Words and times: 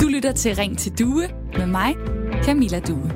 Du 0.00 0.08
lytter 0.08 0.32
til 0.36 0.56
Ring 0.56 0.78
til 0.78 0.98
Due 0.98 1.28
med 1.56 1.66
mig, 1.66 1.94
Camilla 2.44 2.80
Due. 2.80 3.10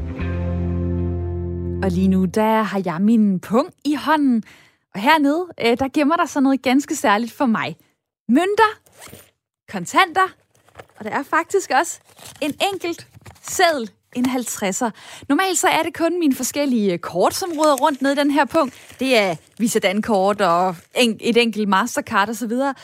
Og 1.82 1.90
lige 1.90 2.08
nu, 2.08 2.24
der 2.24 2.62
har 2.62 2.82
jeg 2.84 2.98
min 3.00 3.40
pung 3.40 3.74
i 3.84 3.94
hånden. 3.94 4.42
Og 4.94 5.00
hernede, 5.00 5.46
øh, 5.64 5.78
der 5.78 5.88
gemmer 5.94 6.16
der 6.16 6.26
så 6.26 6.40
noget 6.40 6.62
ganske 6.62 6.96
særligt 6.96 7.32
for 7.32 7.46
mig. 7.46 7.76
Mønter, 8.28 8.80
kontanter, 9.72 10.34
og 10.98 11.04
der 11.04 11.10
er 11.10 11.22
faktisk 11.22 11.70
også 11.80 12.00
en 12.40 12.54
enkelt 12.72 13.08
seddel 13.42 13.90
en 14.14 14.26
50'er. 14.26 14.90
Normalt 15.28 15.58
så 15.58 15.68
er 15.68 15.82
det 15.82 15.94
kun 15.94 16.18
mine 16.18 16.34
forskellige 16.34 16.92
øh, 16.92 16.98
kort, 16.98 17.34
som 17.34 17.50
råder 17.58 17.74
rundt 17.74 18.02
ned 18.02 18.12
i 18.12 18.14
den 18.14 18.30
her 18.30 18.44
punkt. 18.44 18.74
Det 19.00 19.16
er 19.16 19.36
Visa 19.58 19.78
Dan-kort 19.78 20.40
og 20.40 20.76
et 21.20 21.36
enkelt 21.36 21.68
Mastercard 21.68 22.28
osv. 22.28 22.52
Og, 22.52 22.74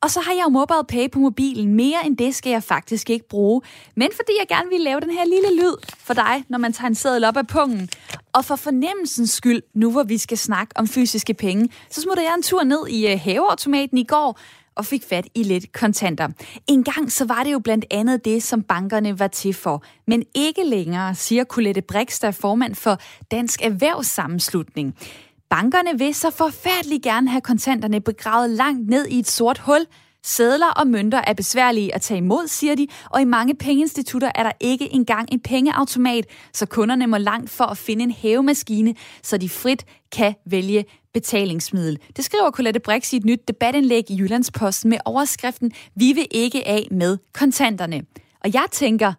og 0.00 0.10
så 0.10 0.20
har 0.20 0.32
jeg 0.32 0.42
jo 0.44 0.48
mobile 0.48 0.84
pay 0.88 1.10
på 1.10 1.18
mobilen. 1.18 1.74
Mere 1.74 2.06
end 2.06 2.16
det 2.16 2.34
skal 2.34 2.50
jeg 2.50 2.62
faktisk 2.62 3.10
ikke 3.10 3.28
bruge. 3.28 3.62
Men 3.94 4.08
fordi 4.16 4.32
jeg 4.38 4.48
gerne 4.48 4.68
vil 4.70 4.80
lave 4.80 5.00
den 5.00 5.10
her 5.10 5.24
lille 5.24 5.62
lyd 5.62 5.76
for 5.98 6.14
dig, 6.14 6.44
når 6.48 6.58
man 6.58 6.72
tager 6.72 6.88
en 6.88 6.94
seddel 6.94 7.24
op 7.24 7.36
af 7.36 7.46
pungen. 7.46 7.88
Og 8.32 8.44
for 8.44 8.56
fornemmelsens 8.56 9.30
skyld, 9.30 9.62
nu 9.74 9.90
hvor 9.90 10.02
vi 10.02 10.18
skal 10.18 10.38
snakke 10.38 10.72
om 10.76 10.88
fysiske 10.88 11.34
penge, 11.34 11.68
så 11.90 12.00
smutter 12.00 12.22
jeg 12.22 12.34
en 12.34 12.42
tur 12.42 12.64
ned 12.64 12.86
i 12.88 13.12
øh, 13.12 13.20
haveautomaten 13.20 13.98
i 13.98 14.04
går, 14.04 14.38
og 14.78 14.86
fik 14.86 15.04
fat 15.08 15.28
i 15.34 15.42
lidt 15.42 15.72
kontanter. 15.72 16.28
En 16.66 16.84
gang 16.84 17.12
så 17.12 17.24
var 17.24 17.42
det 17.44 17.52
jo 17.52 17.58
blandt 17.58 17.84
andet 17.90 18.24
det, 18.24 18.42
som 18.42 18.62
bankerne 18.62 19.18
var 19.18 19.28
til 19.28 19.54
for. 19.54 19.82
Men 20.06 20.24
ikke 20.34 20.64
længere, 20.64 21.14
siger 21.14 21.44
Colette 21.44 21.82
Brix, 21.82 22.20
der 22.20 22.28
er 22.28 22.32
formand 22.32 22.74
for 22.74 22.98
Dansk 23.30 23.62
Erhvervssammenslutning. 23.62 24.94
Bankerne 25.50 25.98
vil 25.98 26.14
så 26.14 26.30
forfærdeligt 26.30 27.02
gerne 27.02 27.30
have 27.30 27.40
kontanterne 27.40 28.00
begravet 28.00 28.50
langt 28.50 28.88
ned 28.88 29.06
i 29.06 29.18
et 29.18 29.28
sort 29.28 29.58
hul, 29.58 29.86
Sædler 30.28 30.66
og 30.66 30.86
mønter 30.86 31.18
er 31.26 31.32
besværlige 31.32 31.94
at 31.94 32.02
tage 32.02 32.18
imod, 32.18 32.46
siger 32.46 32.74
de, 32.74 32.86
og 33.10 33.20
i 33.20 33.24
mange 33.24 33.54
pengeinstitutter 33.54 34.30
er 34.34 34.42
der 34.42 34.52
ikke 34.60 34.92
engang 34.92 35.28
en 35.32 35.40
pengeautomat, 35.40 36.26
så 36.52 36.66
kunderne 36.66 37.06
må 37.06 37.16
langt 37.16 37.50
for 37.50 37.64
at 37.64 37.78
finde 37.78 38.04
en 38.04 38.10
hævemaskine, 38.10 38.94
så 39.22 39.38
de 39.38 39.48
frit 39.48 39.84
kan 40.12 40.34
vælge 40.46 40.84
betalingsmiddel. 41.12 41.98
Det 42.16 42.24
skriver 42.24 42.50
Colette 42.50 42.80
Brix 42.80 43.12
i 43.12 43.16
et 43.16 43.24
nyt 43.24 43.48
debatindlæg 43.48 44.10
i 44.10 44.16
Jyllandsposten 44.18 44.90
med 44.90 44.98
overskriften 45.04 45.72
Vi 45.94 46.12
vil 46.12 46.26
ikke 46.30 46.68
af 46.68 46.88
med 46.90 47.18
kontanterne. 47.32 48.02
Og 48.40 48.54
jeg 48.54 48.66
tænker, 48.72 49.12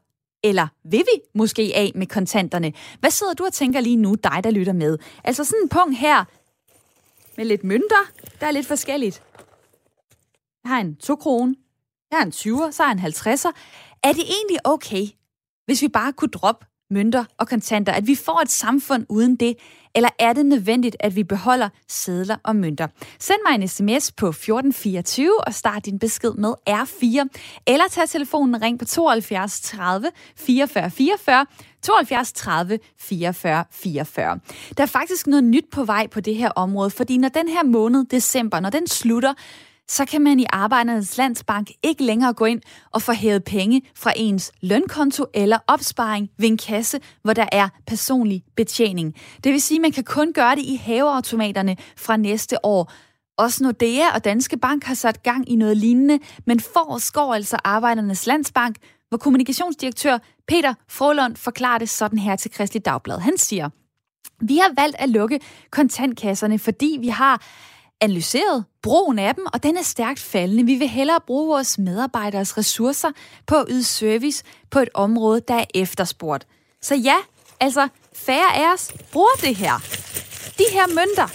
eller 0.44 0.68
vil 0.84 1.00
vi 1.00 1.22
måske 1.34 1.72
af 1.76 1.92
med 1.96 2.08
kontanterne? 2.08 2.74
Hvad 3.00 3.12
sidder 3.12 3.34
du 3.34 3.46
og 3.46 3.54
tænker 3.54 3.80
lige 3.80 3.96
nu, 3.96 4.16
dig 4.24 4.44
der 4.44 4.52
lytter 4.52 4.74
med? 4.74 4.98
Altså 5.24 5.44
sådan 5.44 5.60
en 5.64 5.70
punkt 5.70 5.98
her, 5.98 6.26
med 7.38 7.46
lidt 7.46 7.64
mønter, 7.64 8.12
der 8.40 8.48
er 8.48 8.52
lidt 8.52 8.68
forskelligt. 8.68 9.22
Jeg 10.70 10.76
har 10.76 10.82
en 10.82 10.96
2 10.96 11.16
kroner, 11.16 11.54
jeg 12.12 12.18
har 12.20 12.26
en 12.26 12.32
20'er, 12.32 12.72
så 12.72 12.84
har 12.84 12.90
jeg 12.94 13.00
en 13.00 13.06
50'er. 13.06 13.52
Er 14.04 14.14
det 14.14 14.24
egentlig 14.24 14.58
okay, 14.64 15.06
hvis 15.66 15.82
vi 15.82 15.88
bare 15.88 16.14
kunne 16.14 16.32
droppe 16.32 16.66
mønter 16.92 17.26
og 17.38 17.48
kontanter, 17.48 17.94
at 17.94 18.08
vi 18.08 18.16
får 18.16 18.42
et 18.42 18.52
samfund 18.52 19.06
uden 19.10 19.36
det, 19.36 19.56
eller 19.96 20.10
er 20.20 20.34
det 20.34 20.46
nødvendigt, 20.46 20.96
at 21.00 21.16
vi 21.16 21.24
beholder 21.24 21.70
sedler 21.88 22.36
og 22.44 22.56
mønter? 22.56 22.88
Send 23.20 23.38
mig 23.48 23.56
en 23.56 23.68
sms 23.68 24.12
på 24.12 24.28
1424 24.28 25.44
og 25.48 25.54
start 25.54 25.86
din 25.86 26.00
besked 26.00 26.34
med 26.34 26.54
R4, 26.70 27.28
eller 27.68 27.88
tag 27.92 28.10
telefonen 28.10 28.56
og 28.56 28.62
ring 28.62 28.80
på 28.80 28.86
72 28.86 29.62
30 29.62 30.12
44 30.38 30.92
44, 30.92 31.46
72 31.82 32.34
30 32.34 32.80
44 33.00 33.66
44. 33.72 34.40
Der 34.78 34.84
er 34.84 34.88
faktisk 34.88 35.28
noget 35.28 35.44
nyt 35.44 35.66
på 35.72 35.84
vej 35.84 36.08
på 36.08 36.20
det 36.20 36.36
her 36.36 36.50
område, 36.50 36.90
fordi 36.90 37.18
når 37.18 37.30
den 37.30 37.48
her 37.48 37.64
måned, 37.64 38.06
december, 38.06 38.60
når 38.60 38.70
den 38.70 38.88
slutter, 38.88 39.34
så 39.90 40.06
kan 40.06 40.22
man 40.22 40.40
i 40.40 40.46
Arbejdernes 40.50 41.18
Landsbank 41.18 41.70
ikke 41.84 42.04
længere 42.04 42.34
gå 42.34 42.46
ind 42.46 42.62
og 42.92 43.02
få 43.02 43.12
hævet 43.12 43.44
penge 43.44 43.82
fra 43.96 44.14
ens 44.16 44.52
lønkonto 44.62 45.26
eller 45.34 45.58
opsparing 45.68 46.30
ved 46.38 46.48
en 46.48 46.58
kasse, 46.58 47.00
hvor 47.24 47.34
der 47.34 47.46
er 47.52 47.70
personlig 47.88 48.44
betjening. 48.56 49.16
Det 49.44 49.52
vil 49.52 49.62
sige, 49.62 49.78
at 49.78 49.82
man 49.82 49.92
kan 49.92 50.04
kun 50.04 50.34
gøre 50.34 50.56
det 50.56 50.62
i 50.62 50.76
haveautomaterne 50.76 51.78
fra 51.98 52.18
næste 52.18 52.66
år. 52.66 52.92
Også 53.38 53.64
Nordea 53.64 54.16
og 54.16 54.24
Danske 54.24 54.58
Bank 54.58 54.84
har 54.84 54.96
sat 54.96 55.24
gang 55.24 55.52
i 55.52 55.56
noget 55.56 55.78
lignende, 55.78 56.20
men 56.46 56.60
skår 57.00 57.34
altså 57.34 57.58
Arbejdernes 57.64 58.26
Landsbank, 58.28 58.76
hvor 59.10 59.18
kommunikationsdirektør 59.18 60.18
Peter 60.48 60.74
Frolund 60.90 61.36
forklarer 61.36 61.78
det 61.78 61.90
sådan 61.90 62.20
her 62.20 62.36
til 62.36 62.52
Kristelig 62.52 62.86
Dagblad. 62.86 63.20
Han 63.20 63.38
siger, 63.38 63.70
vi 64.42 64.58
har 64.58 64.82
valgt 64.82 64.96
at 65.00 65.10
lukke 65.10 65.40
kontantkasserne, 65.72 66.60
fordi 66.60 66.98
vi 67.02 67.08
har 67.08 67.42
analyseret 68.02 68.66
brugen 68.82 69.20
af 69.20 69.36
dem, 69.36 69.46
og 69.54 69.64
den 69.64 69.78
er 69.78 69.82
stærkt 69.84 70.20
faldende. 70.20 70.66
Vi 70.66 70.76
vil 70.76 70.88
hellere 70.88 71.20
bruge 71.28 71.48
vores 71.48 71.78
medarbejderes 71.78 72.58
ressourcer 72.58 73.12
på 73.48 73.56
at 73.56 73.66
yde 73.70 73.84
service 73.84 74.44
på 74.72 74.80
et 74.80 74.90
område, 74.94 75.42
der 75.48 75.54
er 75.54 75.66
efterspurgt. 75.76 76.48
Så 76.82 76.96
ja, 76.96 77.16
altså 77.60 77.88
færre 78.14 78.56
af 78.56 78.74
os 78.74 78.94
bruger 79.12 79.38
det 79.42 79.56
her. 79.56 79.74
De 80.58 80.64
her 80.72 80.88
mønter. 80.88 81.28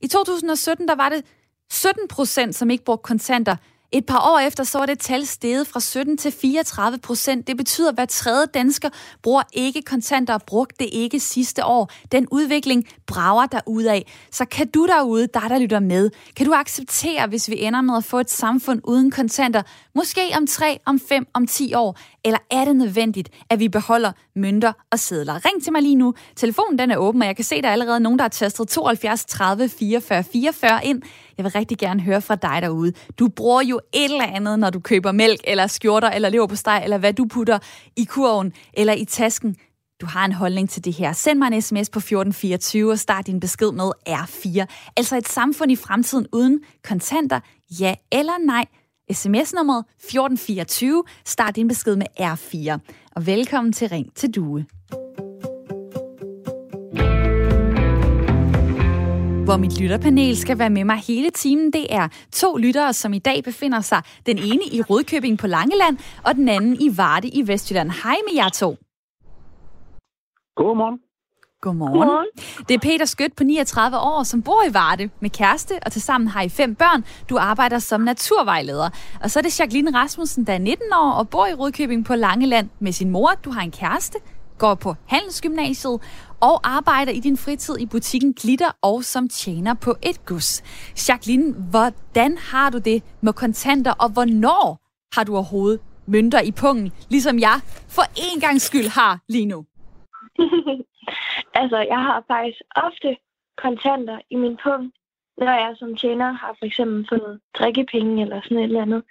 I 0.00 0.06
2017, 0.08 0.88
der 0.88 0.94
var 0.94 1.08
det 1.08 1.24
17 1.70 2.08
procent, 2.08 2.54
som 2.54 2.70
ikke 2.70 2.84
brugte 2.84 3.02
kontanter. 3.02 3.56
Et 3.92 4.06
par 4.06 4.30
år 4.32 4.38
efter, 4.38 4.64
så 4.64 4.78
er 4.78 4.86
det 4.86 4.98
tal 4.98 5.26
steget 5.26 5.66
fra 5.66 5.80
17 5.80 6.16
til 6.16 6.32
34 6.32 6.98
procent. 6.98 7.46
Det 7.46 7.56
betyder, 7.56 7.88
at 7.88 7.94
hver 7.94 8.04
tredje 8.06 8.46
dansker 8.46 8.88
bruger 9.22 9.42
ikke 9.52 9.82
kontanter 9.82 10.34
og 10.34 10.42
brugte 10.42 10.84
det 10.84 10.88
ikke 10.92 11.20
sidste 11.20 11.64
år. 11.64 11.90
Den 12.12 12.26
udvikling 12.30 12.88
brager 13.06 13.46
der 13.46 13.60
af. 13.86 14.12
Så 14.30 14.44
kan 14.44 14.68
du 14.68 14.86
derude, 14.86 15.26
der 15.34 15.40
der 15.48 15.58
lytter 15.58 15.80
med, 15.80 16.10
kan 16.36 16.46
du 16.46 16.52
acceptere, 16.52 17.26
hvis 17.26 17.50
vi 17.50 17.64
ender 17.64 17.80
med 17.80 17.96
at 17.96 18.04
få 18.04 18.18
et 18.18 18.30
samfund 18.30 18.80
uden 18.84 19.10
kontanter? 19.10 19.62
Måske 19.98 20.20
om 20.36 20.46
3, 20.46 20.78
om 20.86 21.00
5, 21.08 21.26
om 21.34 21.46
10 21.46 21.74
år? 21.74 21.98
Eller 22.24 22.38
er 22.50 22.64
det 22.64 22.76
nødvendigt, 22.76 23.28
at 23.50 23.58
vi 23.58 23.68
beholder 23.68 24.12
mønter 24.36 24.72
og 24.92 24.98
sedler? 24.98 25.44
Ring 25.44 25.62
til 25.62 25.72
mig 25.72 25.82
lige 25.82 25.94
nu. 25.94 26.14
Telefonen 26.36 26.78
den 26.78 26.90
er 26.90 26.96
åben, 26.96 27.22
og 27.22 27.28
jeg 27.28 27.36
kan 27.36 27.44
se, 27.44 27.54
at 27.54 27.62
der 27.62 27.68
er 27.68 27.72
allerede 27.72 28.00
nogen, 28.00 28.18
der 28.18 28.22
har 28.22 28.28
tastet 28.28 28.68
72 28.68 29.24
30 29.24 29.68
44 29.68 30.24
44 30.24 30.84
ind. 30.84 31.02
Jeg 31.36 31.44
vil 31.44 31.52
rigtig 31.52 31.78
gerne 31.78 32.00
høre 32.00 32.22
fra 32.22 32.34
dig 32.34 32.58
derude. 32.62 32.92
Du 33.18 33.28
bruger 33.28 33.62
jo 33.62 33.80
et 33.92 34.04
eller 34.04 34.26
andet, 34.26 34.58
når 34.58 34.70
du 34.70 34.80
køber 34.80 35.12
mælk, 35.12 35.40
eller 35.44 35.66
skjorter, 35.66 36.10
eller 36.10 36.28
lever 36.28 36.46
på 36.46 36.56
steg, 36.56 36.80
eller 36.84 36.98
hvad 36.98 37.12
du 37.12 37.24
putter 37.24 37.58
i 37.96 38.04
kurven, 38.04 38.52
eller 38.74 38.92
i 38.92 39.04
tasken. 39.04 39.56
Du 40.00 40.06
har 40.06 40.24
en 40.24 40.32
holdning 40.32 40.70
til 40.70 40.84
det 40.84 40.92
her. 40.92 41.12
Send 41.12 41.38
mig 41.38 41.52
en 41.52 41.62
sms 41.62 41.90
på 41.90 41.98
1424 41.98 42.92
og 42.92 42.98
start 42.98 43.26
din 43.26 43.40
besked 43.40 43.72
med 43.72 43.90
R4. 44.08 44.64
Altså 44.96 45.16
et 45.16 45.28
samfund 45.28 45.72
i 45.72 45.76
fremtiden 45.76 46.26
uden 46.32 46.60
kontanter, 46.84 47.40
ja 47.80 47.94
eller 48.12 48.46
nej. 48.46 48.64
SMS-nummeret 49.12 49.84
1424. 49.88 51.04
Start 51.24 51.56
din 51.56 51.68
besked 51.68 51.96
med 51.96 52.06
R4. 52.20 52.78
Og 53.16 53.26
velkommen 53.26 53.72
til 53.72 53.88
Ring 53.88 54.14
til 54.14 54.34
Due. 54.34 54.66
hvor 59.48 59.56
mit 59.56 59.80
lytterpanel 59.80 60.36
skal 60.36 60.58
være 60.58 60.70
med 60.70 60.84
mig 60.84 60.96
hele 60.96 61.30
timen. 61.30 61.72
Det 61.72 61.94
er 61.94 62.08
to 62.32 62.56
lyttere, 62.56 62.92
som 62.92 63.12
i 63.14 63.18
dag 63.18 63.44
befinder 63.44 63.80
sig 63.80 64.02
den 64.26 64.38
ene 64.38 64.64
i 64.72 64.82
Rødkøbing 64.82 65.38
på 65.38 65.46
Langeland, 65.46 65.98
og 66.24 66.34
den 66.34 66.48
anden 66.48 66.76
i 66.80 66.96
Varde 66.96 67.28
i 67.28 67.48
Vestjylland. 67.48 67.90
Hej 68.02 68.16
med 68.26 68.34
jer 68.34 68.48
to. 68.48 68.76
Godmorgen. 70.56 71.07
Godmorgen. 71.60 71.92
Godmorgen. 71.92 72.26
Det 72.68 72.74
er 72.74 72.78
Peter 72.78 73.04
Skødt 73.04 73.36
på 73.36 73.44
39 73.44 73.98
år, 73.98 74.22
som 74.22 74.42
bor 74.42 74.62
i 74.70 74.74
Varde 74.74 75.10
med 75.20 75.30
kæreste, 75.30 75.72
og 75.86 75.92
tilsammen 75.92 76.28
har 76.28 76.42
I 76.42 76.48
fem 76.48 76.74
børn. 76.74 77.04
Du 77.30 77.36
arbejder 77.38 77.78
som 77.78 78.00
naturvejleder. 78.00 78.90
Og 79.22 79.30
så 79.30 79.38
er 79.38 79.42
det 79.42 79.60
Jacqueline 79.60 79.98
Rasmussen, 79.98 80.46
der 80.46 80.52
er 80.52 80.58
19 80.58 80.86
år 80.92 81.12
og 81.12 81.28
bor 81.28 81.46
i 81.46 81.54
Rødkøbing 81.54 82.04
på 82.04 82.14
Langeland 82.14 82.68
med 82.78 82.92
sin 82.92 83.10
mor. 83.10 83.30
Du 83.44 83.50
har 83.50 83.60
en 83.60 83.70
kæreste, 83.70 84.18
går 84.58 84.74
på 84.74 84.94
Handelsgymnasiet 85.06 86.00
og 86.40 86.60
arbejder 86.64 87.12
i 87.12 87.20
din 87.20 87.36
fritid 87.36 87.78
i 87.78 87.86
butikken 87.86 88.34
Glitter 88.34 88.70
og 88.82 89.04
som 89.04 89.28
tjener 89.28 89.74
på 89.74 89.94
et 90.02 90.24
gus. 90.26 90.62
Jacqueline, 91.08 91.54
hvordan 91.70 92.38
har 92.38 92.70
du 92.70 92.78
det 92.78 93.02
med 93.20 93.32
kontanter, 93.32 93.92
og 93.92 94.08
hvornår 94.08 94.80
har 95.14 95.24
du 95.24 95.34
overhovedet 95.34 95.80
mønter 96.06 96.40
i 96.40 96.50
pungen, 96.50 96.92
ligesom 97.08 97.38
jeg 97.38 97.60
for 97.88 98.02
en 98.32 98.40
gang 98.40 98.60
skyld 98.60 98.88
har 98.88 99.20
lige 99.28 99.46
nu? 99.46 99.64
altså, 101.54 101.78
jeg 101.78 101.98
har 101.98 102.24
faktisk 102.28 102.60
ofte 102.76 103.16
kontanter 103.56 104.18
i 104.30 104.36
min 104.36 104.56
pung, 104.62 104.92
når 105.38 105.52
jeg 105.52 105.74
som 105.78 105.96
tjener 105.96 106.32
har 106.32 106.54
for 106.58 106.66
eksempel 106.66 107.06
fundet 107.08 107.40
drikkepenge 107.58 108.22
eller 108.22 108.40
sådan 108.40 108.58
et 108.58 108.64
eller 108.64 108.82
andet. 108.82 109.02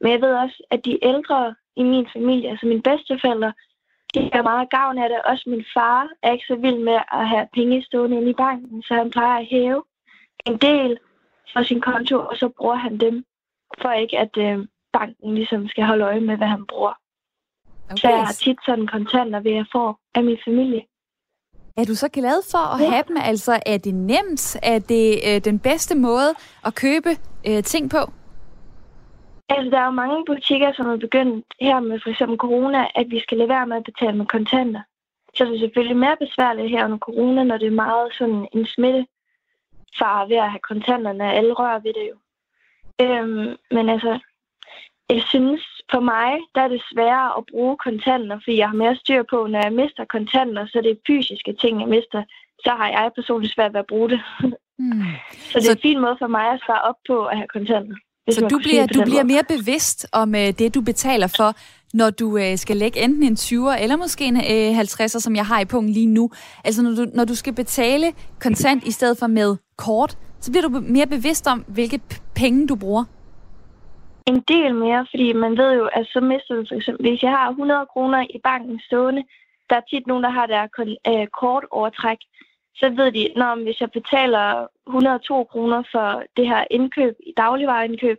Men 0.00 0.12
jeg 0.12 0.20
ved 0.20 0.34
også, 0.34 0.62
at 0.70 0.84
de 0.84 1.04
ældre 1.04 1.54
i 1.76 1.82
min 1.82 2.06
familie, 2.12 2.50
altså 2.50 2.66
mine 2.66 2.82
bedsteforældre, 2.82 3.52
de 4.14 4.30
har 4.32 4.42
meget 4.42 4.70
gavn 4.70 4.98
af 4.98 5.08
det. 5.08 5.22
Også 5.24 5.50
min 5.50 5.64
far 5.74 6.08
er 6.22 6.32
ikke 6.32 6.44
så 6.46 6.56
vild 6.56 6.78
med 6.78 6.98
at 7.12 7.28
have 7.28 7.48
penge 7.54 7.82
stående 7.82 8.16
inde 8.16 8.30
i 8.30 8.34
banken, 8.34 8.82
så 8.82 8.94
han 8.94 9.10
plejer 9.10 9.38
at 9.38 9.46
hæve 9.46 9.82
en 10.46 10.56
del 10.56 10.98
fra 11.52 11.64
sin 11.64 11.80
konto, 11.80 12.16
og 12.18 12.36
så 12.36 12.48
bruger 12.48 12.74
han 12.74 12.98
dem, 12.98 13.24
for 13.80 13.90
ikke 13.92 14.18
at 14.18 14.36
øh, 14.38 14.66
banken 14.92 15.34
ligesom 15.34 15.68
skal 15.68 15.84
holde 15.84 16.04
øje 16.04 16.20
med, 16.20 16.36
hvad 16.36 16.48
han 16.48 16.66
bruger. 16.66 16.94
Okay. 17.84 17.96
Så 17.96 18.08
jeg 18.08 18.26
har 18.26 18.32
tit 18.32 18.58
sådan 18.66 18.86
kontanter 18.86 19.40
ved 19.40 19.52
at 19.52 19.66
få 19.72 19.96
af 20.14 20.24
min 20.24 20.38
familie. 20.44 20.82
Er 21.76 21.84
du 21.84 21.94
så 21.94 22.08
glad 22.08 22.50
for 22.50 22.74
at 22.74 22.80
ja. 22.80 22.90
have 22.90 23.04
dem? 23.08 23.16
Altså, 23.20 23.60
er 23.66 23.76
det 23.76 23.94
nemt? 23.94 24.56
Er 24.62 24.78
det 24.78 25.20
øh, 25.28 25.44
den 25.44 25.58
bedste 25.58 25.94
måde 25.94 26.30
at 26.64 26.74
købe 26.74 27.10
øh, 27.48 27.62
ting 27.62 27.90
på? 27.90 28.12
Altså, 29.48 29.70
der 29.70 29.78
er 29.78 29.84
jo 29.84 29.90
mange 29.90 30.24
butikker, 30.26 30.72
som 30.72 30.86
er 30.86 30.96
begyndt 30.96 31.46
her 31.60 31.80
med 31.80 32.00
for 32.02 32.10
eksempel 32.10 32.38
corona, 32.38 32.86
at 32.94 33.06
vi 33.10 33.20
skal 33.20 33.38
lade 33.38 33.48
være 33.48 33.66
med 33.66 33.76
at 33.76 33.84
betale 33.84 34.16
med 34.16 34.26
kontanter. 34.26 34.82
Så 35.34 35.44
det 35.44 35.54
er 35.54 35.58
selvfølgelig 35.58 35.96
mere 35.96 36.16
besværligt 36.20 36.70
her 36.70 36.84
under 36.84 36.98
corona, 36.98 37.44
når 37.44 37.56
det 37.58 37.66
er 37.66 37.82
meget 37.86 38.14
sådan 38.18 38.48
en 38.52 38.66
smittefar 38.66 40.26
ved 40.28 40.36
at 40.36 40.50
have 40.50 40.66
kontanterne. 40.68 41.32
Alle 41.32 41.52
rører 41.52 41.78
ved 41.78 41.92
det 41.98 42.06
jo. 42.10 42.16
Øhm, 43.04 43.56
men 43.70 43.88
altså, 43.88 44.18
jeg 45.10 45.22
synes, 45.32 45.62
for 45.92 46.00
mig, 46.00 46.30
der 46.54 46.60
er 46.66 46.68
det 46.68 46.82
sværere 46.92 47.30
at 47.38 47.44
bruge 47.52 47.76
kontanter, 47.86 48.36
fordi 48.44 48.56
jeg 48.58 48.68
har 48.68 48.76
mere 48.84 48.96
styr 48.96 49.22
på, 49.32 49.38
når 49.52 49.60
jeg 49.66 49.72
mister 49.72 50.04
kontanter, 50.16 50.66
så 50.66 50.80
det 50.84 50.90
er 50.90 51.04
fysiske 51.06 51.52
ting, 51.62 51.80
jeg 51.80 51.88
mister, 51.96 52.20
så 52.64 52.70
har 52.78 52.88
jeg 52.88 53.10
personligt 53.14 53.54
svært 53.54 53.72
ved 53.72 53.80
at 53.80 53.90
bruge 53.92 54.08
det. 54.10 54.20
Mm. 54.78 55.04
så 55.50 55.58
det 55.58 55.68
er 55.68 55.72
så... 55.72 55.78
en 55.78 55.86
fin 55.88 56.00
måde 56.00 56.16
for 56.22 56.26
mig 56.26 56.46
at 56.54 56.60
svare 56.66 56.82
op 56.90 56.98
på 57.08 57.16
at 57.24 57.36
have 57.36 57.48
kontanter. 57.56 57.96
Så 58.30 58.46
du 58.50 58.58
bliver, 58.58 58.86
du 58.86 59.02
bliver 59.02 59.24
mere 59.24 59.44
bevidst 59.48 60.06
om 60.12 60.28
uh, 60.28 60.48
det, 60.58 60.74
du 60.74 60.80
betaler 60.80 61.26
for, 61.36 61.56
når 61.94 62.10
du 62.10 62.26
uh, 62.38 62.56
skal 62.56 62.76
lægge 62.76 63.00
enten 63.04 63.22
en 63.22 63.34
20'er 63.34 63.82
eller 63.82 63.96
måske 63.96 64.24
en 64.24 64.36
uh, 64.36 64.80
50'er, 64.80 65.20
som 65.20 65.36
jeg 65.36 65.46
har 65.46 65.60
i 65.60 65.64
punkten 65.64 65.92
lige 65.92 66.06
nu. 66.06 66.30
Altså 66.64 66.82
når 66.82 66.90
du, 66.90 67.06
når 67.14 67.24
du 67.24 67.34
skal 67.34 67.52
betale 67.52 68.12
kontant 68.40 68.84
i 68.84 68.90
stedet 68.90 69.18
for 69.18 69.26
med 69.26 69.56
kort, 69.78 70.18
så 70.40 70.50
bliver 70.50 70.68
du 70.68 70.82
mere 70.88 71.06
bevidst 71.06 71.46
om, 71.46 71.64
hvilke 71.68 72.00
penge 72.34 72.68
du 72.68 72.74
bruger. 72.74 73.04
En 74.26 74.40
del 74.40 74.74
mere, 74.74 75.06
fordi 75.10 75.32
man 75.32 75.58
ved 75.58 75.74
jo, 75.74 75.84
at 75.92 76.06
så 76.06 76.20
mister 76.20 76.54
du 76.54 76.64
for 76.68 76.74
eksempel, 76.74 77.08
hvis 77.08 77.22
jeg 77.22 77.30
har 77.30 77.48
100 77.48 77.86
kroner 77.86 78.26
i 78.30 78.38
banken 78.44 78.80
stående, 78.80 79.24
der 79.70 79.76
er 79.76 79.80
tit 79.90 80.06
nogen, 80.06 80.24
der 80.24 80.30
har 80.30 80.46
der 80.46 80.66
uh, 81.08 81.26
kort 81.26 81.64
overtræk, 81.70 82.18
så 82.74 82.90
ved 82.90 83.12
de, 83.12 83.28
når 83.36 83.62
hvis 83.62 83.80
jeg 83.80 83.90
betaler 83.90 84.66
102 84.86 85.44
kroner 85.44 85.82
for 85.92 86.22
det 86.36 86.46
her 86.48 86.64
indkøb, 86.70 87.14
i 87.26 87.32
dagligvareindkøb, 87.36 88.18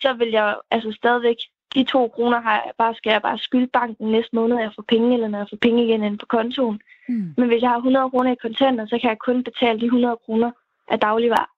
så 0.00 0.12
vil 0.12 0.30
jeg 0.30 0.56
altså 0.70 0.92
stadigvæk, 0.92 1.36
de 1.74 1.84
to 1.84 2.08
kroner 2.08 2.40
har 2.40 2.52
jeg 2.52 2.72
bare, 2.78 2.94
skal 2.94 3.10
jeg 3.10 3.22
bare 3.22 3.38
skylde 3.38 3.66
banken 3.66 4.12
næste 4.12 4.36
måned, 4.36 4.58
jeg 4.58 4.72
får 4.76 4.84
penge, 4.88 5.14
eller 5.14 5.28
når 5.28 5.38
jeg 5.38 5.46
får 5.50 5.56
penge 5.56 5.84
igen 5.84 6.02
ind 6.04 6.18
på 6.18 6.26
kontoen. 6.26 6.80
Mm. 7.08 7.34
Men 7.36 7.48
hvis 7.48 7.62
jeg 7.62 7.70
har 7.70 7.76
100 7.76 8.10
kroner 8.10 8.32
i 8.32 8.42
kontanter, 8.42 8.86
så 8.86 8.98
kan 9.00 9.10
jeg 9.10 9.18
kun 9.18 9.44
betale 9.44 9.80
de 9.80 9.84
100 9.84 10.16
kroner 10.24 10.50
af 10.88 11.00
dagligvarer. 11.00 11.50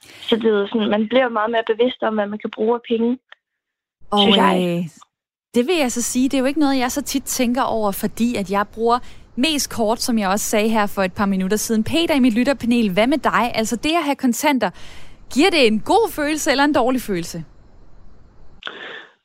Så 0.00 0.36
det 0.36 0.44
er 0.44 0.66
sådan, 0.66 0.90
man 0.90 1.08
bliver 1.08 1.28
meget 1.28 1.50
mere 1.50 1.62
bevidst 1.66 2.02
om, 2.02 2.14
hvad 2.14 2.26
man 2.26 2.38
kan 2.38 2.50
bruge 2.50 2.74
af 2.74 2.80
penge. 2.88 3.18
Og 4.10 4.18
synes 4.18 4.36
jeg. 4.36 4.54
Øh, 4.62 4.84
det 5.54 5.66
vil 5.66 5.76
jeg 5.78 5.92
så 5.92 6.02
sige, 6.02 6.28
det 6.28 6.34
er 6.34 6.38
jo 6.38 6.44
ikke 6.44 6.60
noget, 6.60 6.78
jeg 6.78 6.92
så 6.92 7.02
tit 7.02 7.24
tænker 7.24 7.62
over, 7.62 7.92
fordi 7.92 8.36
at 8.36 8.50
jeg 8.50 8.66
bruger 8.74 8.98
Mest 9.44 9.76
kort, 9.76 10.00
som 10.00 10.18
jeg 10.18 10.28
også 10.28 10.44
sagde 10.44 10.68
her 10.68 10.86
for 10.86 11.02
et 11.02 11.12
par 11.12 11.26
minutter 11.26 11.56
siden. 11.56 11.84
Peter 11.84 12.14
i 12.14 12.20
mit 12.20 12.34
lytterpanel, 12.34 12.92
hvad 12.92 13.06
med 13.06 13.18
dig? 13.18 13.44
Altså 13.54 13.76
det 13.76 13.92
at 14.00 14.04
have 14.04 14.16
kontanter, 14.16 14.70
giver 15.34 15.50
det 15.50 15.66
en 15.66 15.80
god 15.80 16.12
følelse 16.16 16.50
eller 16.50 16.64
en 16.64 16.74
dårlig 16.74 17.00
følelse? 17.00 17.44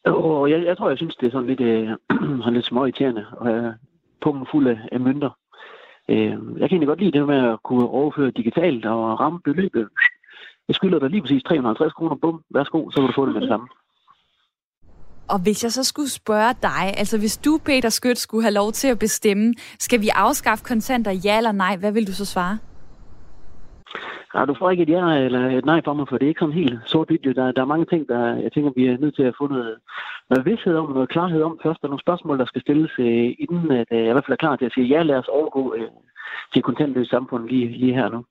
Og 0.06 0.50
jeg, 0.52 0.66
jeg 0.66 0.78
tror, 0.78 0.90
jeg 0.90 0.98
synes, 0.98 1.16
det 1.16 1.28
er 1.28 1.31
sådan 1.31 1.48
lidt, 1.48 1.62
øh, 1.62 1.90
sådan 2.42 2.54
lidt 2.54 2.66
småirriterende 2.66 3.25
at 3.42 3.48
have 3.48 3.74
pungen 4.22 4.48
fuld 4.52 4.68
af, 4.68 4.78
af 4.92 5.00
mønter. 5.00 5.30
Øh, 6.10 6.34
jeg 6.60 6.66
kan 6.68 6.74
egentlig 6.75 6.88
godt 6.88 7.00
lide 7.00 7.18
det 7.18 7.28
med 7.28 7.40
at 7.52 7.64
kunne 7.64 7.88
overføre 7.88 8.31
digitalt 8.31 8.86
og 8.86 9.20
ramme 9.20 9.40
beløbet. 9.44 9.88
Jeg 10.68 10.75
skylder 10.75 11.00
dig 11.00 11.10
lige 11.10 11.21
præcis 11.21 11.44
350 11.44 11.94
kroner, 11.94 12.15
bum, 12.15 12.44
værsgo, 12.50 12.89
så 12.92 13.00
kan 13.00 13.07
du 13.07 13.13
få 13.15 13.25
det 13.25 13.33
med 13.33 13.42
det 13.42 13.50
samme. 13.50 13.68
Og 15.30 15.39
hvis 15.44 15.63
jeg 15.63 15.71
så 15.71 15.83
skulle 15.83 16.10
spørge 16.10 16.54
dig, 16.62 16.83
altså 16.98 17.19
hvis 17.19 17.38
du, 17.38 17.60
Peter 17.65 17.89
Skødt, 17.89 18.18
skulle 18.18 18.44
have 18.44 18.54
lov 18.54 18.71
til 18.71 18.88
at 18.88 19.00
bestemme, 19.00 19.54
skal 19.80 20.01
vi 20.01 20.10
afskaffe 20.15 20.63
kontanter, 20.63 21.12
ja 21.12 21.38
eller 21.38 21.51
nej, 21.51 21.77
hvad 21.77 21.92
vil 21.92 22.07
du 22.07 22.13
så 22.13 22.25
svare? 22.25 22.57
Ja, 24.36 24.45
du 24.45 24.56
får 24.60 24.69
ikke 24.69 24.83
et 24.83 24.89
ja 24.89 25.06
eller 25.25 25.57
et 25.57 25.65
nej 25.65 25.81
for 25.86 25.94
mig, 25.94 26.06
for 26.10 26.18
det 26.18 26.25
er 26.25 26.30
ikke 26.30 26.39
sådan 26.39 26.62
helt 26.62 26.80
sort-hvidt. 26.86 27.36
Der, 27.36 27.51
der 27.51 27.62
er 27.62 27.74
mange 27.74 27.86
ting, 27.86 28.10
der 28.10 28.36
jeg 28.36 28.51
tænker, 28.51 28.71
vi 28.75 28.86
er 28.88 28.98
nødt 28.98 29.15
til 29.15 29.24
at 29.24 29.36
få 29.38 29.48
noget, 29.48 29.75
noget 30.30 30.45
vidshed 30.45 30.75
om, 30.75 30.92
noget 30.92 31.10
klarhed 31.10 31.42
om 31.42 31.60
først. 31.63 31.81
Der 31.81 31.88
er 31.88 31.94
nogle 31.94 32.06
spørgsmål, 32.07 32.39
der 32.39 32.45
skal 32.45 32.62
stilles, 32.62 32.92
øh, 33.00 33.30
inden 33.44 33.71
at, 33.71 33.88
øh, 33.92 33.98
jeg 33.98 34.10
i 34.10 34.13
hvert 34.13 34.25
fald 34.25 34.38
er 34.38 34.44
klar 34.44 34.56
til 34.56 34.65
at 34.65 34.74
sige, 34.74 34.88
ja, 34.88 35.04
lad 35.04 35.15
os 35.15 35.27
overgå 35.27 35.74
øh, 35.77 35.89
til 36.54 36.62
kontantløst 36.62 37.10
samfund 37.10 37.50
lige, 37.50 37.68
lige 37.81 37.94
her 37.94 38.10
nu. 38.10 38.25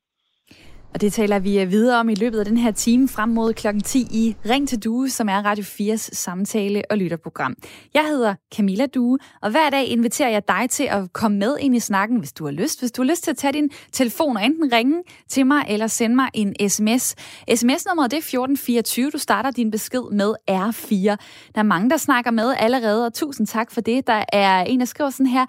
Og 0.94 1.00
det 1.00 1.12
taler 1.12 1.39
vi 1.39 1.61
øh, 1.61 1.71
videre 1.71 2.00
om 2.00 2.09
i 2.09 2.15
løbet 2.15 2.39
af 2.39 2.44
den 2.44 2.56
her 2.56 2.71
time 2.71 3.09
frem 3.09 3.29
mod 3.29 3.55
kl. 3.55 3.67
10 3.85 3.99
i 4.11 4.37
Ring 4.49 4.69
til 4.69 4.79
Due, 4.85 5.11
som 5.11 5.29
er 5.29 5.44
Radio 5.44 5.65
4's 5.65 6.09
samtale- 6.12 6.83
og 6.91 6.99
lytterprogram. 6.99 7.56
Jeg 7.94 8.05
hedder 8.09 8.35
Camilla 8.55 8.87
Due, 8.87 9.19
og 9.43 9.50
hver 9.50 9.71
dag 9.71 9.87
inviterer 9.87 10.29
jeg 10.29 10.49
dig 10.49 10.71
til 10.71 10.85
at 10.85 11.12
komme 11.12 11.39
med 11.39 11.56
ind 11.61 11.77
i 11.77 11.81
snakken, 11.81 12.19
hvis 12.19 12.33
du 12.33 12.44
har 12.44 12.53
lyst. 12.53 12.81
Hvis 12.81 12.93
du 12.93 13.03
har 13.03 13.11
lyst 13.11 13.25
til 13.25 13.31
at 13.31 13.37
tage 13.37 13.53
din 13.53 13.71
telefon 13.93 14.37
og 14.37 14.44
enten 14.44 14.73
ringe 14.73 15.03
til 15.29 15.47
mig 15.47 15.65
eller 15.69 15.87
sende 15.87 16.17
mig 16.17 16.29
en 16.35 16.69
sms. 16.69 17.15
SMS-nummeret 17.55 18.11
det 18.11 18.17
er 18.17 18.21
1424. 18.21 19.11
Du 19.11 19.19
starter 19.19 19.50
din 19.50 19.71
besked 19.71 20.03
med 20.12 20.35
R4. 20.50 21.17
Der 21.55 21.59
er 21.59 21.62
mange, 21.62 21.91
der 21.91 21.97
snakker 21.97 22.31
med 22.31 22.55
allerede, 22.59 23.06
og 23.06 23.15
tusind 23.15 23.47
tak 23.47 23.71
for 23.71 23.81
det. 23.81 24.06
Der 24.06 24.25
er 24.33 24.61
en, 24.61 24.81
der 24.81 24.87
skriver 24.87 25.11
sådan 25.11 25.27
her. 25.27 25.47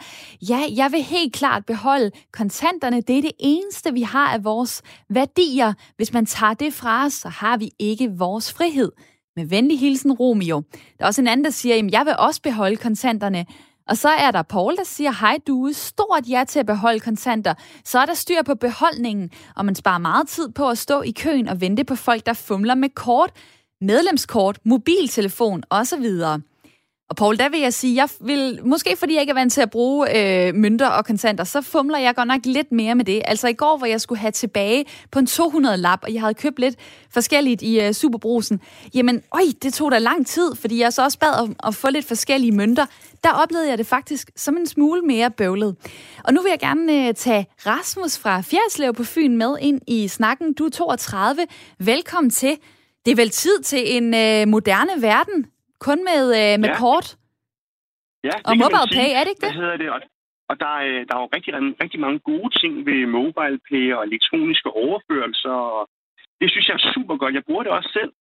Ja, 0.49 0.61
jeg 0.75 0.91
vil 0.91 1.01
helt 1.01 1.33
klart 1.33 1.65
beholde 1.65 2.11
kontanterne. 2.33 3.01
Det 3.01 3.17
er 3.17 3.21
det 3.21 3.31
eneste, 3.39 3.93
vi 3.93 4.01
har 4.01 4.33
af 4.33 4.43
vores 4.43 4.81
værdi 5.09 5.32
værdier. 5.37 5.73
Hvis 5.95 6.13
man 6.13 6.25
tager 6.25 6.53
det 6.53 6.73
fra 6.73 7.05
os, 7.05 7.13
så 7.13 7.29
har 7.29 7.57
vi 7.57 7.71
ikke 7.79 8.11
vores 8.17 8.53
frihed. 8.53 8.91
Med 9.35 9.45
venlig 9.45 9.79
hilsen, 9.79 10.11
Romeo. 10.11 10.63
Der 10.71 11.03
er 11.03 11.05
også 11.05 11.21
en 11.21 11.27
anden, 11.27 11.43
der 11.43 11.51
siger, 11.51 11.75
at 11.75 11.91
jeg 11.91 12.05
vil 12.05 12.15
også 12.19 12.41
beholde 12.41 12.75
kontanterne. 12.75 13.45
Og 13.89 13.97
så 13.97 14.09
er 14.09 14.31
der 14.31 14.41
Paul, 14.41 14.75
der 14.75 14.83
siger, 14.83 15.11
hej 15.11 15.37
du, 15.47 15.69
stort 15.73 16.29
ja 16.29 16.43
til 16.47 16.59
at 16.59 16.65
beholde 16.65 16.99
kontanter. 16.99 17.53
Så 17.85 17.99
er 17.99 18.05
der 18.05 18.13
styr 18.13 18.41
på 18.41 18.55
beholdningen, 18.55 19.29
og 19.55 19.65
man 19.65 19.75
sparer 19.75 19.97
meget 19.97 20.27
tid 20.27 20.49
på 20.49 20.69
at 20.69 20.77
stå 20.77 21.01
i 21.01 21.11
køen 21.11 21.47
og 21.47 21.61
vente 21.61 21.83
på 21.83 21.95
folk, 21.95 22.25
der 22.25 22.33
fumler 22.33 22.75
med 22.75 22.89
kort, 22.89 23.31
medlemskort, 23.81 24.59
mobiltelefon 24.65 25.63
osv. 25.69 26.05
Og 27.13 27.17
Paul, 27.17 27.37
der 27.37 27.49
vil 27.49 27.59
jeg 27.59 27.73
sige, 27.73 27.95
jeg 27.95 28.09
vil, 28.19 28.59
måske 28.63 28.95
fordi 28.97 29.13
jeg 29.13 29.21
ikke 29.21 29.31
er 29.31 29.35
vant 29.35 29.53
til 29.53 29.61
at 29.61 29.69
bruge 29.69 30.17
øh, 30.47 30.55
mønter 30.55 30.87
og 30.87 31.05
kontanter, 31.05 31.43
så 31.43 31.61
fumler 31.61 31.97
jeg 31.97 32.15
godt 32.15 32.27
nok 32.27 32.39
lidt 32.45 32.71
mere 32.71 32.95
med 32.95 33.05
det. 33.05 33.21
Altså 33.25 33.47
i 33.47 33.53
går, 33.53 33.77
hvor 33.77 33.87
jeg 33.87 34.01
skulle 34.01 34.19
have 34.19 34.31
tilbage 34.31 34.85
på 35.11 35.19
en 35.19 35.27
200-lap, 35.27 35.99
og 36.03 36.13
jeg 36.13 36.21
havde 36.21 36.33
købt 36.33 36.59
lidt 36.59 36.75
forskelligt 37.09 37.61
i 37.61 37.81
øh, 37.81 37.93
Superbrusen, 37.93 38.59
jamen, 38.93 39.21
øj, 39.33 39.41
det 39.63 39.73
tog 39.73 39.91
da 39.91 39.97
lang 39.97 40.27
tid, 40.27 40.55
fordi 40.55 40.79
jeg 40.79 40.93
så 40.93 41.03
også 41.03 41.19
bad 41.19 41.33
om 41.33 41.55
at 41.63 41.75
få 41.75 41.89
lidt 41.89 42.05
forskellige 42.05 42.51
mønter. 42.51 42.85
Der 43.23 43.31
oplevede 43.31 43.69
jeg 43.69 43.77
det 43.77 43.87
faktisk 43.87 44.31
som 44.35 44.57
en 44.57 44.67
smule 44.67 45.01
mere 45.01 45.31
bøvlet. 45.31 45.75
Og 46.23 46.33
nu 46.33 46.41
vil 46.41 46.49
jeg 46.49 46.59
gerne 46.59 47.07
øh, 47.07 47.13
tage 47.13 47.47
Rasmus 47.65 48.17
fra 48.17 48.41
Fjerdslev 48.41 48.93
på 48.93 49.03
Fyn 49.03 49.37
med 49.37 49.55
ind 49.61 49.81
i 49.87 50.07
snakken. 50.07 50.53
Du 50.53 50.65
er 50.65 50.69
32. 50.69 51.45
Velkommen 51.79 52.29
til. 52.29 52.57
Det 53.05 53.11
er 53.11 53.15
vel 53.15 53.29
tid 53.29 53.61
til 53.63 53.97
en 53.97 54.13
øh, 54.13 54.47
moderne 54.47 55.01
verden, 55.01 55.45
kun 55.87 55.99
med, 56.11 56.23
øh, 56.39 56.55
med 56.63 56.69
ja. 56.71 56.77
kort? 56.83 57.07
Ja, 58.27 58.35
det 58.37 58.47
og 58.49 58.53
mobile 58.63 58.89
pay, 58.97 59.09
er 59.17 59.21
det 59.23 59.31
ikke 59.33 59.43
det? 59.45 59.51
Hvad 59.53 59.61
hedder 59.63 59.79
det? 59.83 59.89
Og, 59.95 59.99
og 60.49 60.55
der, 60.63 60.73
er, 60.87 60.95
der 61.07 61.13
er 61.15 61.21
jo 61.23 61.29
rigtig, 61.35 61.51
rigtig 61.83 61.99
mange 62.05 62.19
gode 62.29 62.49
ting 62.61 62.73
ved 62.87 62.99
mobile 63.19 63.59
pay 63.69 63.85
og 63.97 64.01
elektroniske 64.09 64.69
overførelser. 64.83 65.57
Og 65.77 65.83
det 66.41 66.47
synes 66.51 66.67
jeg 66.67 66.75
er 66.79 66.91
super 66.95 67.15
godt. 67.21 67.37
Jeg 67.37 67.47
bruger 67.47 67.63
det 67.63 67.71
også 67.77 67.91
selv. 67.99 68.11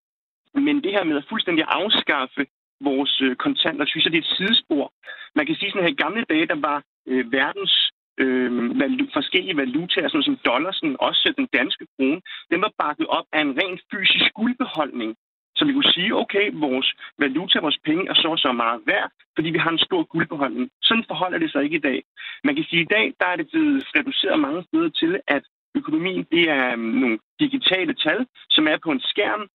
Men 0.67 0.77
det 0.85 0.93
her 0.97 1.05
med 1.05 1.17
at 1.17 1.31
fuldstændig 1.33 1.65
afskaffe 1.69 2.43
vores 2.81 3.15
øh, 3.27 3.37
kontanter, 3.37 3.85
synes 3.87 4.05
jeg, 4.05 4.13
det 4.13 4.19
er 4.19 4.27
et 4.27 4.37
sidespor. 4.39 4.93
Man 5.35 5.47
kan 5.47 5.57
sige 5.57 5.71
sådan 5.71 5.85
her, 5.85 5.97
i 5.97 6.03
gamle 6.05 6.25
dage, 6.33 6.47
der 6.53 6.59
var 6.69 6.79
øh, 7.11 7.33
verdens 7.33 7.75
øh, 8.23 8.81
valu, 8.81 9.05
forskellige 9.13 9.57
valutaer, 9.57 10.09
sådan 10.09 10.29
som 10.29 10.39
dollarsen, 10.51 10.97
også 11.01 11.35
den 11.37 11.49
danske 11.59 11.87
krone, 11.95 12.21
den 12.51 12.61
var 12.65 12.73
bakket 12.83 13.07
op 13.07 13.27
af 13.33 13.41
en 13.41 13.57
rent 13.61 13.81
fysisk 13.93 14.29
guldbeholdning. 14.35 15.11
Så 15.57 15.65
vi 15.65 15.73
kunne 15.73 15.93
sige, 15.97 16.17
okay, 16.23 16.51
vores 16.55 16.95
valuta, 17.19 17.61
vores 17.61 17.79
penge 17.85 18.09
er 18.11 18.15
så 18.15 18.37
så 18.37 18.53
meget 18.53 18.81
værd, 18.87 19.11
fordi 19.37 19.51
vi 19.51 19.59
har 19.59 19.71
en 19.71 19.87
stor 19.89 20.03
guldbeholdning. 20.03 20.71
Sådan 20.83 21.05
forholder 21.07 21.39
det 21.39 21.53
sig 21.53 21.63
ikke 21.65 21.77
i 21.77 21.87
dag. 21.91 22.03
Man 22.45 22.55
kan 22.55 22.65
sige, 22.65 22.81
at 22.81 22.87
i 22.87 22.95
dag 22.95 23.15
der 23.21 23.27
er 23.27 23.37
det 23.37 23.49
blevet 23.51 23.85
reduceret 23.97 24.41
mange 24.41 24.63
steder 24.69 24.89
til, 24.89 25.21
at 25.27 25.43
økonomien 25.75 26.27
det 26.33 26.51
er 26.51 26.73
øhm, 26.73 26.81
nogle 26.81 27.19
digitale 27.41 27.95
tal, 27.95 28.27
som 28.51 28.69
er 28.69 28.79
på 28.85 28.91
en 28.91 29.01
skærm. 29.01 29.49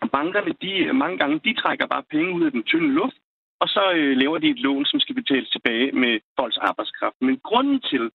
Og 0.00 0.10
bankerne, 0.10 0.52
de, 0.62 0.72
øh, 0.78 0.94
mange 0.94 1.18
gange, 1.18 1.40
de 1.44 1.54
trækker 1.54 1.86
bare 1.86 2.10
penge 2.10 2.34
ud 2.34 2.44
af 2.44 2.50
den 2.50 2.62
tynde 2.62 2.94
luft, 2.94 3.16
og 3.60 3.68
så 3.68 3.92
øh, 3.96 4.16
laver 4.16 4.38
de 4.38 4.50
et 4.50 4.58
lån, 4.58 4.84
som 4.84 5.00
skal 5.00 5.14
betales 5.14 5.50
tilbage 5.50 5.92
med 5.92 6.20
folks 6.38 6.56
arbejdskraft. 6.56 7.16
Men 7.20 7.40
grunden 7.48 7.80
til, 7.80 8.10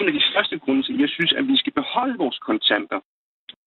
en 0.00 0.06
af 0.06 0.12
de 0.12 0.28
største 0.30 0.58
grunde 0.58 0.82
til, 0.82 0.98
jeg 0.98 1.08
synes, 1.08 1.32
at 1.32 1.48
vi 1.48 1.56
skal 1.56 1.72
beholde 1.72 2.18
vores 2.18 2.38
kontanter, 2.38 3.00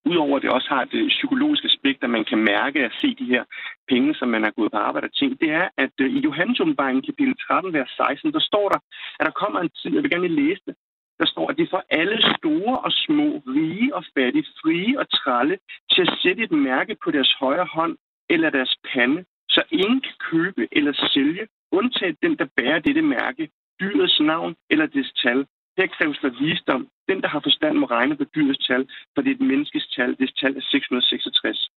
Udover 0.09 0.35
at 0.35 0.43
det 0.43 0.51
også 0.57 0.69
har 0.69 0.81
et 0.81 1.09
psykologisk 1.17 1.63
aspekt, 1.65 2.03
at 2.03 2.09
man 2.09 2.25
kan 2.29 2.39
mærke 2.53 2.79
at 2.87 2.93
se 3.01 3.15
de 3.21 3.31
her 3.33 3.43
penge, 3.91 4.15
som 4.15 4.27
man 4.35 4.43
har 4.43 4.53
gået 4.57 4.71
på 4.71 4.77
arbejde 4.77 5.05
og 5.05 5.15
ting, 5.15 5.31
det 5.41 5.49
er, 5.61 5.67
at 5.77 5.95
øh, 6.01 6.09
i 6.17 6.19
Johannes 6.27 6.59
åbenbaringen 6.59 7.05
kapitel 7.09 7.35
13, 7.35 7.73
vers 7.73 7.91
16, 7.97 8.33
der 8.33 8.43
står 8.49 8.69
der, 8.73 8.79
at 9.19 9.25
der 9.27 9.39
kommer 9.41 9.59
en 9.59 9.71
tid, 9.79 9.93
jeg 9.93 10.03
vil 10.03 10.11
gerne 10.11 10.37
læse 10.41 10.61
det, 10.67 10.75
der 11.19 11.25
står, 11.25 11.45
at 11.49 11.57
det 11.57 11.69
får 11.69 11.83
alle 11.89 12.17
store 12.37 12.79
og 12.79 12.91
små, 12.91 13.27
rige 13.55 13.95
og 13.95 14.03
fattige, 14.15 14.47
frie 14.61 14.99
og 14.99 15.05
tralle 15.19 15.57
til 15.91 16.01
at 16.01 16.13
sætte 16.23 16.43
et 16.43 16.51
mærke 16.51 16.95
på 17.03 17.11
deres 17.11 17.31
højre 17.39 17.69
hånd 17.75 17.97
eller 18.29 18.49
deres 18.49 18.75
pande, 18.93 19.25
så 19.49 19.61
ingen 19.71 20.01
kan 20.01 20.15
købe 20.31 20.67
eller 20.71 20.93
sælge, 21.13 21.47
undtaget 21.71 22.15
den, 22.23 22.37
der 22.37 22.47
bærer 22.57 22.79
dette 22.79 23.01
mærke, 23.01 23.49
dyrets 23.81 24.19
navn 24.19 24.55
eller 24.69 24.85
dets 24.85 25.11
tal. 25.23 25.45
Her 25.79 25.87
kræves 25.97 26.17
der 26.23 26.31
visdom. 26.43 26.81
Den, 27.09 27.17
der 27.23 27.29
har 27.33 27.41
forstand, 27.47 27.73
må 27.77 27.85
regne 27.97 28.15
på 28.21 28.25
dyrets 28.35 28.67
tal, 28.67 28.81
for 29.13 29.19
det 29.21 29.29
er 29.31 29.35
et 29.39 29.47
menneskes 29.51 29.85
tal. 29.95 30.09
Det 30.21 30.29
tal 30.41 30.53
er 30.59 30.63
666. 30.71 31.69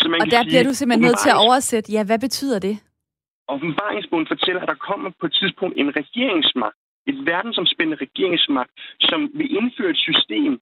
Så 0.00 0.08
man 0.08 0.20
og 0.20 0.26
der 0.30 0.42
sige, 0.42 0.48
bliver 0.50 0.64
du 0.68 0.74
simpelthen 0.74 1.06
nødt 1.06 1.20
til 1.24 1.30
at 1.34 1.42
oversætte, 1.46 1.92
ja, 1.96 2.02
hvad 2.04 2.20
betyder 2.26 2.58
det? 2.68 2.74
Åbenbaringsbogen 3.54 4.26
fortæller, 4.32 4.60
at 4.62 4.68
der 4.68 4.78
kommer 4.90 5.10
på 5.20 5.26
et 5.26 5.34
tidspunkt 5.40 5.74
en 5.82 5.90
regeringsmagt, 6.00 6.78
et 7.10 7.18
verdensomspændende 7.32 7.98
regeringsmagt, 8.06 8.72
som 9.00 9.20
vil 9.38 9.48
indføre 9.58 9.90
et 9.90 10.02
system, 10.08 10.52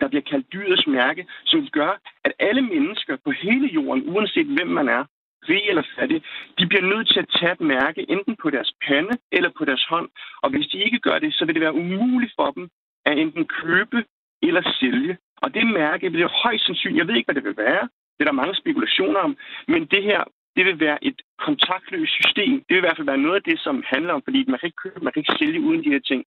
der 0.00 0.08
bliver 0.08 0.26
kaldt 0.30 0.46
dyrets 0.52 0.86
mærke, 0.86 1.22
som 1.44 1.60
gør, 1.78 1.92
at 2.24 2.32
alle 2.38 2.62
mennesker 2.62 3.14
på 3.24 3.30
hele 3.30 3.66
jorden, 3.78 4.02
uanset 4.14 4.46
hvem 4.56 4.70
man 4.78 4.88
er, 4.88 5.04
rig 5.48 5.62
eller 5.68 5.82
fattig, 5.96 6.22
de 6.58 6.66
bliver 6.66 6.86
nødt 6.92 7.08
til 7.08 7.18
at 7.18 7.30
tage 7.38 7.52
et 7.52 7.60
mærke 7.60 8.10
enten 8.10 8.36
på 8.42 8.50
deres 8.50 8.72
pande 8.86 9.14
eller 9.32 9.50
på 9.58 9.64
deres 9.64 9.84
hånd. 9.84 10.08
Og 10.42 10.50
hvis 10.50 10.66
de 10.66 10.78
ikke 10.84 10.98
gør 10.98 11.18
det, 11.18 11.34
så 11.34 11.44
vil 11.44 11.54
det 11.54 11.62
være 11.62 11.74
umuligt 11.74 12.32
for 12.36 12.50
dem 12.50 12.68
at 13.06 13.18
enten 13.18 13.46
købe 13.46 14.04
eller 14.42 14.62
sælge. 14.80 15.18
Og 15.42 15.54
det 15.54 15.66
mærke 15.66 16.10
bliver 16.10 16.28
højst 16.42 16.66
sandsynligt, 16.66 16.98
jeg 16.98 17.08
ved 17.08 17.14
ikke, 17.14 17.26
hvad 17.26 17.34
det 17.34 17.44
vil 17.44 17.56
være, 17.56 17.88
det 18.14 18.20
er 18.26 18.30
der 18.30 18.42
mange 18.42 18.54
spekulationer 18.54 19.20
om, 19.20 19.36
men 19.68 19.86
det 19.86 20.02
her, 20.02 20.24
det 20.56 20.64
vil 20.64 20.80
være 20.80 21.04
et 21.04 21.22
kontaktløst 21.38 22.12
system. 22.12 22.54
Det 22.66 22.72
vil 22.74 22.82
i 22.82 22.86
hvert 22.86 22.96
fald 22.96 23.12
være 23.12 23.24
noget 23.26 23.36
af 23.36 23.42
det, 23.42 23.60
som 23.60 23.84
handler 23.86 24.12
om, 24.14 24.22
fordi 24.22 24.44
man 24.48 24.58
kan 24.58 24.66
ikke 24.66 24.82
købe, 24.84 25.04
man 25.04 25.12
kan 25.12 25.20
ikke 25.20 25.38
sælge 25.38 25.60
uden 25.60 25.84
de 25.84 25.92
her 25.94 26.00
ting. 26.10 26.24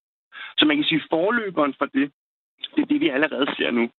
Så 0.57 0.65
man 0.65 0.77
kan 0.77 0.85
sige, 0.85 1.03
forløberen 1.09 1.73
for 1.77 1.85
det, 1.85 2.11
det 2.75 2.81
er 2.81 2.85
det, 2.85 2.99
vi 3.01 3.09
allerede 3.09 3.47
ser 3.57 3.71
nu. 3.71 3.89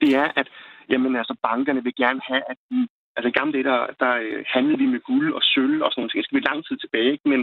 Det 0.00 0.10
er, 0.16 0.28
at 0.36 0.48
jamen, 0.90 1.16
altså, 1.16 1.34
bankerne 1.42 1.84
vil 1.84 1.94
gerne 1.94 2.20
have, 2.24 2.42
at 2.50 2.56
de 2.70 2.88
Altså 3.16 3.28
i 3.28 3.38
gamle 3.38 3.52
dage, 3.52 3.68
der, 3.70 3.80
der 4.02 4.12
øh, 4.24 4.44
handlede 4.54 4.78
vi 4.82 4.86
med 4.94 5.00
guld 5.10 5.28
og 5.38 5.42
sølv 5.42 5.82
og 5.84 5.90
sådan 5.90 6.00
noget. 6.00 6.12
Det 6.12 6.24
skal 6.24 6.38
vi 6.38 6.48
lang 6.50 6.60
tid 6.66 6.76
tilbage, 6.76 7.12
ikke? 7.12 7.28
Men 7.32 7.40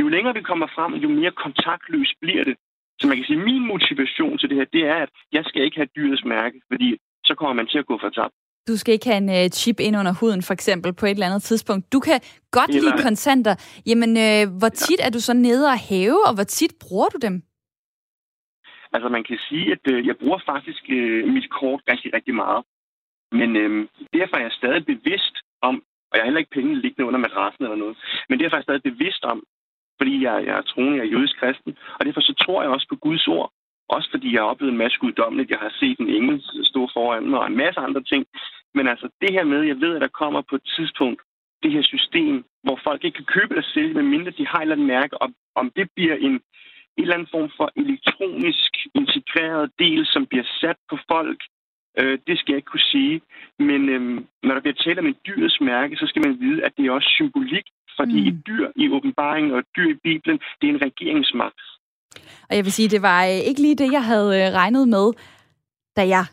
jo 0.00 0.08
længere 0.08 0.34
vi 0.34 0.42
kommer 0.50 0.68
frem, 0.76 0.92
jo 0.94 1.08
mere 1.08 1.32
kontaktløs 1.44 2.12
bliver 2.22 2.44
det. 2.44 2.56
Så 3.00 3.04
man 3.08 3.16
kan 3.16 3.26
sige, 3.26 3.40
at 3.40 3.44
min 3.44 3.66
motivation 3.72 4.38
til 4.38 4.48
det 4.50 4.56
her, 4.56 4.64
det 4.76 4.82
er, 4.92 4.98
at 5.04 5.10
jeg 5.32 5.44
skal 5.44 5.62
ikke 5.62 5.76
have 5.76 5.94
dyrets 5.96 6.24
mærke, 6.24 6.60
fordi 6.70 6.88
så 7.24 7.34
kommer 7.34 7.54
man 7.54 7.66
til 7.66 7.78
at 7.78 7.86
gå 7.86 7.98
for 8.02 8.10
tabt. 8.10 8.34
Du 8.68 8.76
skal 8.76 8.94
ikke 8.94 9.08
have 9.10 9.22
en 9.24 9.28
uh, 9.28 9.48
chip 9.60 9.80
ind 9.80 9.96
under 10.00 10.14
huden, 10.20 10.42
for 10.42 10.54
eksempel, 10.58 10.92
på 10.94 11.06
et 11.06 11.10
eller 11.10 11.26
andet 11.26 11.42
tidspunkt. 11.42 11.92
Du 11.92 12.00
kan 12.00 12.20
godt 12.50 12.70
Eller... 12.70 12.82
lide 12.82 13.02
kontanter. 13.02 13.54
Jamen, 13.86 14.10
uh, 14.26 14.58
hvor 14.58 14.68
tit 14.68 15.00
ja. 15.00 15.06
er 15.06 15.10
du 15.10 15.20
så 15.20 15.34
nede 15.34 15.66
og 15.74 15.78
hæve, 15.88 16.20
og 16.28 16.34
hvor 16.34 16.48
tit 16.56 16.72
bruger 16.82 17.08
du 17.08 17.18
dem? 17.26 17.42
Altså, 18.92 19.08
man 19.08 19.24
kan 19.24 19.38
sige, 19.48 19.66
at 19.72 19.84
uh, 19.92 20.06
jeg 20.08 20.16
bruger 20.20 20.40
faktisk 20.52 20.82
uh, 20.98 21.22
mit 21.34 21.50
kort 21.58 21.80
rigtig, 21.90 22.14
rigtig 22.16 22.34
meget. 22.34 22.62
Men 23.32 23.56
øhm, 23.56 23.88
derfor 24.12 24.36
er 24.36 24.42
jeg 24.42 24.52
stadig 24.52 24.86
bevidst 24.86 25.34
om, 25.62 25.74
og 26.10 26.14
jeg 26.14 26.20
har 26.20 26.28
heller 26.28 26.44
ikke 26.44 26.58
penge 26.58 26.80
liggende 26.80 27.08
under 27.08 27.20
madrassen 27.20 27.64
eller 27.64 27.76
noget, 27.76 27.96
men 28.28 28.40
derfor 28.40 28.54
er 28.54 28.60
jeg 28.60 28.68
stadig 28.68 28.82
bevidst 28.82 29.24
om, 29.24 29.42
fordi 29.98 30.22
jeg, 30.24 30.46
jeg 30.46 30.56
er 30.58 30.62
troende, 30.62 30.96
jeg 30.96 31.06
er 31.06 31.14
jødisk 31.14 31.36
kristen, 31.40 31.76
og 31.98 32.06
derfor 32.06 32.20
så 32.20 32.34
tror 32.42 32.62
jeg 32.62 32.70
også 32.70 32.86
på 32.88 32.96
Guds 32.96 33.26
ord. 33.28 33.52
Også 33.88 34.08
fordi 34.10 34.28
jeg 34.32 34.42
har 34.42 34.48
oplevet 34.52 34.72
en 34.72 34.82
masse 34.84 34.98
guddommeligt. 34.98 35.50
Jeg 35.50 35.58
har 35.58 35.72
set 35.80 35.98
en 36.00 36.08
engel 36.08 36.42
stå 36.70 36.88
foran 36.94 37.30
mig 37.30 37.40
og 37.40 37.46
en 37.46 37.56
masse 37.56 37.80
andre 37.80 38.02
ting. 38.02 38.26
Men 38.74 38.88
altså 38.88 39.08
det 39.20 39.32
her 39.32 39.44
med, 39.44 39.62
jeg 39.62 39.80
ved, 39.80 39.94
at 39.94 40.02
der 40.02 40.18
kommer 40.22 40.42
på 40.50 40.54
et 40.56 40.66
tidspunkt 40.76 41.20
det 41.62 41.72
her 41.72 41.82
system, 41.82 42.44
hvor 42.62 42.80
folk 42.84 43.04
ikke 43.04 43.16
kan 43.16 43.32
købe 43.36 43.50
eller 43.50 43.70
sælge, 43.74 43.94
medmindre 43.94 44.30
de 44.30 44.46
har 44.46 44.58
et 44.58 44.62
eller 44.62 44.74
andet 44.74 44.86
mærke, 44.86 45.22
og 45.22 45.28
om 45.54 45.70
det 45.76 45.86
bliver 45.96 46.16
en, 46.16 46.34
en 46.96 47.02
eller 47.04 47.14
anden 47.14 47.32
form 47.34 47.50
for 47.56 47.68
elektronisk 47.76 48.72
integreret 48.94 49.70
del, 49.78 50.06
som 50.06 50.26
bliver 50.26 50.46
sat 50.60 50.78
på 50.90 50.96
folk, 51.12 51.40
Øh, 52.00 52.18
det 52.26 52.38
skal 52.38 52.52
jeg 52.52 52.56
ikke 52.56 52.72
kunne 52.72 52.90
sige. 52.94 53.20
Men 53.58 53.88
øh, 53.88 54.00
når 54.42 54.54
der 54.54 54.60
bliver 54.60 54.82
talt 54.84 54.98
om 54.98 55.06
en 55.06 55.16
dyrets 55.26 55.60
mærke, 55.60 55.96
så 55.96 56.06
skal 56.06 56.22
man 56.26 56.40
vide, 56.40 56.64
at 56.64 56.72
det 56.76 56.86
er 56.86 56.92
også 56.92 57.10
symbolik. 57.18 57.66
Fordi 57.98 58.20
mm. 58.20 58.28
et 58.28 58.46
dyr 58.46 58.66
i 58.76 58.90
åbenbaringen 58.90 59.52
og 59.52 59.58
et 59.58 59.70
dyr 59.76 59.90
i 59.90 59.98
Bibelen, 60.04 60.38
det 60.60 60.68
er 60.68 60.72
en 60.74 60.82
regeringsmagt. 60.82 61.60
Og 62.48 62.56
jeg 62.56 62.64
vil 62.64 62.72
sige, 62.72 62.88
det 62.88 63.02
var 63.02 63.24
øh, 63.24 63.40
ikke 63.48 63.60
lige 63.60 63.76
det, 63.82 63.92
jeg 63.92 64.04
havde 64.04 64.30
øh, 64.40 64.54
regnet 64.54 64.88
med, 64.88 65.06
da 65.96 66.08
jeg 66.08 66.24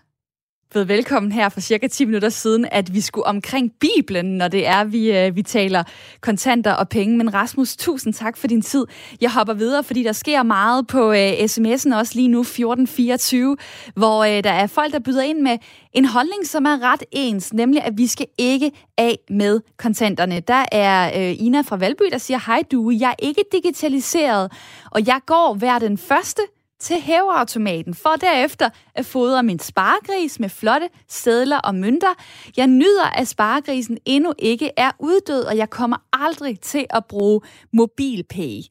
ved 0.74 0.86
velkommen 0.86 1.32
her 1.32 1.50
for 1.50 1.60
cirka 1.60 1.88
10 1.88 2.06
minutter 2.06 2.30
siden, 2.30 2.68
at 2.72 2.94
vi 2.94 3.02
skulle 3.02 3.26
omkring 3.26 3.72
Bibelen, 3.80 4.38
når 4.38 4.48
det 4.48 4.68
er, 4.68 4.84
vi, 4.84 5.18
øh, 5.18 5.36
vi 5.36 5.42
taler 5.42 5.84
kontanter 6.22 6.72
og 6.74 6.90
penge. 6.90 7.18
Men 7.18 7.34
Rasmus, 7.34 7.76
tusind 7.76 8.14
tak 8.14 8.38
for 8.38 8.48
din 8.48 8.62
tid. 8.62 8.86
Jeg 9.22 9.32
hopper 9.32 9.54
videre, 9.54 9.84
fordi 9.84 10.04
der 10.04 10.12
sker 10.12 10.44
meget 10.44 10.88
på 10.88 11.12
øh, 11.12 11.32
sms'en 11.32 11.96
også 11.96 12.12
lige 12.16 12.28
nu, 12.28 12.40
1424, 12.40 13.58
hvor 13.96 14.24
øh, 14.24 14.44
der 14.44 14.52
er 14.52 14.68
folk, 14.68 14.94
der 14.94 15.00
byder 15.00 15.22
ind 15.22 15.42
med 15.42 15.58
en 15.94 16.06
holdning, 16.06 16.48
som 16.48 16.66
er 16.66 16.92
ret 16.92 17.04
ens, 17.12 17.54
nemlig 17.54 17.84
at 17.84 17.94
vi 17.98 18.08
skal 18.08 18.26
ikke 18.38 18.72
af 18.98 19.20
med 19.30 19.60
kontanterne. 19.78 20.40
Der 20.40 20.66
er 20.72 21.08
øh, 21.08 21.36
Ina 21.40 21.62
fra 21.62 21.78
Valby, 21.78 22.04
der 22.12 22.18
siger, 22.18 22.40
hej 22.46 22.64
du, 22.72 22.92
jeg 23.00 23.10
er 23.10 23.26
ikke 23.26 23.44
digitaliseret, 23.52 24.52
og 24.92 25.08
jeg 25.08 25.20
går 25.26 25.56
hver 25.60 25.80
den 25.80 25.98
første 25.98 26.42
til 26.80 27.02
hæveautomaten, 27.02 27.94
for 27.94 28.16
derefter 28.22 28.70
at 28.96 29.06
fodre 29.06 29.44
min 29.44 29.60
sparegris 29.60 30.40
med 30.40 30.50
flotte 30.50 30.90
sædler 31.08 31.58
og 31.58 31.76
mønter. 31.76 32.14
Jeg 32.58 32.68
nyder, 32.68 33.06
at 33.06 33.28
sparegrisen 33.28 33.98
endnu 34.06 34.34
ikke 34.40 34.72
er 34.78 34.92
uddød, 35.00 35.44
og 35.44 35.58
jeg 35.58 35.70
kommer 35.70 35.98
aldrig 36.14 36.60
til 36.60 36.86
at 36.90 37.06
bruge 37.06 37.42
mobilpay 37.74 38.62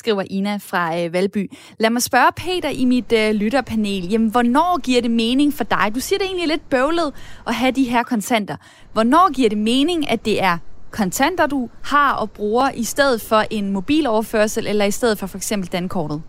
skriver 0.00 0.22
Ina 0.30 0.56
fra 0.56 0.98
øh, 0.98 1.12
Valby. 1.12 1.50
Lad 1.78 1.90
mig 1.90 2.02
spørge 2.02 2.32
Peter 2.36 2.68
i 2.68 2.84
mit 2.84 3.12
øh, 3.12 3.34
lytterpanel. 3.34 4.10
Jamen, 4.10 4.30
hvornår 4.30 4.80
giver 4.80 5.02
det 5.02 5.10
mening 5.10 5.54
for 5.54 5.64
dig? 5.64 5.92
Du 5.94 6.00
siger, 6.00 6.18
det 6.18 6.26
egentlig 6.26 6.48
lidt 6.48 6.70
bøvlet 6.70 7.14
at 7.46 7.54
have 7.54 7.72
de 7.72 7.84
her 7.84 8.02
kontanter. 8.02 8.56
Hvornår 8.92 9.32
giver 9.32 9.48
det 9.48 9.58
mening, 9.58 10.10
at 10.10 10.24
det 10.24 10.42
er 10.42 10.58
kontanter, 10.90 11.46
du 11.46 11.68
har 11.84 12.12
og 12.12 12.30
bruger, 12.30 12.70
i 12.70 12.84
stedet 12.84 13.20
for 13.20 13.44
en 13.50 13.70
mobiloverførsel, 13.72 14.66
eller 14.66 14.84
i 14.84 14.90
stedet 14.90 15.18
for 15.18 15.26
for 15.26 15.36
eksempel 15.36 15.72
dankortet? 15.72 16.22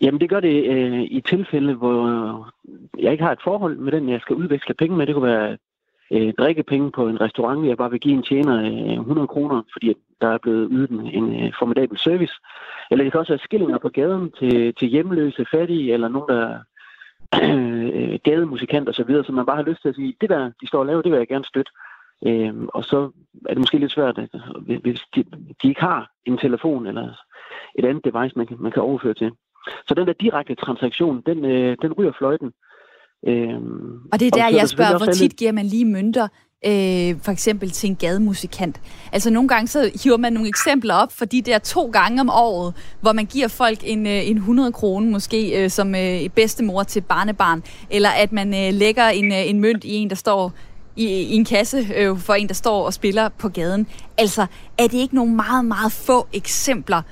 Jamen 0.00 0.20
det 0.20 0.30
gør 0.30 0.40
det 0.40 0.64
øh, 0.64 1.02
i 1.02 1.20
tilfælde, 1.20 1.74
hvor 1.74 2.52
jeg 2.98 3.12
ikke 3.12 3.24
har 3.24 3.32
et 3.32 3.44
forhold 3.44 3.76
med 3.76 3.92
den, 3.92 4.08
jeg 4.08 4.20
skal 4.20 4.36
udveksle 4.36 4.74
penge 4.74 4.96
med. 4.96 5.06
Det 5.06 5.14
kunne 5.14 5.28
være 5.28 5.56
øh, 6.10 6.32
drikkepenge 6.38 6.90
på 6.90 7.08
en 7.08 7.20
restaurant, 7.20 7.58
hvor 7.58 7.68
jeg 7.68 7.76
bare 7.76 7.90
vil 7.90 8.00
give 8.00 8.14
en 8.14 8.22
tjener 8.22 8.56
øh, 8.62 9.00
100 9.00 9.26
kroner, 9.26 9.62
fordi 9.72 9.94
der 10.20 10.28
er 10.28 10.38
blevet 10.38 10.68
ydet 10.72 10.90
en, 10.90 11.06
en 11.06 11.44
øh, 11.44 11.52
formidabel 11.58 11.98
service. 11.98 12.34
Eller 12.90 13.04
det 13.04 13.12
kan 13.12 13.20
også 13.20 13.32
være 13.32 13.46
skillinger 13.46 13.78
på 13.78 13.88
gaden 13.88 14.32
til, 14.38 14.74
til 14.74 14.88
hjemløse, 14.88 15.46
fattige, 15.50 15.92
eller 15.92 16.08
nogen, 16.08 16.28
der 16.28 16.58
øh, 17.44 18.18
gademusikant 18.24 18.88
og 18.88 18.94
så 18.94 19.04
videre, 19.04 19.24
så 19.24 19.32
man 19.32 19.46
bare 19.46 19.56
har 19.56 19.70
lyst 19.70 19.82
til 19.82 19.88
at 19.88 19.94
sige, 19.94 20.16
det 20.20 20.30
der, 20.30 20.50
de 20.60 20.66
står 20.66 20.78
og 20.78 20.86
laver, 20.86 21.02
det 21.02 21.12
vil 21.12 21.18
jeg 21.18 21.28
gerne 21.28 21.44
støtte. 21.44 21.72
Øh, 22.26 22.54
og 22.74 22.84
så 22.84 23.10
er 23.48 23.54
det 23.54 23.58
måske 23.58 23.78
lidt 23.78 23.92
svært, 23.92 24.18
hvis 24.82 25.00
de, 25.14 25.24
de 25.62 25.68
ikke 25.68 25.80
har 25.80 26.10
en 26.24 26.38
telefon 26.38 26.86
eller 26.86 27.08
et 27.78 27.84
andet 27.84 28.04
device, 28.04 28.38
man 28.38 28.46
kan, 28.46 28.56
man 28.60 28.72
kan 28.72 28.82
overføre 28.82 29.14
til. 29.14 29.32
Så 29.88 29.94
den 29.94 30.06
der 30.06 30.12
direkte 30.20 30.54
transaktion, 30.54 31.22
den, 31.26 31.44
øh, 31.44 31.76
den 31.82 31.92
ryger 31.92 32.12
fløjten. 32.18 32.50
Øhm, 33.28 33.96
og 34.12 34.20
det 34.20 34.26
er 34.26 34.30
der, 34.30 34.48
jeg 34.48 34.68
spørger, 34.68 34.98
hvor 34.98 35.12
tit 35.12 35.36
giver 35.36 35.52
man 35.52 35.66
lige 35.66 35.84
mønter, 35.84 36.28
øh, 36.66 37.20
for 37.22 37.30
eksempel 37.32 37.70
til 37.70 37.90
en 37.90 37.96
gademusikant? 37.96 38.80
Altså 39.12 39.30
nogle 39.30 39.48
gange 39.48 39.66
så 39.66 39.90
hiver 40.02 40.16
man 40.16 40.32
nogle 40.32 40.48
eksempler 40.48 40.94
op 40.94 41.12
for 41.12 41.24
de 41.24 41.42
der 41.42 41.58
to 41.58 41.90
gange 41.90 42.20
om 42.20 42.30
året, 42.30 42.74
hvor 43.00 43.12
man 43.12 43.26
giver 43.26 43.48
folk 43.48 43.78
en, 43.84 44.06
øh, 44.06 44.30
en 44.30 44.36
100 44.36 44.72
kroner 44.72 45.10
måske 45.10 45.64
øh, 45.64 45.70
som 45.70 45.94
øh, 45.94 46.28
bedstemor 46.28 46.82
til 46.82 47.00
barnebarn, 47.00 47.62
eller 47.90 48.10
at 48.10 48.32
man 48.32 48.48
øh, 48.48 48.78
lægger 48.78 49.08
en, 49.08 49.32
øh, 49.32 49.50
en 49.50 49.60
mønt 49.60 49.84
i 49.84 49.94
en, 49.94 50.10
der 50.10 50.16
står 50.16 50.52
i, 50.96 51.06
i 51.06 51.34
en 51.34 51.44
kasse 51.44 51.86
øh, 51.96 52.18
for 52.18 52.34
en, 52.34 52.48
der 52.48 52.54
står 52.54 52.86
og 52.86 52.94
spiller 52.94 53.28
på 53.28 53.48
gaden. 53.48 53.86
Altså, 54.18 54.46
er 54.78 54.82
det 54.82 54.94
ikke 54.94 55.14
nogle 55.14 55.34
meget, 55.34 55.64
meget 55.64 55.92
få 55.92 56.26
eksempler, 56.32 57.02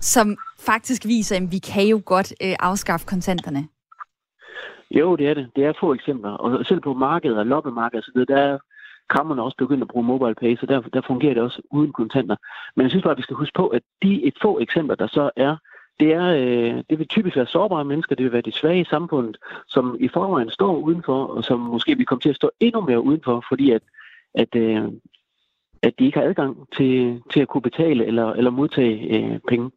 som 0.00 0.36
faktisk 0.66 1.06
viser, 1.06 1.36
at 1.36 1.52
vi 1.52 1.58
kan 1.58 1.86
jo 1.86 2.02
godt 2.04 2.34
øh, 2.42 2.56
afskaffe 2.60 3.06
kontanterne? 3.06 3.68
Jo, 4.90 5.16
det 5.16 5.28
er 5.28 5.34
det. 5.34 5.50
Det 5.56 5.64
er 5.64 5.72
få 5.80 5.94
eksempler. 5.94 6.30
Og 6.30 6.66
selv 6.66 6.80
på 6.80 6.94
markedet 6.94 7.38
og 7.38 7.46
loppemarkedet 7.46 8.04
osv., 8.08 8.24
der 8.28 8.36
er 8.36 8.58
krammerne 9.08 9.42
også 9.42 9.56
begyndt 9.56 9.82
at 9.82 9.88
bruge 9.88 10.06
mobile 10.06 10.34
pay, 10.34 10.56
så 10.56 10.66
der, 10.66 10.80
der 10.80 11.00
fungerer 11.06 11.34
det 11.34 11.42
også 11.42 11.62
uden 11.70 11.92
kontanter. 11.92 12.36
Men 12.76 12.82
jeg 12.82 12.90
synes 12.90 13.02
bare, 13.02 13.10
at 13.10 13.18
vi 13.18 13.22
skal 13.22 13.36
huske 13.36 13.56
på, 13.56 13.66
at 13.66 13.82
de 14.02 14.24
et 14.24 14.34
få 14.42 14.60
eksempler, 14.60 14.96
der 14.96 15.06
så 15.06 15.30
er, 15.36 15.56
det, 16.00 16.12
er, 16.12 16.26
øh, 16.26 16.82
det 16.90 16.98
vil 16.98 17.08
typisk 17.08 17.36
være 17.36 17.46
sårbare 17.46 17.84
mennesker, 17.84 18.14
det 18.14 18.24
vil 18.24 18.32
være 18.32 18.42
de 18.42 18.52
svage 18.52 18.80
i 18.80 18.84
samfundet, 18.84 19.36
som 19.68 19.96
i 20.00 20.08
forvejen 20.08 20.50
står 20.50 20.76
udenfor, 20.76 21.24
og 21.24 21.44
som 21.44 21.60
måske 21.60 21.96
vil 21.96 22.06
komme 22.06 22.20
til 22.20 22.28
at 22.28 22.36
stå 22.36 22.50
endnu 22.60 22.80
mere 22.80 23.00
udenfor, 23.00 23.44
fordi 23.48 23.70
at, 23.70 23.82
at, 24.34 24.54
øh, 24.56 24.84
at 25.82 25.98
de 25.98 26.04
ikke 26.04 26.18
har 26.18 26.26
adgang 26.26 26.56
til, 26.76 27.22
til 27.32 27.40
at 27.40 27.48
kunne 27.48 27.62
betale 27.62 28.06
eller, 28.06 28.32
eller 28.32 28.50
modtage 28.50 29.18
øh, 29.18 29.38
penge. 29.48 29.70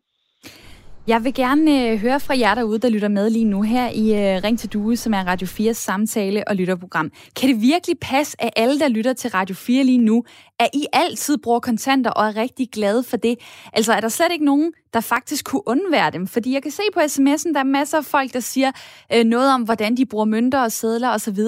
Jeg 1.07 1.23
vil 1.23 1.33
gerne 1.33 1.89
øh, 1.89 1.99
høre 1.99 2.19
fra 2.19 2.39
jer 2.39 2.55
derude, 2.55 2.79
der 2.79 2.89
lytter 2.89 3.07
med 3.07 3.29
lige 3.29 3.45
nu 3.45 3.61
her 3.61 3.89
i 3.89 4.11
øh, 4.11 4.43
Ring 4.43 4.59
til 4.59 4.73
Due, 4.73 4.97
som 4.97 5.13
er 5.13 5.27
Radio 5.27 5.47
4's 5.47 5.73
samtale- 5.73 6.47
og 6.47 6.55
lytterprogram. 6.55 7.11
Kan 7.35 7.49
det 7.49 7.61
virkelig 7.61 7.99
passe, 8.01 8.41
at 8.41 8.49
alle, 8.55 8.79
der 8.79 8.87
lytter 8.87 9.13
til 9.13 9.29
Radio 9.29 9.55
4 9.55 9.83
lige 9.83 9.97
nu, 9.97 10.23
at 10.59 10.69
I 10.73 10.85
altid 10.93 11.37
bruger 11.37 11.59
kontanter 11.59 12.11
og 12.11 12.27
er 12.27 12.35
rigtig 12.35 12.69
glade 12.71 13.03
for 13.03 13.17
det? 13.17 13.39
Altså 13.73 13.93
er 13.93 13.99
der 13.99 14.09
slet 14.09 14.31
ikke 14.31 14.45
nogen, 14.45 14.73
der 14.93 14.99
faktisk 14.99 15.45
kunne 15.45 15.67
undvære 15.67 16.11
dem? 16.11 16.27
Fordi 16.27 16.53
jeg 16.53 16.63
kan 16.63 16.71
se 16.71 16.81
på 16.93 16.99
sms'en, 16.99 17.53
der 17.53 17.59
er 17.59 17.63
masser 17.63 17.97
af 17.97 18.05
folk, 18.05 18.33
der 18.33 18.39
siger 18.39 18.71
øh, 19.13 19.23
noget 19.23 19.53
om, 19.53 19.61
hvordan 19.61 19.97
de 19.97 20.05
bruger 20.05 20.25
mønter 20.25 20.59
og 20.59 20.71
sædler 20.71 21.09
osv. 21.09 21.39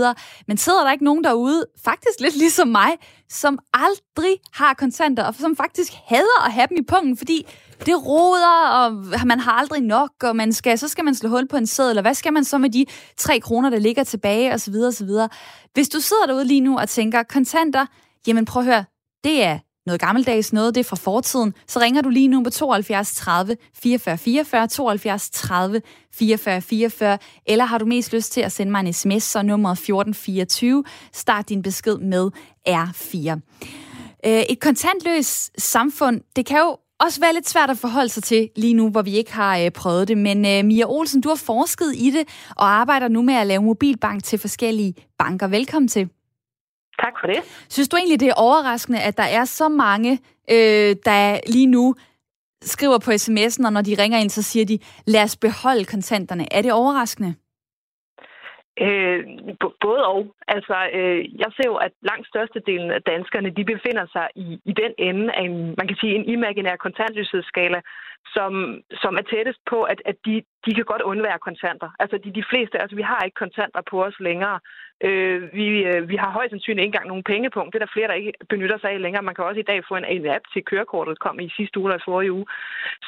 Men 0.48 0.58
sidder 0.58 0.84
der 0.84 0.92
ikke 0.92 1.06
nogen 1.06 1.24
derude, 1.24 1.66
faktisk 1.84 2.20
lidt 2.20 2.38
ligesom 2.38 2.68
mig, 2.68 2.92
som 3.30 3.60
aldrig 3.74 4.38
har 4.54 4.74
kontanter, 4.74 5.24
og 5.24 5.36
som 5.36 5.56
faktisk 5.56 5.94
hader 6.06 6.46
at 6.46 6.54
have 6.54 6.68
dem 6.70 6.78
i 6.78 6.84
pungen, 6.88 7.18
fordi 7.18 7.46
det 7.86 8.06
roder, 8.06 8.70
og 8.70 9.28
man 9.28 9.40
har 9.40 9.52
aldrig 9.52 9.82
nok, 9.82 10.12
og 10.24 10.36
man 10.36 10.54
skal, 10.54 10.80
så 10.80 10.88
skal 10.88 11.06
man 11.06 11.16
slå 11.16 11.30
hul 11.30 11.48
på 11.48 11.58
en 11.58 11.68
sæd, 11.68 11.90
eller 11.90 12.02
hvad 12.02 12.14
skal 12.14 12.34
man 12.34 12.44
så 12.44 12.58
med 12.58 12.70
de 12.70 12.86
tre 13.18 13.40
kroner, 13.40 13.70
der 13.70 13.80
ligger 13.80 14.04
tilbage, 14.04 14.54
osv. 14.54 14.74
osv. 14.88 15.10
Hvis 15.74 15.90
du 15.90 16.00
sidder 16.00 16.26
derude 16.28 16.46
lige 16.46 16.62
nu 16.62 16.78
og 16.78 16.90
tænker, 16.90 17.24
kontanter, 17.24 17.86
jamen 18.28 18.46
prøv 18.46 18.62
at 18.62 18.66
høre, 18.66 18.86
det 19.24 19.44
er 19.44 19.60
noget 19.86 20.02
gammeldags 20.02 20.54
noget, 20.54 20.76
det 20.76 20.80
er 20.80 20.90
fra 20.90 20.96
fortiden, 20.96 21.54
så 21.68 21.80
ringer 21.80 22.02
du 22.02 22.10
lige 22.10 22.28
nu 22.28 22.44
på 22.44 22.50
72 22.50 23.16
30 23.16 23.58
44 23.74 24.18
44, 24.18 24.68
72 24.68 25.30
30 25.30 25.82
44 26.14 26.62
44, 26.62 27.18
eller 27.46 27.66
har 27.66 27.78
du 27.78 27.86
mest 27.86 28.14
lyst 28.14 28.32
til 28.32 28.42
at 28.42 28.52
sende 28.52 28.72
mig 28.72 28.80
en 28.80 28.94
sms, 28.94 29.24
så 29.24 29.42
nummer 29.42 29.72
1424, 29.72 30.84
start 31.14 31.50
din 31.50 31.62
besked 31.62 31.98
med 31.98 32.30
R4. 32.70 33.40
Øh, 34.26 34.42
et 34.50 34.60
kontantløst 34.60 35.62
samfund, 35.62 36.22
det 36.36 36.46
kan 36.46 36.58
jo 36.58 36.78
også 37.00 37.20
være 37.20 37.34
lidt 37.34 37.50
svært 37.50 37.70
at 37.70 37.78
forholde 37.78 38.10
sig 38.10 38.24
til 38.24 38.50
lige 38.56 38.74
nu, 38.74 38.90
hvor 38.90 39.02
vi 39.02 39.12
ikke 39.12 39.34
har 39.34 39.58
øh, 39.58 39.72
prøvet 39.72 40.08
det. 40.08 40.18
Men 40.18 40.46
øh, 40.46 40.66
Mia 40.66 40.86
Olsen, 40.86 41.22
du 41.22 41.30
har 41.30 41.36
forsket 41.36 41.96
i 41.96 42.12
det 42.12 42.28
og 42.56 42.68
arbejder 42.68 43.08
nu 43.08 43.22
med 43.22 43.34
at 43.34 43.48
lave 43.48 43.62
mobilbank 43.62 44.24
til 44.24 44.40
forskellige 44.40 44.94
banker. 45.18 45.48
Velkommen 45.48 45.88
til. 45.88 46.10
Tak 47.02 47.14
for 47.22 47.28
det. 47.28 47.44
Synes 47.70 47.90
du 47.90 47.98
egentlig, 47.98 48.20
det 48.20 48.28
er 48.28 48.34
overraskende, 48.34 49.00
at 49.00 49.18
der 49.18 49.24
er 49.24 49.46
så 49.46 49.70
mange, 49.70 50.20
øh, 50.52 50.96
der 51.06 51.40
lige 51.48 51.68
nu 51.68 51.96
skriver 52.62 52.98
på 52.98 53.12
sms'en, 53.12 53.66
og 53.66 53.74
når 53.74 53.82
de 53.82 53.96
ringer 54.00 54.20
ind, 54.20 54.30
så 54.30 54.42
siger 54.42 54.66
de, 54.66 54.80
lad 55.06 55.24
os 55.24 55.36
beholde 55.36 55.86
kontanterne. 55.86 56.54
Er 56.54 56.62
det 56.62 56.74
overraskende? 56.74 57.36
Øh, 58.86 59.20
både 59.86 60.02
og. 60.14 60.22
Altså, 60.48 60.76
øh, 60.94 61.40
jeg 61.42 61.50
ser 61.56 61.68
jo, 61.72 61.76
at 61.76 61.92
langt 62.02 62.28
størstedelen 62.28 62.92
af 62.92 63.02
danskerne, 63.02 63.50
de 63.50 63.64
befinder 63.66 64.06
sig 64.16 64.28
i, 64.36 64.48
i 64.66 64.74
den 64.82 64.94
ende 64.98 65.34
af 65.34 65.44
en, 65.44 65.76
man 65.80 65.88
kan 65.88 65.98
sige, 66.02 66.16
en 66.16 66.30
imaginær 66.36 66.76
kontantløshedsskala, 66.76 67.82
som, 68.36 68.52
som 69.02 69.14
er 69.20 69.26
tættest 69.34 69.62
på, 69.72 69.80
at, 69.84 70.02
at 70.06 70.16
de, 70.26 70.36
de 70.66 70.72
kan 70.76 70.86
godt 70.92 71.02
undvære 71.02 71.40
kontanter. 71.48 71.90
Altså, 72.00 72.18
de, 72.24 72.30
de 72.40 72.44
fleste, 72.52 72.82
altså, 72.82 72.96
vi 72.96 73.02
har 73.02 73.22
ikke 73.24 73.42
kontanter 73.44 73.82
på 73.92 74.04
os 74.08 74.20
længere. 74.20 74.60
Øh, 75.08 75.54
vi, 75.54 75.68
øh, 75.90 76.10
vi 76.10 76.16
har 76.16 76.32
højst 76.32 76.52
sandsynligt 76.52 76.84
ikke 76.84 76.96
engang 76.96 77.08
nogen 77.08 77.24
pengepunkt. 77.24 77.74
Det 77.74 77.82
er 77.82 77.86
der 77.86 77.94
flere, 77.94 78.08
der 78.08 78.14
ikke 78.14 78.34
benytter 78.50 78.78
sig 78.78 78.90
af 78.92 79.02
længere. 79.02 79.24
Man 79.24 79.36
kan 79.36 79.46
også 79.46 79.60
i 79.60 79.70
dag 79.72 79.80
få 79.88 79.96
en, 79.96 80.06
en 80.06 80.26
app 80.28 80.46
til 80.54 80.66
kørekortet, 80.66 81.20
kom 81.20 81.40
i 81.40 81.50
sidste 81.58 81.80
uge 81.80 81.90
eller 81.90 82.04
forrige 82.06 82.34
uge. 82.34 82.46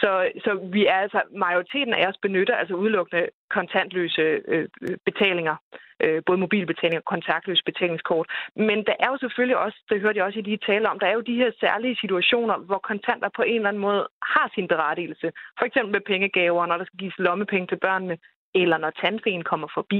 Så, 0.02 0.12
så 0.44 0.52
vi 0.76 0.86
er 0.86 1.00
altså, 1.06 1.22
majoriteten 1.46 1.94
af 1.94 2.08
os 2.08 2.18
benytter 2.22 2.56
altså 2.56 2.76
udelukkende 2.76 3.28
kontantløse 3.50 4.22
øh, 4.48 4.68
betalinger. 5.06 5.56
Øh, 6.04 6.22
både 6.26 6.38
mobilbetaling 6.38 6.98
og 6.98 7.06
kontaktløse 7.06 7.64
betalingskort. 7.64 8.28
Men 8.56 8.78
der 8.88 8.96
er 9.00 9.10
jo 9.12 9.18
selvfølgelig 9.18 9.58
også, 9.58 9.78
det 9.90 10.02
hørte 10.02 10.18
jeg 10.18 10.26
også 10.26 10.40
i 10.40 10.50
de 10.50 10.58
tale 10.58 10.90
om, 10.90 11.00
der 11.00 11.08
er 11.08 11.14
jo 11.14 11.30
de 11.32 11.36
her 11.36 11.52
særlige 11.60 11.96
situationer, 12.02 12.58
hvor 12.58 12.78
kontanter 12.78 13.30
på 13.36 13.42
en 13.42 13.56
eller 13.56 13.70
anden 13.70 13.82
måde 13.88 14.08
har 14.36 14.52
sin 14.56 14.68
berettigelse. 14.68 15.32
For 15.58 15.66
eksempel 15.66 15.92
med 15.92 16.02
pengegaver, 16.12 16.66
når 16.66 16.78
der 16.78 16.86
skal 16.86 17.00
gives 17.00 17.20
lommepenge 17.20 17.68
til 17.68 17.80
børnene, 17.86 18.18
eller 18.56 18.78
når 18.78 18.92
tandfen 19.02 19.44
kommer 19.44 19.68
forbi. 19.74 20.00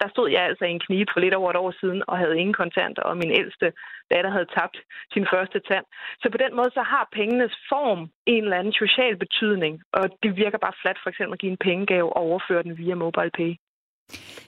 Der 0.00 0.08
stod 0.08 0.28
jeg 0.30 0.42
altså 0.42 0.64
i 0.64 0.70
en 0.70 0.84
knibe 0.86 1.10
for 1.12 1.20
lidt 1.20 1.34
over 1.34 1.50
et 1.50 1.56
år 1.56 1.72
siden 1.80 2.02
og 2.08 2.18
havde 2.18 2.38
ingen 2.40 2.54
kontanter, 2.62 3.02
og 3.02 3.16
min 3.16 3.32
ældste 3.40 3.72
datter 4.10 4.30
havde 4.30 4.52
tabt 4.58 4.76
sin 5.12 5.26
første 5.32 5.60
tand. 5.70 5.84
Så 6.22 6.26
på 6.30 6.38
den 6.44 6.56
måde 6.56 6.70
så 6.74 6.82
har 6.82 7.08
pengenes 7.12 7.54
form 7.68 8.10
en 8.26 8.44
eller 8.44 8.58
anden 8.58 8.72
social 8.72 9.16
betydning, 9.16 9.82
og 9.92 10.04
det 10.22 10.36
virker 10.36 10.58
bare 10.58 10.80
flat 10.82 10.98
for 11.02 11.10
eksempel 11.10 11.32
at 11.34 11.40
give 11.40 11.52
en 11.52 11.64
pengegave 11.68 12.12
og 12.16 12.22
overføre 12.22 12.62
den 12.62 12.78
via 12.78 12.94
MobilePay. 12.94 13.52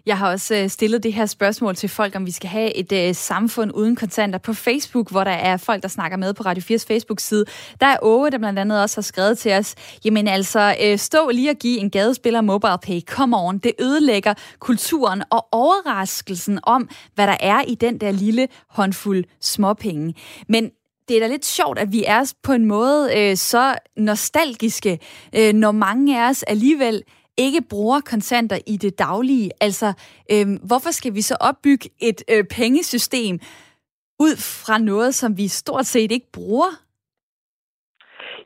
Jeg 0.07 0.19
har 0.19 0.31
også 0.31 0.55
øh, 0.55 0.69
stillet 0.69 1.03
det 1.03 1.13
her 1.13 1.27
spørgsmål 1.27 1.77
til 1.77 1.89
folk, 1.89 2.17
om 2.17 2.27
vi 2.27 2.31
skal 2.31 2.51
have 2.51 2.77
et 2.77 2.93
øh, 2.93 3.15
samfund 3.15 3.71
uden 3.75 3.97
kontanter 3.97 4.39
på 4.39 4.53
Facebook, 4.53 5.11
hvor 5.11 5.25
der 5.25 5.31
er 5.31 5.57
folk, 5.57 5.83
der 5.83 5.89
snakker 5.89 6.17
med 6.17 6.35
på 6.35 6.43
Radio 6.43 6.77
4's 6.77 6.85
Facebook-side. 6.89 7.45
Der 7.81 7.87
er 7.87 7.97
Åge, 8.03 8.31
der 8.31 8.39
blandt 8.39 8.59
andet 8.59 8.83
også 8.83 8.97
har 8.97 9.03
skrevet 9.03 9.39
til 9.39 9.53
os, 9.53 9.75
jamen 10.05 10.29
altså, 10.29 10.77
øh, 10.83 10.99
stå 10.99 11.31
lige 11.31 11.51
og 11.51 11.57
give 11.57 11.79
en 11.79 11.91
gadespiller 11.91 12.41
mobile 12.41 12.79
pay. 12.83 13.01
Come 13.01 13.37
on, 13.37 13.59
det 13.59 13.73
ødelægger 13.81 14.35
kulturen 14.59 15.23
og 15.31 15.47
overraskelsen 15.53 16.59
om, 16.63 16.89
hvad 17.15 17.27
der 17.27 17.37
er 17.41 17.63
i 17.63 17.75
den 17.75 17.99
der 18.01 18.11
lille 18.11 18.49
håndfuld 18.69 19.25
småpenge. 19.41 20.15
Men 20.49 20.71
det 21.09 21.17
er 21.17 21.21
da 21.21 21.27
lidt 21.27 21.47
sjovt, 21.47 21.79
at 21.79 21.93
vi 21.93 22.05
er 22.07 22.33
på 22.43 22.53
en 22.53 22.65
måde 22.65 23.11
øh, 23.17 23.37
så 23.37 23.75
nostalgiske, 23.97 24.99
øh, 25.35 25.53
når 25.53 25.73
mange 25.73 26.21
af 26.21 26.31
os 26.31 26.43
alligevel 26.43 27.03
ikke 27.37 27.63
bruger 27.63 28.01
kontanter 28.01 28.59
i 28.67 28.77
det 28.77 28.99
daglige. 28.99 29.51
Altså, 29.61 29.93
øh, 30.31 30.59
hvorfor 30.63 30.91
skal 30.91 31.15
vi 31.15 31.23
så 31.23 31.37
opbygge 31.41 31.91
et 31.99 32.23
øh, 32.31 32.45
pengesystem 32.45 33.41
ud 34.21 34.37
fra 34.37 34.79
noget, 34.79 35.15
som 35.15 35.37
vi 35.37 35.49
stort 35.49 35.87
set 35.87 36.13
ikke 36.13 36.33
bruger? 36.33 36.84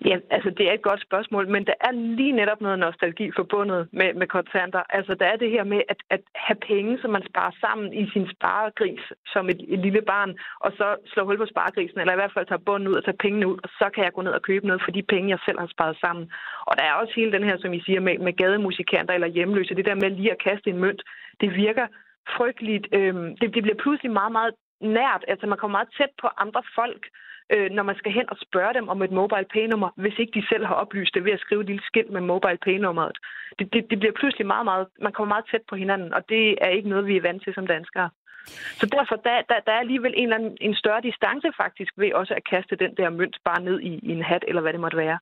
Ja, 0.05 0.17
altså 0.31 0.51
det 0.51 0.69
er 0.69 0.73
et 0.73 0.83
godt 0.83 1.03
spørgsmål, 1.03 1.49
men 1.49 1.67
der 1.67 1.75
er 1.81 1.93
lige 1.93 2.33
netop 2.33 2.61
noget 2.61 2.79
nostalgi 2.79 3.31
forbundet 3.37 3.89
med, 3.93 4.15
med 4.15 4.27
kontanter. 4.27 4.83
Altså 4.91 5.15
der 5.15 5.27
er 5.27 5.37
det 5.37 5.51
her 5.51 5.65
med 5.65 5.83
at, 5.89 5.97
at 6.11 6.21
have 6.35 6.61
penge, 6.71 6.99
som 7.03 7.11
man 7.11 7.25
sparer 7.31 7.51
sammen 7.61 7.93
i 7.93 8.11
sin 8.11 8.27
sparegris 8.35 9.05
som 9.33 9.49
et, 9.49 9.61
et 9.69 9.79
lille 9.79 10.03
barn, 10.03 10.31
og 10.61 10.73
så 10.73 10.97
slå 11.07 11.25
hul 11.25 11.39
på 11.39 11.47
sparegrisen, 11.47 12.01
eller 12.01 12.13
i 12.13 12.21
hvert 12.21 12.35
fald 12.35 12.47
tage 12.47 12.67
bunden 12.67 12.89
ud 12.89 12.95
og 12.95 13.05
tage 13.05 13.23
pengene 13.25 13.47
ud, 13.47 13.59
og 13.65 13.69
så 13.69 13.91
kan 13.95 14.05
jeg 14.05 14.13
gå 14.13 14.23
ned 14.23 14.33
og 14.33 14.43
købe 14.43 14.67
noget 14.67 14.83
for 14.85 14.91
de 14.91 15.03
penge, 15.03 15.31
jeg 15.31 15.39
selv 15.45 15.59
har 15.59 15.67
sparet 15.67 15.97
sammen. 16.01 16.31
Og 16.69 16.77
der 16.79 16.85
er 16.85 16.93
også 16.93 17.13
hele 17.17 17.33
den 17.33 17.45
her, 17.45 17.57
som 17.59 17.73
I 17.73 17.81
siger, 17.81 18.01
med, 18.01 18.19
med 18.19 18.33
gademusikanter 18.33 19.15
eller 19.15 19.27
hjemløse. 19.37 19.75
Det 19.75 19.87
der 19.87 19.95
med 19.95 20.11
lige 20.11 20.33
at 20.33 20.43
kaste 20.43 20.71
en 20.71 20.79
mønt, 20.79 21.03
det 21.41 21.55
virker 21.55 21.87
frygteligt. 22.37 22.87
Øhm, 22.93 23.37
det, 23.37 23.55
det 23.55 23.63
bliver 23.63 23.83
pludselig 23.83 24.13
meget, 24.13 24.33
meget 24.33 24.55
nært. 24.81 25.25
Altså 25.29 25.47
man 25.47 25.59
kommer 25.59 25.79
meget 25.79 25.95
tæt 25.99 26.13
på 26.23 26.29
andre 26.45 26.63
folk, 26.75 27.03
øh, 27.55 27.71
når 27.71 27.83
man 27.83 27.97
skal 27.97 28.13
hen 28.13 28.31
og 28.31 28.37
spørge 28.47 28.75
dem 28.75 28.89
om 28.89 29.03
et 29.03 29.11
mobile 29.11 29.47
pay-nummer, 29.53 29.91
hvis 29.97 30.19
ikke 30.19 30.41
de 30.41 30.49
selv 30.49 30.65
har 30.67 30.75
oplyst 30.75 31.15
det 31.15 31.25
ved 31.25 31.33
at 31.33 31.41
skrive 31.41 31.61
et 31.61 31.67
lille 31.67 31.83
skilt 31.83 32.11
med 32.11 32.21
mobile 32.21 32.59
pay-nummeret. 32.65 33.19
Det, 33.59 33.73
det, 33.73 33.91
det 33.91 33.99
bliver 33.99 34.13
pludselig 34.21 34.47
meget, 34.47 34.65
meget, 34.65 34.87
man 35.01 35.13
kommer 35.13 35.35
meget 35.35 35.49
tæt 35.51 35.65
på 35.69 35.77
hinanden, 35.77 36.15
og 36.15 36.23
det 36.29 36.59
er 36.65 36.69
ikke 36.69 36.89
noget, 36.89 37.07
vi 37.07 37.17
er 37.17 37.23
vant 37.29 37.43
til 37.43 37.55
som 37.55 37.67
danskere. 37.67 38.11
Så 38.81 38.87
derfor 38.87 39.17
der, 39.17 39.43
der, 39.49 39.61
der 39.67 39.73
er 39.73 39.79
alligevel 39.85 40.15
en, 40.17 40.23
eller 40.23 40.37
anden, 40.37 40.57
en 40.61 40.75
større 40.75 41.01
distance 41.01 41.49
faktisk 41.57 41.93
ved 41.97 42.13
også 42.13 42.35
at 42.35 42.49
kaste 42.51 42.77
den 42.77 42.95
der 42.97 43.11
mønt 43.11 43.37
bare 43.45 43.63
ned 43.63 43.81
i, 43.81 43.93
i 44.03 44.11
en 44.13 44.23
hat, 44.23 44.45
eller 44.49 44.63
hvad 44.63 44.73
det 44.73 44.81
måtte 44.81 44.97
være. 44.97 45.19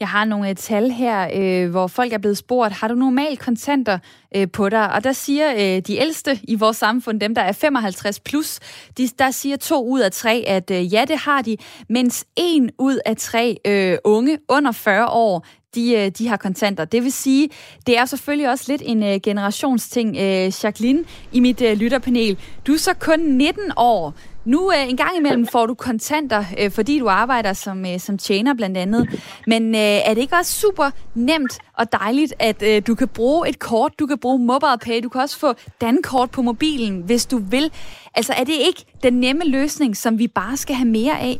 Jeg 0.00 0.08
har 0.08 0.24
nogle 0.24 0.48
øh, 0.48 0.56
tal 0.56 0.90
her, 0.90 1.30
øh, 1.34 1.70
hvor 1.70 1.86
folk 1.86 2.12
er 2.12 2.18
blevet 2.18 2.38
spurgt, 2.38 2.72
har 2.72 2.88
du 2.88 2.94
normalt 2.94 3.38
kontanter 3.38 3.98
øh, 4.36 4.50
på 4.50 4.68
dig? 4.68 4.92
Og 4.92 5.04
der 5.04 5.12
siger 5.12 5.52
øh, 5.52 5.82
de 5.82 5.96
ældste 5.96 6.40
i 6.42 6.54
vores 6.54 6.76
samfund, 6.76 7.20
dem 7.20 7.34
der 7.34 7.42
er 7.42 7.52
55 7.52 8.20
plus, 8.20 8.60
de, 8.98 9.08
der 9.18 9.30
siger 9.30 9.56
to 9.56 9.86
ud 9.86 10.00
af 10.00 10.12
tre, 10.12 10.44
at 10.46 10.70
øh, 10.70 10.94
ja, 10.94 11.04
det 11.08 11.18
har 11.18 11.42
de, 11.42 11.56
mens 11.88 12.24
en 12.36 12.70
ud 12.78 12.98
af 13.06 13.16
tre 13.16 13.58
øh, 13.64 13.98
unge 14.04 14.38
under 14.48 14.72
40 14.72 15.08
år, 15.08 15.46
de, 15.74 15.92
øh, 15.94 16.10
de 16.10 16.28
har 16.28 16.36
kontanter. 16.36 16.84
Det 16.84 17.04
vil 17.04 17.12
sige, 17.12 17.50
det 17.86 17.98
er 17.98 18.04
selvfølgelig 18.04 18.50
også 18.50 18.64
lidt 18.68 18.82
en 18.84 19.02
uh, 19.02 19.20
generationsting. 19.22 20.10
Uh, 20.10 20.64
Jacqueline, 20.64 21.04
i 21.32 21.40
mit 21.40 21.60
uh, 21.60 21.72
lytterpanel, 21.72 22.38
du 22.66 22.72
er 22.72 22.78
så 22.78 22.94
kun 22.94 23.20
19 23.20 23.62
år. 23.76 24.14
Nu 24.52 24.60
øh, 24.74 24.90
en 24.90 24.96
gang 24.96 25.16
imellem 25.16 25.46
får 25.46 25.66
du 25.66 25.74
kontanter, 25.74 26.42
øh, 26.60 26.70
fordi 26.70 26.98
du 26.98 27.08
arbejder 27.08 27.52
som, 27.52 27.78
øh, 27.86 27.98
som 27.98 28.18
tjener 28.18 28.54
blandt 28.54 28.76
andet. 28.76 29.02
Men 29.46 29.62
øh, 29.74 29.98
er 30.08 30.12
det 30.14 30.20
ikke 30.22 30.36
også 30.36 30.60
super 30.60 30.88
nemt 31.14 31.54
og 31.78 31.92
dejligt, 31.92 32.32
at 32.40 32.62
øh, 32.70 32.82
du 32.86 32.94
kan 32.94 33.08
bruge 33.16 33.48
et 33.48 33.58
kort, 33.58 33.92
du 34.00 34.06
kan 34.06 34.18
bruge 34.18 34.38
MobilePay, 34.38 35.00
du 35.02 35.08
kan 35.08 35.20
også 35.20 35.40
få 35.40 35.50
dankort 35.80 36.30
på 36.30 36.42
mobilen, 36.42 37.02
hvis 37.02 37.26
du 37.26 37.38
vil. 37.54 37.66
Altså 38.14 38.32
er 38.40 38.44
det 38.44 38.56
ikke 38.68 38.82
den 39.02 39.14
nemme 39.20 39.44
løsning, 39.44 39.96
som 39.96 40.18
vi 40.18 40.28
bare 40.28 40.56
skal 40.56 40.74
have 40.76 40.92
mere 40.98 41.18
af? 41.30 41.36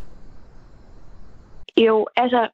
Jo, 1.86 2.06
altså 2.16 2.48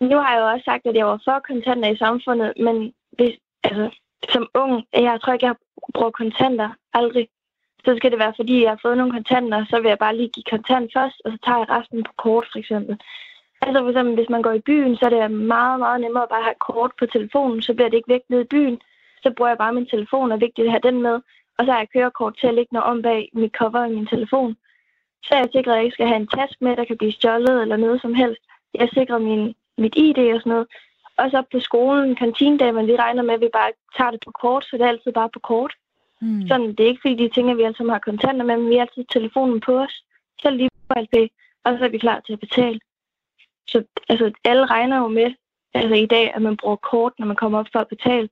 nu 0.00 0.16
har 0.22 0.32
jeg 0.32 0.40
jo 0.40 0.50
også 0.52 0.64
sagt, 0.64 0.86
at 0.86 0.96
jeg 0.96 1.06
var 1.06 1.20
for 1.24 1.42
kontanter 1.48 1.88
i 1.90 1.96
samfundet, 1.96 2.52
men 2.56 2.92
hvis, 3.16 3.34
altså, 3.64 3.86
som 4.28 4.48
ung, 4.54 4.84
jeg 4.92 5.20
tror 5.20 5.32
ikke, 5.32 5.46
jeg 5.46 5.54
brugt 5.94 6.16
kontanter 6.16 6.70
aldrig. 6.94 7.28
Så 7.84 7.96
skal 7.96 8.10
det 8.10 8.18
være, 8.18 8.34
fordi 8.36 8.62
jeg 8.62 8.70
har 8.70 8.80
fået 8.82 8.96
nogle 8.96 9.12
kontanter, 9.12 9.64
så 9.70 9.76
vil 9.80 9.88
jeg 9.88 9.98
bare 9.98 10.16
lige 10.16 10.34
give 10.34 10.50
kontant 10.50 10.92
først, 10.96 11.18
og 11.24 11.32
så 11.32 11.38
tager 11.44 11.58
jeg 11.58 11.70
resten 11.70 12.02
på 12.04 12.12
kort, 12.24 12.46
for 12.52 12.58
eksempel. 12.58 12.94
Altså 13.62 13.78
for 13.82 13.90
eksempel, 13.90 14.14
hvis 14.14 14.28
man 14.34 14.42
går 14.42 14.52
i 14.52 14.66
byen, 14.68 14.96
så 14.96 15.04
er 15.04 15.10
det 15.10 15.30
meget, 15.30 15.78
meget 15.78 16.00
nemmere 16.00 16.22
at 16.22 16.28
bare 16.28 16.42
have 16.42 16.64
kort 16.70 16.92
på 16.98 17.06
telefonen, 17.06 17.62
så 17.62 17.74
bliver 17.74 17.88
det 17.88 17.96
ikke 17.96 18.14
væk 18.14 18.24
ned 18.28 18.40
i 18.40 18.52
byen. 18.54 18.80
Så 19.22 19.32
bruger 19.36 19.50
jeg 19.50 19.58
bare 19.58 19.72
min 19.72 19.86
telefon, 19.86 20.32
og 20.32 20.40
det 20.40 20.42
er 20.42 20.46
vigtigt 20.46 20.66
at 20.66 20.72
have 20.72 20.88
den 20.88 21.02
med. 21.02 21.16
Og 21.58 21.64
så 21.64 21.72
har 21.72 21.78
jeg 21.78 21.92
kørekort 21.94 22.34
til 22.36 22.46
at 22.46 22.54
lægge 22.54 22.74
noget 22.74 22.90
om 22.90 23.02
bag 23.02 23.30
mit 23.32 23.52
cover 23.58 23.84
i 23.84 23.94
min 23.94 24.06
telefon. 24.06 24.56
Så 25.24 25.34
er 25.34 25.38
jeg 25.38 25.48
sikret, 25.52 25.72
at 25.72 25.76
jeg 25.76 25.84
ikke 25.84 25.94
skal 25.94 26.06
have 26.06 26.20
en 26.20 26.32
task 26.36 26.56
med, 26.60 26.76
der 26.76 26.84
kan 26.84 26.98
blive 26.98 27.12
stjålet 27.12 27.62
eller 27.62 27.76
noget 27.76 28.00
som 28.00 28.14
helst. 28.14 28.42
Jeg 28.74 28.88
sikrer 28.88 29.18
min 29.18 29.54
mit 29.78 29.94
ID 29.96 30.18
og 30.34 30.40
sådan 30.40 30.52
noget. 30.52 30.66
Også 31.18 31.38
op 31.38 31.48
på 31.52 31.60
skolen, 31.60 32.16
kantinedag, 32.16 32.74
men 32.74 32.86
vi 32.86 32.96
regner 32.96 33.22
med, 33.22 33.34
at 33.34 33.40
vi 33.40 33.48
bare 33.52 33.72
tager 33.96 34.10
det 34.10 34.20
på 34.24 34.30
kort, 34.42 34.64
så 34.64 34.76
det 34.76 34.84
er 34.84 34.88
altid 34.88 35.12
bare 35.12 35.30
på 35.32 35.40
kort. 35.40 35.72
Mm. 36.22 36.48
Sådan, 36.48 36.68
det 36.74 36.80
er 36.80 36.88
ikke 36.88 37.00
fordi, 37.04 37.14
de 37.14 37.28
tænker, 37.28 37.52
at 37.52 37.58
vi 37.58 37.62
altid 37.62 37.88
har 37.88 37.98
kontanter 37.98 38.44
men 38.44 38.68
vi 38.68 38.74
har 38.74 38.80
altid 38.80 39.04
telefonen 39.10 39.60
på 39.60 39.78
os. 39.78 39.94
Selv 40.42 40.56
lige 40.56 40.70
på 40.88 40.94
LP, 41.00 41.16
og 41.64 41.78
så 41.78 41.84
er 41.84 41.88
vi 41.88 41.98
klar 41.98 42.20
til 42.20 42.32
at 42.32 42.40
betale. 42.40 42.80
Så 43.68 43.84
altså, 44.08 44.32
alle 44.44 44.66
regner 44.66 44.96
jo 44.98 45.08
med 45.08 45.30
altså, 45.74 45.94
i 45.94 46.06
dag, 46.06 46.34
at 46.34 46.42
man 46.42 46.56
bruger 46.56 46.76
kort, 46.76 47.12
når 47.18 47.26
man 47.26 47.36
kommer 47.36 47.58
op 47.58 47.66
for 47.72 47.78
at 47.78 47.88
betale. 47.88 48.28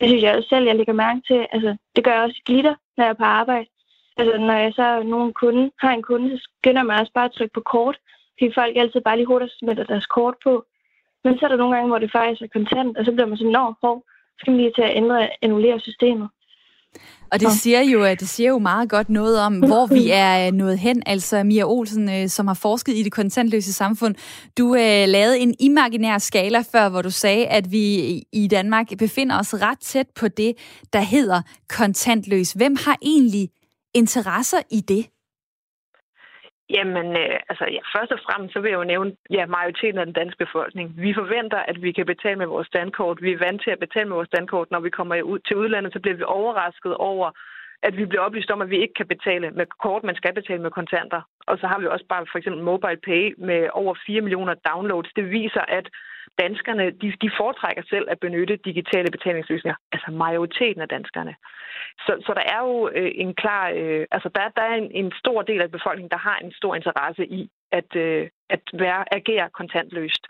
Det 0.00 0.08
synes 0.08 0.22
jeg 0.22 0.36
også 0.36 0.48
selv, 0.48 0.64
jeg 0.66 0.76
lægger 0.76 0.92
mærke 0.92 1.20
til. 1.26 1.46
Altså, 1.52 1.76
det 1.96 2.04
gør 2.04 2.12
jeg 2.12 2.22
også 2.22 2.36
i 2.36 2.50
glitter, 2.52 2.74
når 2.96 3.04
jeg 3.04 3.10
er 3.10 3.14
på 3.14 3.24
arbejde. 3.24 3.66
Altså, 4.16 4.38
når 4.38 4.54
jeg 4.54 4.72
så 4.72 5.02
nogen 5.02 5.32
kunde, 5.32 5.70
har 5.78 5.92
en 5.92 6.02
kunde, 6.02 6.38
så 6.38 6.48
skynder 6.58 6.82
mig 6.82 7.00
også 7.00 7.12
bare 7.12 7.24
at 7.24 7.32
trykke 7.32 7.54
på 7.54 7.60
kort, 7.60 7.98
fordi 8.38 8.52
folk 8.54 8.76
altid 8.76 9.00
bare 9.00 9.16
lige 9.16 9.26
hurtigt 9.26 9.58
smitter 9.58 9.84
deres 9.84 10.06
kort 10.06 10.34
på. 10.42 10.64
Men 11.24 11.38
så 11.38 11.44
er 11.44 11.48
der 11.48 11.56
nogle 11.56 11.74
gange, 11.74 11.88
hvor 11.88 11.98
det 11.98 12.12
faktisk 12.12 12.42
er 12.42 12.46
kontant, 12.52 12.98
og 12.98 13.04
så 13.04 13.12
bliver 13.12 13.26
man 13.26 13.36
sådan, 13.38 13.52
nå, 13.52 13.74
hov, 13.82 14.04
skal 14.38 14.50
man 14.50 14.60
lige 14.60 14.72
til 14.74 14.82
at 14.82 14.96
ændre, 14.96 15.28
annullere 15.42 15.80
systemet. 15.80 16.28
Og 17.32 17.40
det 17.40 17.52
siger 17.52 17.80
jo 17.80 18.04
det 18.04 18.28
siger 18.28 18.50
jo 18.50 18.58
meget 18.58 18.88
godt 18.88 19.10
noget 19.10 19.40
om, 19.40 19.58
hvor 19.58 19.86
vi 19.86 20.10
er 20.10 20.50
nået 20.50 20.78
hen. 20.78 21.02
Altså 21.06 21.42
Mia 21.42 21.64
Olsen, 21.64 22.10
øh, 22.10 22.28
som 22.28 22.46
har 22.46 22.54
forsket 22.54 22.96
i 22.96 23.02
det 23.02 23.12
kontantløse 23.12 23.72
samfund. 23.72 24.14
Du 24.58 24.74
øh, 24.74 25.08
lavede 25.08 25.38
en 25.38 25.54
imaginær 25.60 26.18
skala 26.18 26.64
før, 26.72 26.88
hvor 26.88 27.02
du 27.02 27.10
sagde, 27.10 27.46
at 27.46 27.72
vi 27.72 28.22
i 28.32 28.46
Danmark 28.50 28.86
befinder 28.98 29.38
os 29.38 29.54
ret 29.54 29.78
tæt 29.80 30.06
på 30.14 30.28
det, 30.28 30.54
der 30.92 31.00
hedder 31.00 31.42
kontantløs. 31.68 32.52
Hvem 32.52 32.76
har 32.84 32.96
egentlig 33.02 33.48
interesser 33.94 34.58
i 34.70 34.80
det? 34.80 35.06
Jamen, 36.76 37.08
øh, 37.22 37.36
altså, 37.50 37.64
ja, 37.76 37.82
først 37.94 38.12
og 38.12 38.20
fremmest 38.26 38.52
så 38.52 38.60
vil 38.60 38.70
jeg 38.70 38.78
jo 38.78 38.92
nævne 38.92 39.12
ja, 39.30 39.46
majoriteten 39.46 39.98
af 39.98 40.06
den 40.06 40.18
danske 40.20 40.44
befolkning. 40.44 40.86
Vi 40.96 41.14
forventer, 41.14 41.58
at 41.70 41.82
vi 41.82 41.92
kan 41.92 42.06
betale 42.06 42.38
med 42.38 42.46
vores 42.46 42.66
standkort. 42.66 43.22
Vi 43.22 43.32
er 43.32 43.44
vant 43.46 43.62
til 43.62 43.70
at 43.70 43.78
betale 43.78 44.08
med 44.08 44.16
vores 44.16 44.32
standkort. 44.32 44.70
Når 44.70 44.80
vi 44.80 44.90
kommer 44.90 45.22
ud 45.22 45.38
til 45.38 45.56
udlandet, 45.56 45.92
så 45.92 46.00
bliver 46.00 46.16
vi 46.16 46.24
overrasket 46.26 46.94
over, 46.94 47.30
at 47.82 47.96
vi 47.96 48.04
bliver 48.04 48.22
oplyst 48.22 48.50
om, 48.50 48.62
at 48.62 48.70
vi 48.70 48.78
ikke 48.82 48.94
kan 48.94 49.06
betale 49.06 49.50
med 49.50 49.66
kort, 49.84 50.04
man 50.04 50.16
skal 50.20 50.34
betale 50.34 50.62
med 50.62 50.70
kontanter. 50.70 51.20
Og 51.46 51.58
så 51.58 51.66
har 51.66 51.78
vi 51.78 51.86
også 51.86 52.06
bare 52.08 52.26
for 52.32 52.38
eksempel 52.38 52.62
Mobile 52.62 53.00
Pay 53.06 53.34
med 53.38 53.68
over 53.72 53.94
4 54.06 54.20
millioner 54.20 54.54
downloads. 54.54 55.12
Det 55.16 55.30
viser, 55.30 55.64
at 55.68 55.86
danskerne 56.38 56.90
de, 56.90 57.08
de 57.22 57.30
foretrækker 57.40 57.82
selv 57.88 58.06
at 58.10 58.20
benytte 58.20 58.56
digitale 58.56 59.10
betalingsløsninger. 59.10 59.76
Altså 59.92 60.10
majoriteten 60.10 60.82
af 60.82 60.88
danskerne. 60.88 61.34
Så, 62.06 62.12
så 62.26 62.32
der 62.38 62.44
er 62.54 62.60
jo 62.68 62.90
øh, 62.94 63.12
en 63.14 63.34
klar... 63.34 63.72
Øh, 63.74 64.06
altså 64.10 64.28
der, 64.34 64.48
der 64.56 64.62
er 64.62 64.74
en, 64.74 64.90
en 64.90 65.12
stor 65.22 65.42
del 65.42 65.60
af 65.62 65.70
befolkningen, 65.70 66.10
der 66.10 66.26
har 66.28 66.36
en 66.36 66.52
stor 66.52 66.74
interesse 66.74 67.26
i 67.26 67.50
at, 67.72 67.96
øh, 67.96 68.28
at 68.50 68.62
være, 68.72 69.14
agere 69.14 69.50
kontantløst. 69.50 70.26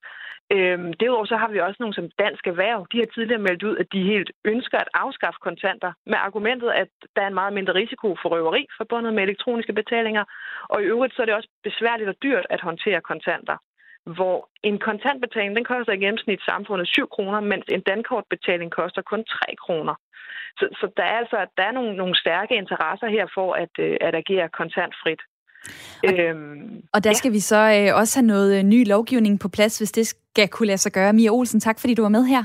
Øhm, 0.53 0.93
derudover 0.93 1.25
så 1.25 1.37
har 1.37 1.49
vi 1.49 1.61
også 1.61 1.77
nogle 1.81 1.95
som 1.95 2.11
Dansk 2.19 2.47
Erhverv. 2.47 2.87
De 2.93 2.99
har 2.99 3.07
tidligere 3.07 3.47
meldt 3.47 3.63
ud, 3.63 3.77
at 3.77 3.87
de 3.93 4.03
helt 4.13 4.31
ønsker 4.45 4.79
at 4.79 4.89
afskaffe 4.95 5.39
kontanter 5.43 5.93
med 6.07 6.19
argumentet, 6.27 6.71
at 6.71 6.89
der 7.17 7.23
er 7.23 7.27
en 7.27 7.41
meget 7.41 7.53
mindre 7.53 7.75
risiko 7.75 8.17
for 8.23 8.29
røveri 8.29 8.67
forbundet 8.77 9.15
med 9.15 9.23
elektroniske 9.23 9.73
betalinger. 9.73 10.25
Og 10.69 10.83
i 10.83 10.85
øvrigt 10.85 11.15
så 11.15 11.23
er 11.23 11.27
det 11.27 11.35
også 11.35 11.49
besværligt 11.63 12.09
og 12.09 12.17
dyrt 12.23 12.47
at 12.51 12.61
håndtere 12.61 13.01
kontanter 13.01 13.57
hvor 14.17 14.49
en 14.63 14.79
kontantbetaling, 14.79 15.57
den 15.57 15.65
koster 15.65 15.93
i 15.93 16.03
gennemsnit 16.05 16.41
samfundet 16.51 16.89
7 16.89 17.09
kroner, 17.15 17.41
mens 17.41 17.65
en 17.69 17.81
dankortbetaling 17.81 18.71
koster 18.71 19.03
kun 19.03 19.25
3 19.25 19.57
kroner. 19.65 19.95
Så, 20.59 20.65
så 20.81 20.87
der 20.97 21.03
er 21.03 21.17
altså 21.23 21.39
der 21.57 21.63
er 21.63 21.73
nogle, 21.73 21.97
nogle 21.97 22.17
stærke 22.23 22.55
interesser 22.63 23.09
her 23.17 23.27
for 23.37 23.49
at, 23.63 23.75
øh, 23.79 23.97
at 24.01 24.15
agere 24.15 24.49
kontantfrit. 24.49 25.23
Og, 26.07 26.19
øhm, 26.19 26.83
og 26.95 27.05
der 27.05 27.11
ja. 27.11 27.15
skal 27.15 27.33
vi 27.33 27.41
så 27.41 27.57
øh, 27.57 28.01
også 28.01 28.19
have 28.19 28.27
noget 28.27 28.59
øh, 28.59 28.63
ny 28.63 28.89
lovgivning 28.89 29.41
på 29.41 29.49
plads, 29.49 29.79
hvis 29.79 29.93
det 29.93 30.07
skal 30.07 30.49
kunne 30.49 30.67
lade 30.67 30.79
sig 30.79 30.93
gøre. 30.93 31.13
Mia 31.13 31.31
Olsen, 31.31 31.61
tak 31.61 31.81
fordi 31.81 31.95
du 31.95 32.03
var 32.03 32.09
med 32.09 32.25
her. 32.25 32.45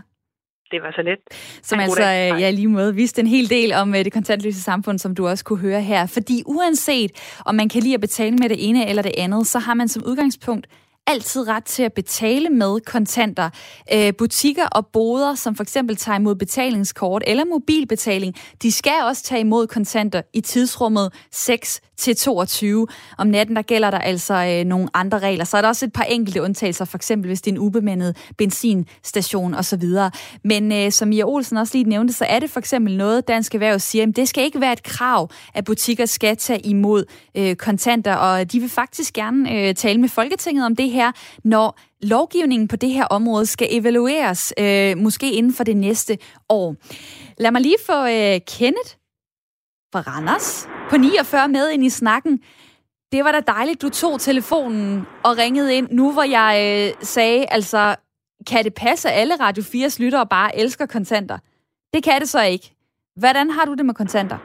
Det 0.71 0.81
var 0.81 0.91
så 0.91 1.01
lidt. 1.01 1.19
Som 1.65 1.79
altså, 1.79 2.01
øh, 2.01 2.41
ja, 2.41 2.49
lige 2.51 2.67
måde 2.67 2.95
viste 2.95 3.21
en 3.21 3.27
hel 3.27 3.49
del 3.49 3.73
om 3.73 3.95
øh, 3.95 4.05
det 4.05 4.13
kontantløse 4.13 4.61
samfund, 4.61 4.99
som 4.99 5.15
du 5.15 5.27
også 5.27 5.45
kunne 5.45 5.59
høre 5.59 5.81
her. 5.81 6.07
Fordi 6.07 6.43
uanset 6.45 7.39
om 7.45 7.55
man 7.55 7.69
kan 7.69 7.81
lide 7.81 7.93
at 7.93 8.01
betale 8.01 8.35
med 8.35 8.49
det 8.49 8.69
ene 8.69 8.89
eller 8.89 9.03
det 9.03 9.11
andet, 9.17 9.47
så 9.47 9.59
har 9.59 9.73
man 9.73 9.87
som 9.87 10.03
udgangspunkt 10.05 10.67
altid 11.07 11.47
ret 11.47 11.65
til 11.65 11.83
at 11.83 11.93
betale 11.93 12.49
med 12.49 12.79
kontanter. 12.79 13.49
Øh, 13.93 14.13
butikker 14.17 14.67
og 14.67 14.87
boder, 14.87 15.35
som 15.35 15.55
for 15.55 15.63
eksempel 15.63 15.95
tager 15.95 16.19
imod 16.19 16.35
betalingskort 16.35 17.23
eller 17.27 17.45
mobilbetaling, 17.45 18.35
de 18.61 18.71
skal 18.71 19.03
også 19.03 19.23
tage 19.23 19.41
imod 19.41 19.67
kontanter 19.67 20.21
i 20.33 20.41
tidsrummet 20.41 21.13
6 21.31 21.81
til 21.99 22.15
22. 22.15 22.87
Om 23.17 23.27
natten 23.27 23.55
der 23.55 23.61
gælder 23.61 23.91
der 23.91 23.99
altså 23.99 24.33
øh, 24.33 24.65
nogle 24.65 24.89
andre 24.93 25.19
regler. 25.19 25.45
Så 25.45 25.57
er 25.57 25.61
der 25.61 25.69
også 25.69 25.85
et 25.85 25.93
par 25.93 26.03
enkelte 26.03 26.41
undtagelser, 26.41 26.85
for 26.85 26.97
eksempel 26.97 27.27
hvis 27.27 27.41
det 27.41 27.51
er 27.51 27.55
en 27.55 27.59
ubemandet 27.59 28.17
benzinstation 28.37 29.53
osv. 29.53 29.83
Men 30.43 30.71
øh, 30.71 30.91
som 30.91 31.07
Mia 31.07 31.23
Olsen 31.23 31.57
også 31.57 31.77
lige 31.77 31.89
nævnte, 31.89 32.13
så 32.13 32.25
er 32.25 32.39
det 32.39 32.49
for 32.49 32.59
eksempel 32.59 32.97
noget, 32.97 33.27
Dansk 33.27 33.53
Erhverv 33.53 33.79
siger, 33.79 34.07
at 34.07 34.15
det 34.15 34.29
skal 34.29 34.43
ikke 34.43 34.61
være 34.61 34.73
et 34.73 34.83
krav, 34.83 35.29
at 35.53 35.65
butikker 35.65 36.05
skal 36.05 36.37
tage 36.37 36.59
imod 36.59 37.05
øh, 37.35 37.55
kontanter, 37.55 38.15
og 38.15 38.51
de 38.51 38.59
vil 38.59 38.69
faktisk 38.69 39.13
gerne 39.13 39.51
øh, 39.51 39.75
tale 39.75 40.01
med 40.01 40.09
Folketinget 40.09 40.65
om 40.65 40.75
det 40.75 40.89
her, 40.89 41.11
når 41.43 41.79
lovgivningen 42.01 42.67
på 42.67 42.75
det 42.75 42.89
her 42.89 43.05
område 43.05 43.45
skal 43.45 43.67
evalueres, 43.71 44.53
øh, 44.59 44.97
måske 44.97 45.31
inden 45.31 45.53
for 45.53 45.63
det 45.63 45.77
næste 45.77 46.17
år. 46.49 46.75
Lad 47.37 47.51
mig 47.51 47.61
lige 47.61 47.75
få 47.85 48.05
øh, 48.05 48.39
Kenneth 48.47 48.98
fra 49.93 50.01
Randers 50.09 50.69
på 50.89 50.95
49 50.97 51.47
med 51.47 51.69
ind 51.69 51.83
i 51.83 51.89
snakken. 51.89 52.33
Det 53.11 53.21
var 53.25 53.31
da 53.31 53.39
dejligt, 53.39 53.81
du 53.81 53.89
tog 53.89 54.13
telefonen 54.19 55.07
og 55.27 55.31
ringede 55.41 55.75
ind, 55.77 55.87
nu 55.91 56.05
hvor 56.13 56.27
jeg 56.39 56.51
øh, 56.65 56.87
sagde, 57.15 57.45
altså, 57.57 57.95
kan 58.49 58.63
det 58.63 58.73
passe, 58.83 59.09
at 59.09 59.15
alle 59.21 59.35
Radio 59.45 59.63
4's 59.71 60.03
lyttere 60.03 60.27
bare 60.27 60.49
elsker 60.61 60.85
kontanter? 60.85 61.37
Det 61.93 62.01
kan 62.03 62.17
det 62.21 62.29
så 62.29 62.41
ikke. 62.53 62.67
Hvordan 63.21 63.47
har 63.55 63.65
du 63.65 63.73
det 63.73 63.85
med 63.85 63.95
kontanter? 64.01 64.37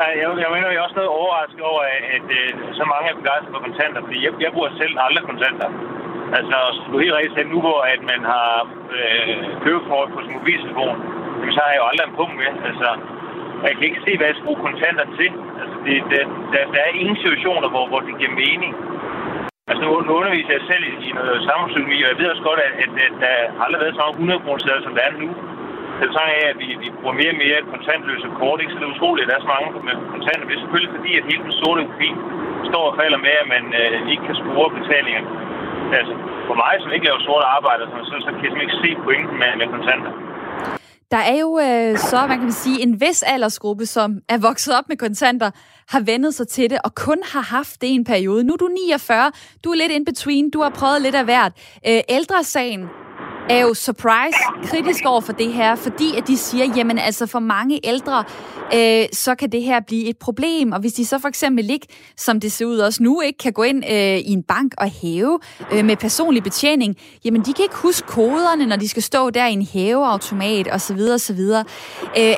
Nej, 0.00 0.12
jeg, 0.20 0.28
jeg 0.42 0.50
mener, 0.54 0.68
jeg 0.68 0.80
er 0.80 0.86
også 0.88 0.98
noget 1.00 1.16
overrasket 1.20 1.62
over, 1.70 1.82
at, 1.94 2.02
at, 2.14 2.24
at 2.40 2.54
så 2.78 2.84
mange 2.92 3.06
er 3.10 3.16
begejstret 3.20 3.54
for 3.54 3.62
kontanter, 3.68 4.00
fordi 4.06 4.18
jeg, 4.26 4.32
jeg 4.44 4.52
bruger 4.54 4.70
selv 4.80 4.94
aldrig 5.06 5.24
kontanter. 5.30 5.68
Altså, 6.38 6.56
du 6.88 6.92
er 6.96 7.04
helt 7.04 7.18
rigtigt 7.18 7.36
selv 7.36 7.48
nu, 7.54 7.60
hvor 7.66 7.80
at 7.94 8.00
man 8.12 8.20
har 8.32 8.50
øh, 8.98 9.34
købekort 9.64 10.08
på 10.14 10.20
sin 10.24 10.36
mobiltelefon, 10.38 10.96
så 11.54 11.60
har 11.64 11.70
jeg 11.72 11.80
jo 11.82 11.88
aldrig 11.90 12.06
en 12.06 12.18
punkt 12.20 12.34
med. 12.40 12.50
Altså, 12.70 12.88
jeg 13.70 13.76
kan 13.76 13.88
ikke 13.90 14.04
se, 14.06 14.12
hvad 14.16 14.26
jeg 14.28 14.36
skal 14.36 14.48
bruge 14.48 14.66
kontanter 14.68 15.06
til. 15.18 15.30
Altså, 15.62 15.76
det, 15.86 15.96
det, 16.10 16.20
der, 16.52 16.62
der 16.74 16.80
er 16.86 16.92
ingen 17.02 17.18
situationer, 17.22 17.68
hvor, 17.74 17.84
hvor 17.90 18.00
det 18.06 18.14
giver 18.20 18.40
mening. 18.44 18.72
Altså, 19.70 19.82
nu, 19.86 19.90
nu 20.06 20.12
underviser 20.20 20.52
jeg 20.58 20.64
selv 20.70 20.84
i, 20.90 20.92
i 21.08 21.10
noget 21.18 21.36
samfundsøkonomi, 21.48 21.98
og 22.02 22.08
jeg 22.10 22.18
ved 22.20 22.32
også 22.34 22.44
godt, 22.50 22.60
at, 22.66 22.72
at, 22.84 22.90
at 23.06 23.14
der 23.24 23.34
har 23.56 23.62
aldrig 23.64 23.80
været 23.82 23.96
så 23.96 24.02
mange 24.02 24.16
100 24.16 24.42
kroner 24.44 24.86
som 24.86 24.94
der 24.96 25.04
er 25.08 25.12
nu. 25.24 25.30
Det 26.00 26.08
tager 26.16 26.32
af, 26.40 26.44
at 26.52 26.58
vi, 26.62 26.68
vi 26.84 26.88
bruger 26.98 27.14
mere 27.20 27.32
og 27.34 27.40
mere 27.44 27.68
kontantløse 27.72 28.28
kort. 28.40 28.58
Ikke? 28.60 28.72
Så 28.72 28.78
det 28.78 28.86
er 28.86 28.94
utroligt, 28.96 29.24
at 29.24 29.30
der 29.30 29.36
er 29.36 29.44
så 29.46 29.52
mange 29.54 29.68
med 29.88 29.96
kontanter. 30.14 30.44
Det 30.48 30.56
er 30.56 30.62
selvfølgelig 30.64 30.94
fordi, 30.96 31.10
at 31.18 31.24
hele 31.30 31.42
den 31.46 31.54
sorte 31.60 31.80
økonomi 31.84 32.10
står 32.70 32.84
og 32.90 32.96
falder 33.00 33.20
med, 33.26 33.34
at 33.42 33.48
man 33.54 33.64
øh, 33.80 33.96
ikke 34.12 34.24
kan 34.28 34.36
spore 34.42 34.68
betalinger. 34.78 35.24
Altså, 35.98 36.14
for 36.48 36.56
mig, 36.62 36.74
som 36.78 36.90
ikke 36.94 37.06
laver 37.08 37.20
sort 37.28 37.44
arbejde, 37.56 37.82
så, 37.92 37.98
så, 38.10 38.16
så 38.26 38.30
kan 38.36 38.44
jeg 38.44 38.64
ikke 38.66 38.80
se 38.84 38.90
pointen 39.06 39.36
med, 39.42 39.50
med 39.60 39.66
kontanter. 39.74 40.12
Der 41.14 41.20
er 41.20 41.38
jo 41.38 41.58
øh, 41.58 41.98
så, 41.98 42.26
man 42.26 42.40
kan 42.40 42.52
sige, 42.52 42.82
en 42.82 43.00
vis 43.00 43.22
aldersgruppe, 43.22 43.86
som 43.86 44.18
er 44.28 44.38
vokset 44.38 44.78
op 44.78 44.88
med 44.88 44.96
kontanter, 44.96 45.50
har 45.88 46.00
vendet 46.00 46.34
sig 46.34 46.48
til 46.48 46.70
det 46.70 46.78
og 46.84 46.94
kun 46.94 47.18
har 47.24 47.40
haft 47.40 47.80
det 47.80 47.86
i 47.86 47.90
en 47.90 48.04
periode. 48.04 48.44
Nu 48.44 48.52
er 48.52 48.56
du 48.56 48.68
49, 48.68 49.32
du 49.64 49.70
er 49.70 49.74
lidt 49.74 49.92
in 49.92 50.04
between, 50.04 50.50
du 50.50 50.62
har 50.62 50.70
prøvet 50.70 51.02
lidt 51.02 51.14
af 51.14 51.24
hvert. 51.24 51.52
Øh, 51.86 52.00
ældresagen 52.08 52.88
er 53.50 53.60
jo 53.60 53.74
surprise 53.74 54.38
kritisk 54.64 55.04
over 55.04 55.20
for 55.20 55.32
det 55.32 55.52
her, 55.52 55.74
fordi 55.74 56.16
at 56.16 56.26
de 56.26 56.38
siger, 56.38 56.64
jamen 56.76 56.98
altså 56.98 57.26
for 57.26 57.38
mange 57.38 57.80
ældre, 57.86 58.24
øh, 58.74 59.06
så 59.12 59.34
kan 59.34 59.52
det 59.52 59.62
her 59.62 59.80
blive 59.80 60.08
et 60.08 60.18
problem. 60.18 60.72
Og 60.72 60.80
hvis 60.80 60.92
de 60.92 61.06
så 61.06 61.18
for 61.18 61.28
eksempel 61.28 61.70
ikke, 61.70 61.86
som 62.16 62.40
det 62.40 62.52
ser 62.52 62.66
ud 62.66 62.78
også 62.78 63.02
nu, 63.02 63.20
ikke 63.20 63.38
kan 63.38 63.52
gå 63.52 63.62
ind 63.62 63.84
øh, 63.84 64.18
i 64.18 64.30
en 64.32 64.42
bank 64.42 64.74
og 64.78 64.90
hæve 64.90 65.38
øh, 65.72 65.84
med 65.84 65.96
personlig 65.96 66.42
betjening, 66.42 66.96
jamen 67.24 67.40
de 67.40 67.52
kan 67.52 67.62
ikke 67.62 67.76
huske 67.76 68.06
koderne, 68.06 68.66
når 68.66 68.76
de 68.76 68.88
skal 68.88 69.02
stå 69.02 69.30
der 69.30 69.46
i 69.46 69.52
en 69.52 69.62
hæveautomat 69.62 70.68
osv. 70.72 70.98
osv. 71.14 71.40
Øh, 72.18 72.34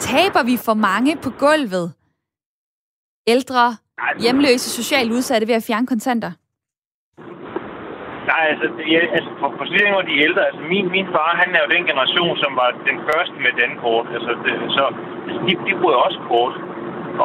taber 0.00 0.42
vi 0.42 0.56
for 0.56 0.74
mange 0.74 1.16
på 1.16 1.30
gulvet? 1.30 1.92
Ældre, 3.26 3.76
hjemløse, 4.20 4.70
socialt 4.70 5.12
udsatte 5.12 5.48
ved 5.48 5.54
at 5.54 5.62
fjerne 5.62 5.86
kontanter? 5.86 6.32
Nej, 8.30 8.44
altså, 8.52 8.66
ja, 8.94 9.00
altså 9.16 9.30
for, 9.40 9.48
for 9.58 9.64
så 9.64 10.02
de 10.10 10.22
ældre, 10.26 10.42
altså 10.48 10.62
min, 10.72 10.86
min 10.96 11.08
far, 11.14 11.30
han 11.42 11.50
er 11.56 11.60
jo 11.64 11.74
den 11.76 11.84
generation, 11.90 12.34
som 12.42 12.52
var 12.60 12.68
den 12.88 12.98
første 13.08 13.36
med 13.44 13.52
den 13.62 13.72
kort. 13.82 14.06
Altså, 14.16 14.32
det, 14.44 14.52
så 14.76 14.84
altså, 15.26 15.40
de, 15.46 15.52
de 15.66 15.72
bruger 15.80 15.98
også 16.06 16.20
kort. 16.30 16.54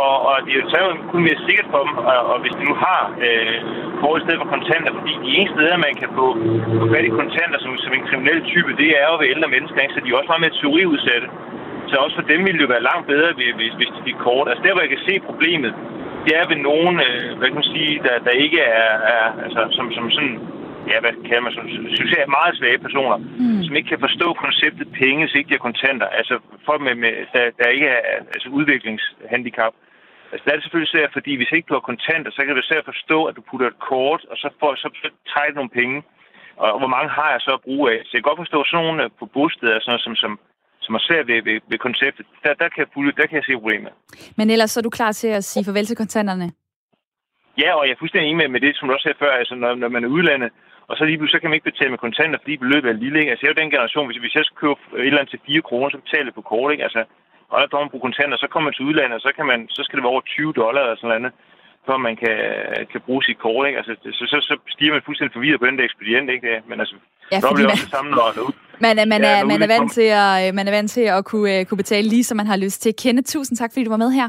Og, 0.03 0.15
og 0.27 0.35
det 0.45 0.51
er 0.53 0.59
jo 0.61 0.69
så 0.73 0.79
kun 1.11 1.23
mere 1.27 1.45
sikkert 1.47 1.69
for 1.73 1.81
dem, 1.85 1.93
og, 2.11 2.19
og 2.31 2.37
hvis 2.43 2.55
de 2.57 2.63
nu 2.69 2.73
har 2.85 3.01
øh, 3.25 3.57
kort 4.01 4.17
i 4.19 4.23
stedet 4.23 4.41
for 4.41 4.49
kontanter, 4.55 4.91
fordi 4.97 5.13
de 5.25 5.31
eneste 5.37 5.55
steder, 5.55 5.85
man 5.87 5.95
kan 6.01 6.09
få, 6.17 6.25
få 6.79 6.85
fat 6.93 7.05
i 7.09 7.17
kontanter 7.21 7.59
som, 7.63 7.71
som 7.83 7.91
en 7.93 8.07
kriminel 8.09 8.39
type, 8.51 8.71
det 8.81 8.89
er 8.99 9.05
jo 9.09 9.15
ved 9.21 9.33
ældre 9.33 9.53
mennesker, 9.55 9.79
ikke? 9.81 9.95
så 9.95 10.01
de 10.01 10.09
er 10.09 10.17
også 10.19 10.31
meget 10.31 10.45
mere 10.45 10.57
teoriudsatte. 10.59 11.27
Så 11.89 11.93
også 12.03 12.15
for 12.19 12.27
dem 12.31 12.39
ville 12.45 12.57
det 12.59 12.65
jo 12.67 12.75
være 12.75 12.89
langt 12.91 13.05
bedre, 13.13 13.29
hvis, 13.59 13.73
hvis 13.79 13.91
de 13.95 14.01
fik 14.07 14.17
kort. 14.27 14.47
Altså 14.49 14.63
der, 14.63 14.73
hvor 14.73 14.85
jeg 14.85 14.93
kan 14.95 15.07
se 15.09 15.15
problemet, 15.29 15.71
det 16.25 16.33
er 16.39 16.45
ved 16.51 16.59
nogen, 16.69 16.95
øh, 17.07 17.27
hvad 17.37 17.47
kan 17.47 17.59
man 17.61 17.73
sige, 17.75 17.93
der, 18.05 18.15
der 18.27 18.43
ikke 18.45 18.59
er, 18.59 18.93
er 19.15 19.25
altså, 19.45 19.61
som, 19.77 19.85
som 19.97 20.05
sådan 20.15 20.35
ja, 20.89 20.97
hvad 21.03 21.13
kan 21.29 21.43
man 21.43 21.51
så, 21.57 21.61
synes 21.97 22.11
jeg, 22.11 22.35
meget 22.39 22.57
svage 22.59 22.79
personer, 22.85 23.17
mm. 23.17 23.63
som 23.65 23.75
ikke 23.75 23.89
kan 23.89 24.05
forstå 24.07 24.27
konceptet 24.45 24.87
penge, 25.01 25.19
hvis 25.23 25.35
ikke 25.35 25.49
de 25.49 25.57
er 25.59 25.67
kontanter. 25.67 26.07
Altså 26.19 26.35
folk, 26.67 26.81
med, 26.81 26.95
med, 27.03 27.13
der, 27.33 27.43
der 27.59 27.67
ikke 27.75 27.87
er 27.87 28.01
altså, 28.35 28.49
udviklingshandicap. 28.49 29.73
Altså, 30.31 30.43
det 30.43 30.51
er 30.51 30.57
det 30.57 30.63
selvfølgelig 30.65 30.93
svært, 30.95 31.15
fordi 31.17 31.31
hvis 31.35 31.51
ikke 31.55 31.67
du 31.69 31.73
har 31.77 31.89
kontanter, 31.91 32.31
så 32.31 32.39
kan 32.41 32.55
være 32.55 32.71
svært 32.71 32.91
forstå, 32.93 33.17
at 33.29 33.35
du 33.37 33.41
putter 33.49 33.67
et 33.67 33.79
kort, 33.89 34.21
og 34.31 34.35
så, 34.41 34.47
får, 34.59 34.75
så, 34.75 34.87
du 34.93 35.55
nogle 35.55 35.77
penge. 35.79 35.97
Og, 36.61 36.67
og 36.73 36.79
hvor 36.81 36.93
mange 36.95 37.09
har 37.09 37.29
jeg 37.31 37.41
så 37.41 37.51
at 37.57 37.65
bruge 37.67 37.85
af? 37.93 37.99
Så 38.03 38.11
jeg 38.13 38.19
kan 38.19 38.29
godt 38.29 38.43
forstå 38.43 38.59
sådan 38.63 38.85
nogle 38.85 39.09
på 39.19 39.25
bosteder, 39.25 39.79
sådan 39.79 39.99
som, 40.05 40.15
som, 40.15 40.31
som 40.85 40.95
er 40.95 41.03
svært 41.07 41.27
ved, 41.27 41.39
ved, 41.47 41.57
ved 41.71 41.79
konceptet. 41.87 42.25
Der, 42.43 42.53
der, 42.61 42.69
kan 42.69 42.79
jeg, 42.83 43.17
der 43.19 43.25
kan 43.27 43.37
jeg 43.39 43.45
se 43.47 43.53
problemet. 43.61 43.91
Men 44.37 44.49
ellers 44.53 44.71
så 44.71 44.79
er 44.79 44.87
du 44.87 44.93
klar 44.99 45.11
til 45.11 45.27
at 45.27 45.43
sige 45.43 45.65
farvel 45.65 45.85
til 45.85 45.97
kontanterne? 46.03 46.47
Ja, 47.61 47.69
og 47.77 47.83
jeg 47.85 47.93
er 47.93 47.99
fuldstændig 47.99 48.27
enig 48.27 48.37
med, 48.41 48.49
med 48.55 48.61
det, 48.65 48.75
som 48.75 48.87
du 48.87 48.93
også 48.93 49.03
sagde 49.03 49.21
før. 49.23 49.31
Altså, 49.41 49.55
når, 49.55 49.75
når 49.75 49.89
man 49.89 50.03
er 50.03 50.07
udlandet, 50.07 50.51
og 50.91 50.95
så 50.97 51.03
lige 51.05 51.17
pludselig 51.17 51.37
så 51.37 51.41
kan 51.41 51.49
man 51.49 51.57
ikke 51.57 51.71
betale 51.71 51.93
med 51.93 52.05
kontanter, 52.05 52.39
fordi 52.39 52.63
beløbet 52.63 52.89
er 52.89 53.01
lille. 53.03 53.19
Ikke? 53.19 53.31
Altså, 53.31 53.41
jeg 53.43 53.49
er 53.49 53.55
jo 53.55 53.61
den 53.61 53.73
generation, 53.75 54.07
hvis, 54.07 54.21
hvis 54.23 54.35
jeg 54.37 54.45
skal 54.45 54.61
købe 54.63 54.79
et 54.97 55.07
eller 55.07 55.21
andet 55.21 55.33
til 55.33 55.45
4 55.45 55.67
kroner, 55.67 55.89
så 55.89 55.97
betaler 56.05 56.29
jeg 56.29 56.37
på 56.39 56.49
kort. 56.51 56.71
Ikke? 56.73 56.85
Altså, 56.87 57.01
og 57.51 57.57
der 57.59 57.79
man 57.79 57.93
bruge 57.93 58.07
kontanter, 58.07 58.37
så 58.37 58.47
kommer 58.49 58.67
man 58.67 58.75
til 58.75 58.87
udlandet, 58.89 59.17
og 59.19 59.23
så, 59.25 59.31
kan 59.37 59.45
man, 59.51 59.59
så 59.75 59.81
skal 59.83 59.95
det 59.95 60.03
være 60.03 60.15
over 60.15 60.23
20 60.25 60.53
dollar 60.61 60.81
eller 60.81 60.97
sådan 60.99 61.21
noget, 61.21 61.35
for 61.87 61.95
man 62.07 62.15
kan, 62.23 62.37
kan 62.91 63.01
bruge 63.07 63.23
sit 63.27 63.39
kort. 63.45 63.63
Ikke? 63.67 63.77
Altså, 63.81 63.93
så, 64.17 64.23
så, 64.31 64.37
så 64.49 64.53
stiger 64.75 64.93
man 64.93 65.05
fuldstændig 65.05 65.33
forvirret 65.37 65.59
på 65.59 65.67
den 65.69 65.77
der 65.77 65.85
ekspedient. 65.89 66.27
Ikke? 66.35 66.49
Men 66.69 66.77
altså, 66.83 66.95
ja, 67.31 67.37
fordi 67.51 67.61
man, 67.63 67.71
også 67.73 67.85
det 67.87 67.95
samme, 67.97 68.09
når 68.11 68.25
man, 68.85 68.95
er, 69.01 69.05
man, 69.13 69.21
er, 69.31 69.37
man, 69.51 69.59
er 69.65 69.69
vant 69.75 69.91
til 69.99 70.09
at, 70.23 70.55
man 70.59 70.65
er 70.69 70.73
vant 70.77 70.91
til 70.97 71.05
at 71.17 71.21
kunne, 71.31 71.49
uh, 71.59 71.65
kunne 71.67 71.81
betale 71.83 72.07
lige, 72.13 72.25
som 72.29 72.35
man 72.41 72.47
har 72.51 72.57
lyst 72.65 72.79
til. 72.83 72.91
Kenneth, 73.03 73.27
tusind 73.33 73.55
tak, 73.57 73.69
fordi 73.73 73.83
du 73.87 73.93
var 73.95 74.03
med 74.05 74.11
her. 74.19 74.27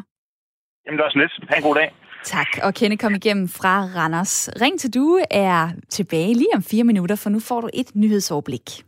Jamen, 0.84 0.96
det 0.98 1.04
var 1.04 1.10
så 1.10 1.18
lidt. 1.22 1.32
Ha' 1.50 1.56
en 1.56 1.66
god 1.68 1.76
dag. 1.80 1.88
Tak, 2.24 2.46
og 2.62 2.74
Kenneth 2.74 3.00
kom 3.00 3.14
igennem 3.14 3.48
fra 3.48 3.88
Randers. 3.96 4.48
Ring 4.60 4.80
til 4.80 4.94
du 4.94 5.20
er 5.30 5.68
tilbage 5.88 6.34
lige 6.34 6.48
om 6.54 6.62
fire 6.62 6.84
minutter, 6.84 7.16
for 7.16 7.30
nu 7.30 7.40
får 7.40 7.60
du 7.60 7.68
et 7.74 7.90
nyhedsoverblik. 7.94 8.84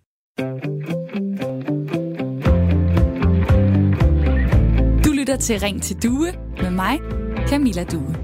Du 5.04 5.12
lytter 5.12 5.36
til 5.36 5.60
Ring 5.60 5.82
til 5.82 6.02
Due 6.02 6.32
med 6.62 6.70
mig, 6.70 7.00
Camilla 7.48 7.84
Due. 7.84 8.16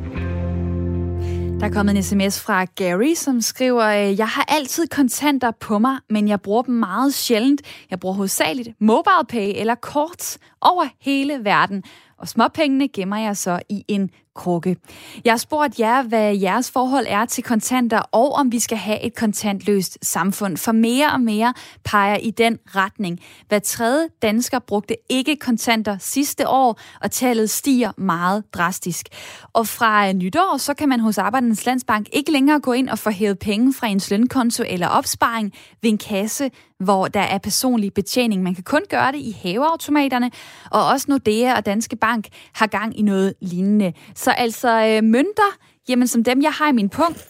Der 1.60 1.66
er 1.66 1.70
kommet 1.70 1.96
en 1.96 2.02
sms 2.02 2.40
fra 2.40 2.64
Gary, 2.64 3.14
som 3.14 3.40
skriver, 3.40 3.84
øh, 3.86 4.18
Jeg 4.18 4.28
har 4.28 4.44
altid 4.48 4.86
kontanter 4.86 5.50
på 5.50 5.78
mig, 5.78 5.96
men 6.10 6.28
jeg 6.28 6.40
bruger 6.40 6.62
dem 6.62 6.74
meget 6.74 7.14
sjældent. 7.14 7.62
Jeg 7.90 8.00
bruger 8.00 8.14
hovedsageligt 8.14 8.68
mobile 8.80 9.26
pay 9.28 9.52
eller 9.60 9.74
kort 9.74 10.36
over 10.62 10.84
hele 11.00 11.44
verden 11.44 11.84
og 12.20 12.28
småpengene 12.28 12.88
gemmer 12.88 13.16
jeg 13.16 13.36
så 13.36 13.60
i 13.68 13.84
en 13.88 14.10
krukke. 14.34 14.76
Jeg 15.24 15.32
har 15.32 15.38
spurgt 15.38 15.80
jer, 15.80 16.02
hvad 16.02 16.36
jeres 16.36 16.70
forhold 16.70 17.06
er 17.08 17.24
til 17.24 17.44
kontanter, 17.44 17.98
og 17.98 18.32
om 18.32 18.52
vi 18.52 18.58
skal 18.58 18.78
have 18.78 19.00
et 19.00 19.14
kontantløst 19.14 19.98
samfund. 20.02 20.56
For 20.56 20.72
mere 20.72 21.12
og 21.12 21.20
mere 21.20 21.54
peger 21.84 22.16
i 22.16 22.30
den 22.30 22.58
retning. 22.66 23.20
Hver 23.48 23.58
tredje 23.58 24.08
dansker 24.22 24.58
brugte 24.58 24.96
ikke 25.08 25.36
kontanter 25.36 25.96
sidste 25.98 26.48
år, 26.48 26.80
og 27.00 27.10
tallet 27.10 27.50
stiger 27.50 27.92
meget 27.96 28.54
drastisk. 28.54 29.06
Og 29.52 29.66
fra 29.66 30.08
øh, 30.08 30.12
nytår, 30.14 30.56
så 30.56 30.74
kan 30.74 30.88
man 30.88 31.00
hos 31.00 31.18
Arbejdernes 31.18 31.66
Landsbank 31.66 32.08
ikke 32.12 32.32
længere 32.32 32.60
gå 32.60 32.72
ind 32.72 32.88
og 32.88 32.98
få 32.98 33.10
hævet 33.10 33.38
penge 33.38 33.74
fra 33.74 33.86
ens 33.86 34.10
lønkonto 34.10 34.64
eller 34.66 34.88
opsparing 34.88 35.52
ved 35.82 35.90
en 35.90 35.98
kasse, 35.98 36.50
hvor 36.80 37.08
der 37.08 37.20
er 37.20 37.38
personlig 37.38 37.94
betjening. 37.94 38.42
Man 38.42 38.54
kan 38.54 38.64
kun 38.64 38.82
gøre 38.88 39.12
det 39.12 39.18
i 39.18 39.36
haveautomaterne, 39.42 40.30
og 40.70 40.86
også 40.86 41.06
Nordea 41.08 41.56
og 41.56 41.66
Danske 41.66 41.96
Bank 41.96 42.28
har 42.52 42.66
gang 42.66 42.98
i 42.98 43.02
noget 43.02 43.34
lignende. 43.40 43.92
Så 44.14 44.30
altså 44.30 44.68
øh, 44.68 45.04
mønter, 45.04 45.56
jamen 45.88 46.08
som 46.08 46.24
dem, 46.24 46.42
jeg 46.42 46.52
har 46.52 46.68
i 46.68 46.72
min 46.72 46.88
punkt, 46.88 47.28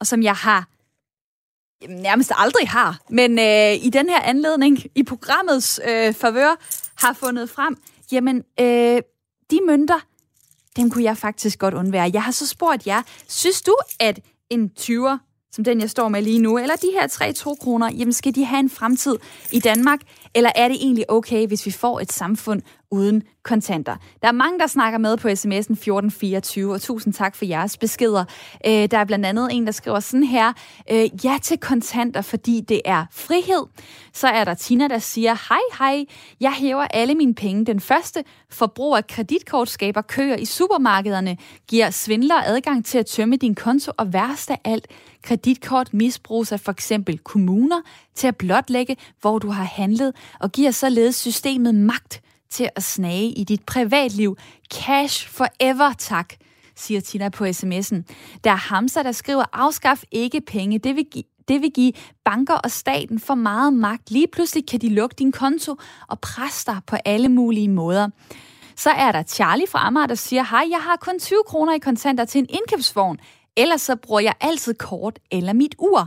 og 0.00 0.06
som 0.06 0.22
jeg 0.22 0.34
har 0.34 0.68
jamen, 1.82 2.02
nærmest 2.02 2.32
aldrig 2.36 2.68
har, 2.68 2.98
men 3.10 3.38
øh, 3.38 3.86
i 3.86 3.90
den 3.92 4.08
her 4.08 4.20
anledning, 4.20 4.78
i 4.94 5.02
programmets 5.02 5.80
øh, 5.88 6.14
favør, 6.14 6.56
har 6.96 7.12
fundet 7.12 7.50
frem, 7.50 7.76
jamen 8.12 8.44
øh, 8.60 9.02
de 9.50 9.58
mønter, 9.66 10.00
dem 10.76 10.90
kunne 10.90 11.04
jeg 11.04 11.16
faktisk 11.16 11.58
godt 11.58 11.74
undvære. 11.74 12.10
Jeg 12.12 12.22
har 12.22 12.32
så 12.32 12.46
spurgt 12.46 12.86
jer, 12.86 13.02
synes 13.28 13.62
du, 13.62 13.76
at 14.00 14.20
en 14.50 14.70
20'er 14.80 15.29
som 15.52 15.64
den 15.64 15.80
jeg 15.80 15.90
står 15.90 16.08
med 16.08 16.22
lige 16.22 16.38
nu, 16.38 16.58
eller 16.58 16.76
de 16.76 16.88
her 17.00 17.06
3 17.06 17.32
2 17.32 17.54
kroner, 17.54 17.90
jamen 17.92 18.12
skal 18.12 18.34
de 18.34 18.44
have 18.44 18.60
en 18.60 18.70
fremtid 18.70 19.16
i 19.52 19.60
Danmark, 19.60 20.00
eller 20.34 20.50
er 20.54 20.68
det 20.68 20.76
egentlig 20.76 21.10
okay, 21.10 21.46
hvis 21.46 21.66
vi 21.66 21.70
får 21.70 22.00
et 22.00 22.12
samfund 22.12 22.62
uden 22.90 23.22
kontanter? 23.42 23.96
Der 24.22 24.28
er 24.28 24.32
mange, 24.32 24.58
der 24.58 24.66
snakker 24.66 24.98
med 24.98 25.16
på 25.16 25.28
sms'en 25.28 25.72
1424, 25.72 26.72
og 26.72 26.80
tusind 26.80 27.14
tak 27.14 27.36
for 27.36 27.44
jeres 27.44 27.76
beskeder. 27.76 28.24
Øh, 28.66 28.72
der 28.90 28.98
er 28.98 29.04
blandt 29.04 29.26
andet 29.26 29.48
en, 29.52 29.66
der 29.66 29.72
skriver 29.72 30.00
sådan 30.00 30.24
her, 30.24 30.52
øh, 30.90 31.24
ja 31.24 31.38
til 31.42 31.58
kontanter, 31.58 32.22
fordi 32.22 32.60
det 32.60 32.80
er 32.84 33.04
frihed. 33.12 33.66
Så 34.12 34.28
er 34.28 34.44
der 34.44 34.54
Tina, 34.54 34.88
der 34.88 34.98
siger, 34.98 35.34
hej 35.48 35.60
hej, 35.78 36.04
jeg 36.40 36.52
hæver 36.52 36.86
alle 36.90 37.14
mine 37.14 37.34
penge. 37.34 37.66
Den 37.66 37.80
første 37.80 38.24
forbrug 38.50 38.96
af 38.96 39.06
kreditkort 39.06 39.68
skaber 39.68 40.02
køer 40.02 40.36
i 40.36 40.44
supermarkederne, 40.44 41.36
giver 41.68 41.90
svindlere 41.90 42.46
adgang 42.46 42.84
til 42.84 42.98
at 42.98 43.06
tømme 43.06 43.36
din 43.36 43.54
konto, 43.54 43.92
og 43.96 44.12
værst 44.12 44.50
af 44.50 44.58
alt, 44.64 44.86
Kreditkort 45.22 45.94
misbruges 45.94 46.52
af 46.52 46.60
for 46.60 46.72
eksempel 46.72 47.18
kommuner 47.18 47.80
til 48.14 48.26
at 48.26 48.36
blotlægge, 48.36 48.96
hvor 49.20 49.38
du 49.38 49.50
har 49.50 49.64
handlet, 49.64 50.16
og 50.40 50.52
giver 50.52 50.70
således 50.70 51.16
systemet 51.16 51.74
magt 51.74 52.22
til 52.50 52.68
at 52.76 52.82
snage 52.82 53.26
i 53.26 53.44
dit 53.44 53.62
privatliv. 53.66 54.36
Cash 54.70 55.28
forever, 55.28 55.92
tak 55.98 56.34
siger 56.80 57.00
Tina 57.00 57.28
på 57.28 57.44
sms'en. 57.44 58.02
Der 58.44 58.50
er 58.50 58.68
Hamza, 58.68 59.02
der 59.02 59.12
skriver, 59.12 59.44
afskaf 59.52 60.02
ikke 60.10 60.40
penge. 60.40 60.78
Det 60.78 60.96
vil, 60.96 61.04
give, 61.04 61.24
det 61.48 61.62
vil 61.62 61.70
give 61.70 61.92
banker 62.24 62.54
og 62.54 62.70
staten 62.70 63.18
for 63.20 63.34
meget 63.34 63.72
magt. 63.72 64.10
Lige 64.10 64.26
pludselig 64.32 64.66
kan 64.66 64.80
de 64.80 64.88
lukke 64.88 65.14
din 65.18 65.32
konto 65.32 65.76
og 66.08 66.20
presse 66.20 66.66
dig 66.66 66.80
på 66.86 66.96
alle 67.04 67.28
mulige 67.28 67.68
måder. 67.68 68.08
Så 68.76 68.90
er 68.90 69.12
der 69.12 69.22
Charlie 69.22 69.66
fra 69.68 69.86
Amager, 69.86 70.06
der 70.06 70.14
siger, 70.14 70.42
hej, 70.42 70.64
jeg 70.70 70.80
har 70.80 70.96
kun 70.96 71.18
20 71.18 71.38
kroner 71.46 71.74
i 71.74 71.78
kontanter 71.78 72.24
til 72.24 72.38
en 72.38 72.46
indkøbsvogn. 72.50 73.18
Ellers 73.60 73.80
så 73.80 73.96
bruger 73.96 74.20
jeg 74.20 74.34
altid 74.40 74.74
kort 74.74 75.18
eller 75.30 75.52
mit 75.52 75.74
ur. 75.78 76.00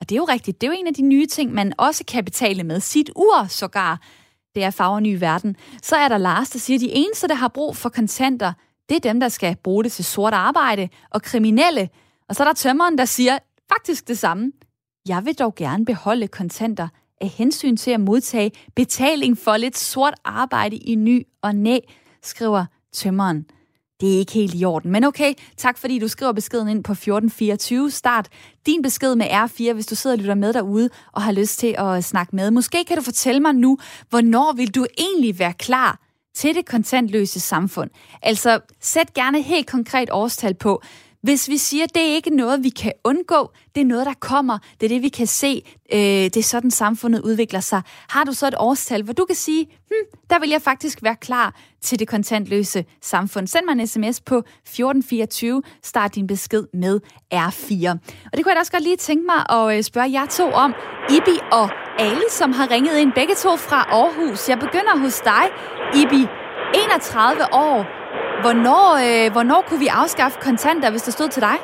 Og 0.00 0.08
det 0.08 0.12
er 0.12 0.16
jo 0.16 0.24
rigtigt, 0.24 0.60
det 0.60 0.66
er 0.66 0.70
jo 0.72 0.78
en 0.78 0.86
af 0.86 0.94
de 0.94 1.02
nye 1.02 1.26
ting, 1.26 1.52
man 1.52 1.72
også 1.78 2.04
kan 2.08 2.24
betale 2.24 2.64
med. 2.64 2.80
Sit 2.80 3.10
ur 3.16 3.46
sågar. 3.48 4.00
Det 4.54 4.64
er 4.64 4.70
farver 4.70 5.00
ny 5.00 5.18
verden. 5.18 5.56
Så 5.82 5.96
er 5.96 6.08
der 6.08 6.18
Lars, 6.18 6.50
der 6.50 6.58
siger, 6.58 6.76
at 6.76 6.80
de 6.80 6.92
eneste, 6.92 7.28
der 7.28 7.34
har 7.34 7.48
brug 7.48 7.76
for 7.76 7.88
kontanter, 7.88 8.52
det 8.88 8.96
er 8.96 9.00
dem, 9.00 9.20
der 9.20 9.28
skal 9.28 9.56
bruge 9.56 9.84
det 9.84 9.92
til 9.92 10.04
sort 10.04 10.34
arbejde 10.34 10.88
og 11.10 11.22
kriminelle. 11.22 11.88
Og 12.28 12.34
så 12.36 12.42
er 12.42 12.46
der 12.46 12.54
tømmeren, 12.54 12.98
der 12.98 13.04
siger 13.04 13.38
faktisk 13.72 14.08
det 14.08 14.18
samme. 14.18 14.52
Jeg 15.08 15.24
vil 15.24 15.34
dog 15.34 15.54
gerne 15.54 15.84
beholde 15.84 16.28
kontanter 16.28 16.88
af 17.20 17.28
hensyn 17.28 17.76
til 17.76 17.90
at 17.90 18.00
modtage 18.00 18.52
betaling 18.76 19.38
for 19.38 19.56
lidt 19.56 19.78
sort 19.78 20.14
arbejde 20.24 20.76
i 20.76 20.94
ny 20.94 21.26
og 21.42 21.54
næ, 21.54 21.78
skriver 22.22 22.64
tømmeren 22.92 23.46
det 24.04 24.14
er 24.14 24.18
ikke 24.18 24.32
helt 24.32 24.54
i 24.54 24.64
orden. 24.64 24.90
Men 24.90 25.04
okay, 25.04 25.34
tak 25.56 25.78
fordi 25.78 25.98
du 25.98 26.08
skriver 26.08 26.32
beskeden 26.32 26.68
ind 26.68 26.84
på 26.84 26.92
1424. 26.92 27.90
Start 27.90 28.28
din 28.66 28.82
besked 28.82 29.14
med 29.14 29.26
R4, 29.26 29.72
hvis 29.72 29.86
du 29.86 29.94
sidder 29.94 30.16
og 30.16 30.20
lytter 30.20 30.34
med 30.34 30.52
derude 30.52 30.90
og 31.12 31.22
har 31.22 31.32
lyst 31.32 31.58
til 31.58 31.74
at 31.78 32.04
snakke 32.04 32.36
med. 32.36 32.50
Måske 32.50 32.84
kan 32.84 32.96
du 32.96 33.02
fortælle 33.02 33.40
mig 33.40 33.52
nu, 33.52 33.78
hvornår 34.10 34.52
vil 34.56 34.74
du 34.74 34.86
egentlig 34.98 35.38
være 35.38 35.52
klar 35.52 36.00
til 36.34 36.54
det 36.54 36.66
kontantløse 36.66 37.40
samfund? 37.40 37.90
Altså, 38.22 38.60
sæt 38.80 39.14
gerne 39.14 39.42
helt 39.42 39.66
konkret 39.66 40.08
årstal 40.12 40.54
på. 40.54 40.82
Hvis 41.24 41.48
vi 41.48 41.56
siger, 41.56 41.84
at 41.84 41.94
det 41.94 42.02
er 42.02 42.14
ikke 42.14 42.30
noget, 42.30 42.64
vi 42.64 42.68
kan 42.68 42.92
undgå, 43.04 43.50
det 43.74 43.80
er 43.80 43.84
noget, 43.84 44.06
der 44.06 44.12
kommer, 44.20 44.58
det 44.80 44.86
er 44.86 44.88
det, 44.88 45.02
vi 45.02 45.08
kan 45.08 45.26
se, 45.26 45.62
øh, 45.92 45.98
det 45.98 46.36
er 46.36 46.42
sådan, 46.42 46.70
samfundet 46.70 47.20
udvikler 47.22 47.60
sig. 47.60 47.82
Har 48.08 48.24
du 48.24 48.32
så 48.32 48.46
et 48.46 48.54
årstal, 48.58 49.02
hvor 49.02 49.12
du 49.12 49.24
kan 49.24 49.36
sige, 49.36 49.66
hm, 49.88 50.18
der 50.30 50.38
vil 50.38 50.50
jeg 50.50 50.62
faktisk 50.62 51.02
være 51.02 51.16
klar 51.16 51.54
til 51.82 51.98
det 51.98 52.08
kontantløse 52.08 52.84
samfund. 53.02 53.46
Send 53.46 53.64
mig 53.64 53.72
en 53.72 53.86
sms 53.86 54.20
på 54.20 54.36
1424, 54.38 55.62
start 55.82 56.14
din 56.14 56.26
besked 56.26 56.64
med 56.74 57.00
R4. 57.34 57.90
Og 58.32 58.36
det 58.36 58.44
kunne 58.44 58.50
jeg 58.50 58.56
da 58.56 58.60
også 58.60 58.72
godt 58.72 58.82
lige 58.82 58.96
tænke 58.96 59.26
mig 59.26 59.58
at 59.58 59.76
øh, 59.76 59.82
spørge 59.82 60.12
jer 60.12 60.26
to 60.26 60.50
om. 60.50 60.74
Ibi 61.10 61.38
og 61.52 61.70
Ali, 61.98 62.28
som 62.30 62.52
har 62.52 62.70
ringet 62.70 62.98
ind 62.98 63.12
begge 63.12 63.34
to 63.34 63.56
fra 63.56 63.76
Aarhus. 63.76 64.48
Jeg 64.48 64.58
begynder 64.58 64.98
hos 64.98 65.20
dig, 65.20 65.44
Ibi. 66.00 66.26
31 66.74 67.54
år, 67.54 68.03
Hvornår, 68.44 68.86
øh, 69.06 69.26
hvornår 69.34 69.60
kunne 69.66 69.82
vi 69.86 69.90
afskaffe 70.02 70.36
kontanter, 70.48 70.88
hvis 70.92 71.06
det 71.06 71.12
stod 71.18 71.28
til 71.34 71.42
dig? 71.48 71.56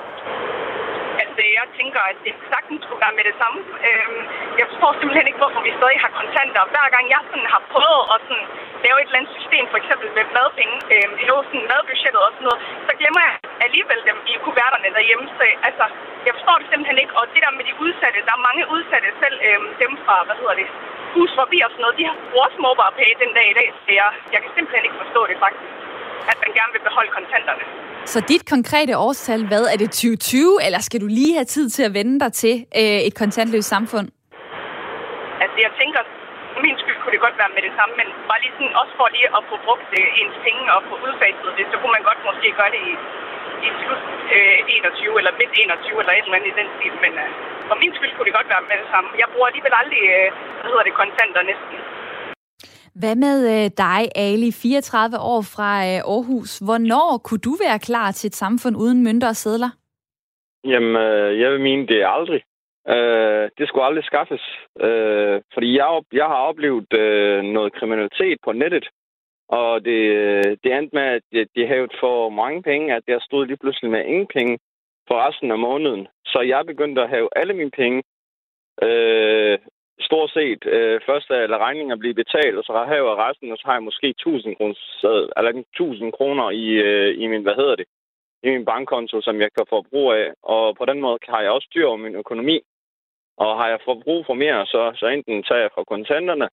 Altså, 1.23 1.43
jeg 1.59 1.67
tænker, 1.79 2.01
at 2.11 2.19
det 2.27 2.33
sagtens 2.53 2.81
skulle 2.85 3.03
være 3.07 3.17
med 3.19 3.25
det 3.31 3.37
samme. 3.43 3.59
Øhm, 3.89 4.21
jeg 4.61 4.67
forstår 4.71 4.91
simpelthen 5.01 5.27
ikke, 5.31 5.41
hvorfor 5.43 5.61
vi 5.69 5.73
stadig 5.81 5.99
har 6.05 6.13
kontanter. 6.21 6.63
Hver 6.75 6.89
gang 6.95 7.05
jeg 7.15 7.23
sådan 7.31 7.49
har 7.55 7.63
prøvet 7.75 8.03
at 8.15 8.19
sådan 8.29 8.47
lave 8.85 8.97
et 8.99 9.07
eller 9.09 9.19
andet 9.21 9.33
system, 9.39 9.65
for 9.73 9.79
eksempel 9.83 10.07
med 10.19 10.25
madpenge, 10.37 10.77
øhm, 10.95 11.15
jo 11.31 11.35
sådan 11.49 11.65
madbudgettet 11.71 12.21
og 12.27 12.31
sådan 12.35 12.47
noget, 12.49 12.61
så 12.87 12.93
glemmer 13.01 13.21
jeg 13.27 13.35
alligevel 13.67 14.01
dem 14.09 14.19
i 14.33 14.35
kuverterne 14.45 14.89
derhjemme. 14.97 15.25
Så 15.37 15.45
altså, 15.69 15.85
jeg 16.27 16.33
forstår 16.37 16.57
det 16.61 16.67
simpelthen 16.71 16.99
ikke. 17.03 17.15
Og 17.19 17.25
det 17.33 17.41
der 17.45 17.53
med 17.59 17.65
de 17.69 17.75
udsatte, 17.85 18.19
der 18.29 18.35
er 18.39 18.47
mange 18.49 18.63
udsatte, 18.75 19.09
selv 19.23 19.37
øhm, 19.49 19.69
dem 19.83 19.93
fra, 20.05 20.17
hvad 20.27 20.37
hedder 20.41 20.57
det, 20.61 20.69
hus 21.17 21.31
forbi 21.41 21.59
og 21.67 21.71
sådan 21.71 21.83
noget, 21.85 21.99
de 22.01 22.05
har 22.09 22.17
også 22.45 22.59
mobile 22.67 22.95
pay 22.99 23.11
den 23.23 23.31
dag 23.39 23.47
i 23.53 23.57
dag. 23.61 23.69
Så 23.85 23.91
jeg, 24.01 24.09
jeg 24.35 24.41
kan 24.43 24.51
simpelthen 24.57 24.85
ikke 24.89 25.01
forstå 25.03 25.23
det 25.31 25.39
faktisk 25.45 25.65
at 26.31 26.37
man 26.45 26.51
gerne 26.59 26.73
vil 26.77 26.83
beholde 26.89 27.11
kontanterne. 27.19 27.65
Så 28.13 28.19
dit 28.33 28.45
konkrete 28.55 28.93
årstal, 29.07 29.41
hvad 29.51 29.65
er 29.73 29.77
det 29.83 29.91
2020, 29.91 30.65
eller 30.67 30.81
skal 30.89 31.01
du 31.05 31.09
lige 31.19 31.35
have 31.39 31.49
tid 31.57 31.67
til 31.77 31.83
at 31.89 31.93
vende 31.99 32.17
dig 32.25 32.33
til 32.43 32.55
øh, 32.81 33.01
et 33.09 33.15
kontantløst 33.23 33.69
samfund? 33.75 34.07
Altså, 35.45 35.59
jeg 35.67 35.73
tænker, 35.81 36.01
min 36.67 36.77
skyld 36.83 36.99
kunne 37.01 37.15
det 37.17 37.23
godt 37.27 37.37
være 37.43 37.53
med 37.57 37.63
det 37.69 37.75
samme, 37.79 37.93
men 38.01 38.09
bare 38.31 38.41
lige 38.43 38.55
sådan, 38.57 38.75
også 38.83 38.93
for 38.99 39.07
lige 39.17 39.29
at 39.39 39.43
få 39.51 39.57
brugt 39.67 39.89
øh, 39.99 40.21
ens 40.21 40.37
penge 40.45 40.63
og 40.75 40.81
få 40.89 40.95
udfaset 41.07 41.51
det, 41.59 41.65
så 41.71 41.77
kunne 41.81 41.95
man 41.97 42.05
godt 42.11 42.21
måske 42.29 42.49
gøre 42.61 42.73
det 42.77 42.83
i, 42.91 42.93
i 43.67 43.69
slut 43.81 44.03
øh, 44.37 44.59
21 44.69 45.21
eller 45.21 45.33
midt 45.41 45.53
21 45.55 46.01
eller 46.03 46.15
et 46.15 46.25
eller 46.27 46.39
andet 46.39 46.51
i 46.53 46.59
den 46.61 46.69
stil, 46.77 46.95
men 47.05 47.13
øh, 47.25 47.29
for 47.69 47.77
min 47.83 47.93
skyld 47.97 48.13
kunne 48.15 48.29
det 48.29 48.39
godt 48.39 48.49
være 48.55 48.65
med 48.71 48.77
det 48.83 48.89
samme. 48.95 49.09
Jeg 49.23 49.29
bruger 49.33 49.49
alligevel 49.51 49.75
aldrig, 49.83 50.03
øh, 50.17 50.29
hvad 50.61 50.69
hedder 50.71 50.87
det, 50.89 50.95
kontanter 51.03 51.43
næsten. 51.53 51.77
Hvad 52.95 53.17
med 53.17 53.39
øh, 53.55 53.71
dig, 53.85 54.03
Ali, 54.17 54.53
34 54.53 55.19
år 55.19 55.43
fra 55.55 55.71
øh, 55.91 56.01
Aarhus? 56.15 56.59
Hvornår 56.59 57.21
kunne 57.25 57.45
du 57.49 57.55
være 57.65 57.79
klar 57.79 58.11
til 58.13 58.29
et 58.29 58.35
samfund 58.35 58.77
uden 58.77 59.05
mønter 59.05 59.29
og 59.29 59.37
sædler? 59.37 59.71
Jamen, 60.65 60.97
øh, 60.97 61.41
jeg 61.41 61.53
vil 61.53 61.61
mene, 61.61 61.87
det 61.87 62.03
er 62.03 62.09
aldrig. 62.09 62.43
Øh, 62.89 63.51
det 63.59 63.69
skulle 63.69 63.85
aldrig 63.85 64.05
skaffes. 64.05 64.45
Øh, 64.81 65.41
fordi 65.55 65.77
jeg, 65.79 66.03
jeg 66.13 66.27
har 66.27 66.41
oplevet 66.51 66.93
øh, 66.93 67.43
noget 67.43 67.73
kriminalitet 67.73 68.39
på 68.45 68.53
nettet, 68.53 68.87
og 69.49 69.85
det, 69.85 70.01
det 70.63 70.73
endte 70.73 70.95
med, 70.97 71.03
at 71.03 71.23
de, 71.33 71.47
de 71.57 71.67
havde 71.67 71.89
for 72.01 72.29
mange 72.29 72.63
penge, 72.63 72.95
at 72.95 73.03
jeg 73.09 73.21
stod 73.21 73.47
lige 73.47 73.63
pludselig 73.63 73.91
med 73.91 74.05
ingen 74.05 74.29
penge 74.37 74.59
for 75.09 75.17
resten 75.27 75.51
af 75.51 75.59
måneden. 75.59 76.09
Så 76.27 76.41
jeg 76.41 76.67
begyndte 76.67 77.03
at 77.03 77.09
have 77.09 77.29
alle 77.37 77.55
mine 77.55 77.71
penge 77.71 78.03
øh, 78.83 79.59
stort 80.01 80.31
set 80.31 80.67
øh, 80.67 81.01
først 81.07 81.31
lader 81.31 81.59
regninger 81.59 81.97
blive 81.97 82.15
betalt, 82.15 82.57
og 82.59 82.65
så 82.65 82.73
har 82.73 82.95
jeg 82.95 83.05
resten, 83.05 83.53
og 83.53 83.59
så 83.59 83.65
har 83.67 83.75
jeg 83.75 83.83
måske 83.83 84.09
1000 84.09 84.57
kroner, 84.57 84.75
eller 85.39 85.51
1000 85.51 86.13
kroner 86.13 86.51
i, 86.51 86.67
øh, 86.89 87.23
i 87.23 87.27
min, 87.27 87.43
hvad 87.43 87.55
hedder 87.55 87.77
det, 87.77 87.87
i 88.43 88.49
min 88.51 88.65
bankkonto, 88.65 89.21
som 89.21 89.41
jeg 89.41 89.51
kan 89.57 89.67
få 89.69 89.83
brug 89.91 90.13
af. 90.13 90.33
Og 90.43 90.77
på 90.77 90.85
den 90.85 91.01
måde 91.01 91.19
har 91.29 91.41
jeg 91.43 91.51
også 91.51 91.67
styr 91.71 91.87
over 91.87 91.97
min 91.97 92.15
økonomi. 92.15 92.61
Og 93.37 93.57
har 93.59 93.69
jeg 93.69 93.79
fået 93.85 94.05
brug 94.05 94.27
for 94.27 94.35
mere, 94.35 94.67
så, 94.67 94.93
så 95.01 95.07
enten 95.07 95.43
tager 95.43 95.61
jeg 95.61 95.71
fra 95.75 95.85
kontanterne, 95.85 96.49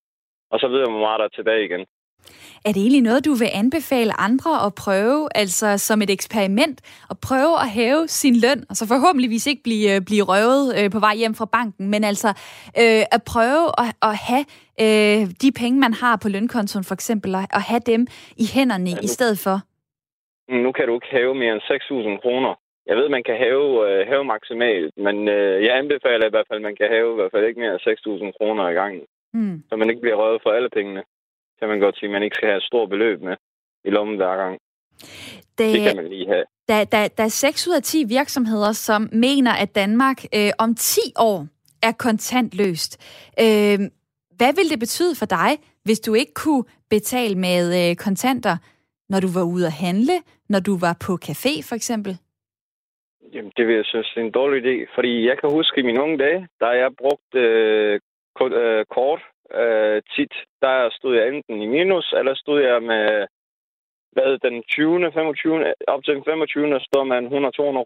og 0.52 0.60
så 0.60 0.68
ved 0.68 0.80
jeg, 0.80 0.90
hvor 0.90 1.00
meget 1.00 1.20
der 1.20 1.26
er 1.26 1.38
tilbage 1.38 1.66
igen. 1.66 1.86
Er 2.66 2.72
det 2.72 2.82
egentlig 2.82 3.02
noget, 3.02 3.26
du 3.26 3.34
vil 3.34 3.50
anbefale 3.54 4.20
andre 4.20 4.66
at 4.66 4.76
prøve, 4.76 5.30
altså 5.36 5.78
som 5.78 6.02
et 6.02 6.10
eksperiment, 6.10 6.82
at 7.10 7.18
prøve 7.30 7.54
at 7.64 7.70
hæve 7.70 8.08
sin 8.08 8.36
løn, 8.36 8.60
altså 8.70 8.88
forhåbentligvis 8.88 9.48
ikke 9.48 9.64
blive, 9.64 9.96
øh, 9.96 10.02
blive 10.10 10.24
røvet 10.24 10.66
øh, 10.80 10.92
på 10.92 11.00
vej 11.00 11.16
hjem 11.16 11.36
fra 11.36 11.46
banken, 11.46 11.90
men 11.94 12.04
altså 12.04 12.28
øh, 12.82 13.04
at 13.16 13.22
prøve 13.34 13.66
at, 13.84 13.90
at 14.10 14.16
have 14.30 14.46
øh, 14.84 15.22
de 15.44 15.50
penge, 15.62 15.80
man 15.80 15.94
har 15.94 16.16
på 16.24 16.30
lønkontoen 16.30 16.84
for 16.84 16.94
eksempel, 16.94 17.36
at 17.36 17.62
have 17.72 17.84
dem 17.86 18.08
i 18.44 18.46
hænderne 18.56 18.90
ja, 18.90 18.96
nu, 18.96 19.02
i 19.04 19.08
stedet 19.08 19.38
for? 19.46 19.58
Nu 20.64 20.72
kan 20.72 20.88
du 20.88 20.94
ikke 20.94 21.12
hæve 21.18 21.36
mere 21.36 21.54
end 21.54 21.62
6.000 21.62 22.22
kroner. 22.24 22.54
Jeg 22.90 22.96
ved, 22.98 23.10
man 23.10 23.24
kan 23.24 23.38
hæve, 23.38 23.70
øh, 23.90 24.08
hæve 24.08 24.26
maksimalt, 24.34 24.94
men 24.98 25.28
øh, 25.28 25.64
jeg 25.66 25.78
anbefaler 25.78 26.26
i 26.28 26.34
hvert 26.34 26.48
fald, 26.48 26.60
at 26.60 26.68
man 26.70 26.76
kan 26.76 26.90
hæve 26.96 27.12
i 27.12 27.16
hvert 27.16 27.32
fald 27.34 27.46
ikke 27.46 27.60
mere 27.60 27.74
end 27.74 28.32
6.000 28.32 28.38
kroner 28.38 28.70
i 28.70 28.74
gangen. 28.74 29.04
Mm. 29.34 29.64
Så 29.70 29.76
man 29.76 29.90
ikke 29.90 30.02
bliver 30.02 30.16
røvet 30.16 30.42
for 30.44 30.52
alle 30.52 30.70
pengene 30.70 31.04
kan 31.60 31.68
man 31.68 31.80
godt 31.80 31.96
sige, 31.98 32.08
at 32.08 32.12
man 32.12 32.24
ikke 32.24 32.36
skal 32.36 32.48
have 32.48 32.58
et 32.58 32.64
stort 32.64 32.90
beløb 32.90 33.22
med 33.22 33.36
i 33.86 33.90
lommen 33.90 34.18
hver 34.18 34.36
gang. 34.36 34.60
Det, 35.58 35.74
det 35.74 35.82
kan 35.82 35.96
man 35.96 36.08
lige 36.08 36.28
have. 36.28 36.46
Der, 36.68 36.84
der, 36.84 37.08
der 37.18 37.24
er 37.24 37.28
6 37.28 37.68
ud 37.68 37.76
af 37.76 37.84
10 37.84 38.04
virksomheder, 38.08 38.72
som 38.72 39.10
mener, 39.12 39.54
at 39.64 39.76
Danmark 39.76 40.18
øh, 40.36 40.52
om 40.60 40.76
10 40.76 41.00
år 41.20 41.48
er 41.84 41.92
kontantløst. 41.92 42.92
Øh, 43.40 43.80
hvad 44.38 44.52
vil 44.58 44.70
det 44.72 44.80
betyde 44.80 45.16
for 45.20 45.26
dig, 45.26 45.52
hvis 45.84 46.00
du 46.00 46.14
ikke 46.14 46.34
kunne 46.34 46.64
betale 46.90 47.36
med 47.36 47.64
øh, 47.80 47.96
kontanter, 47.96 48.56
når 49.10 49.20
du 49.20 49.30
var 49.38 49.46
ude 49.54 49.66
at 49.66 49.80
handle, 49.86 50.18
når 50.50 50.60
du 50.60 50.74
var 50.86 50.96
på 51.06 51.14
café 51.28 51.54
for 51.70 51.76
eksempel? 51.76 52.14
Jamen, 53.34 53.52
det 53.58 53.68
vil 53.68 53.76
jeg 53.76 53.86
synes 53.86 54.14
er 54.18 54.22
en 54.22 54.32
dårlig 54.32 54.58
idé, 54.66 54.76
fordi 54.96 55.28
jeg 55.28 55.36
kan 55.40 55.50
huske 55.52 55.80
i 55.80 55.84
mine 55.84 56.02
unge 56.02 56.18
dage, 56.18 56.48
da 56.62 56.66
jeg 56.66 56.90
brugte 57.02 57.40
øh, 57.40 58.00
øh 58.42 58.86
kort 58.86 59.22
øh, 59.54 60.02
tit, 60.16 60.34
der 60.62 60.90
stod 60.90 61.16
jeg 61.16 61.28
enten 61.28 61.62
i 61.62 61.68
minus, 61.68 62.14
eller 62.18 62.36
stod 62.36 62.62
jeg 62.62 62.84
med 62.84 63.28
hvad, 64.12 64.38
den 64.38 64.64
20. 64.64 65.12
25. 65.12 65.74
op 65.88 66.04
til 66.04 66.16
den 66.16 66.24
25. 66.24 66.80
står 66.80 67.04
man 67.04 67.28
100-200 67.28 67.30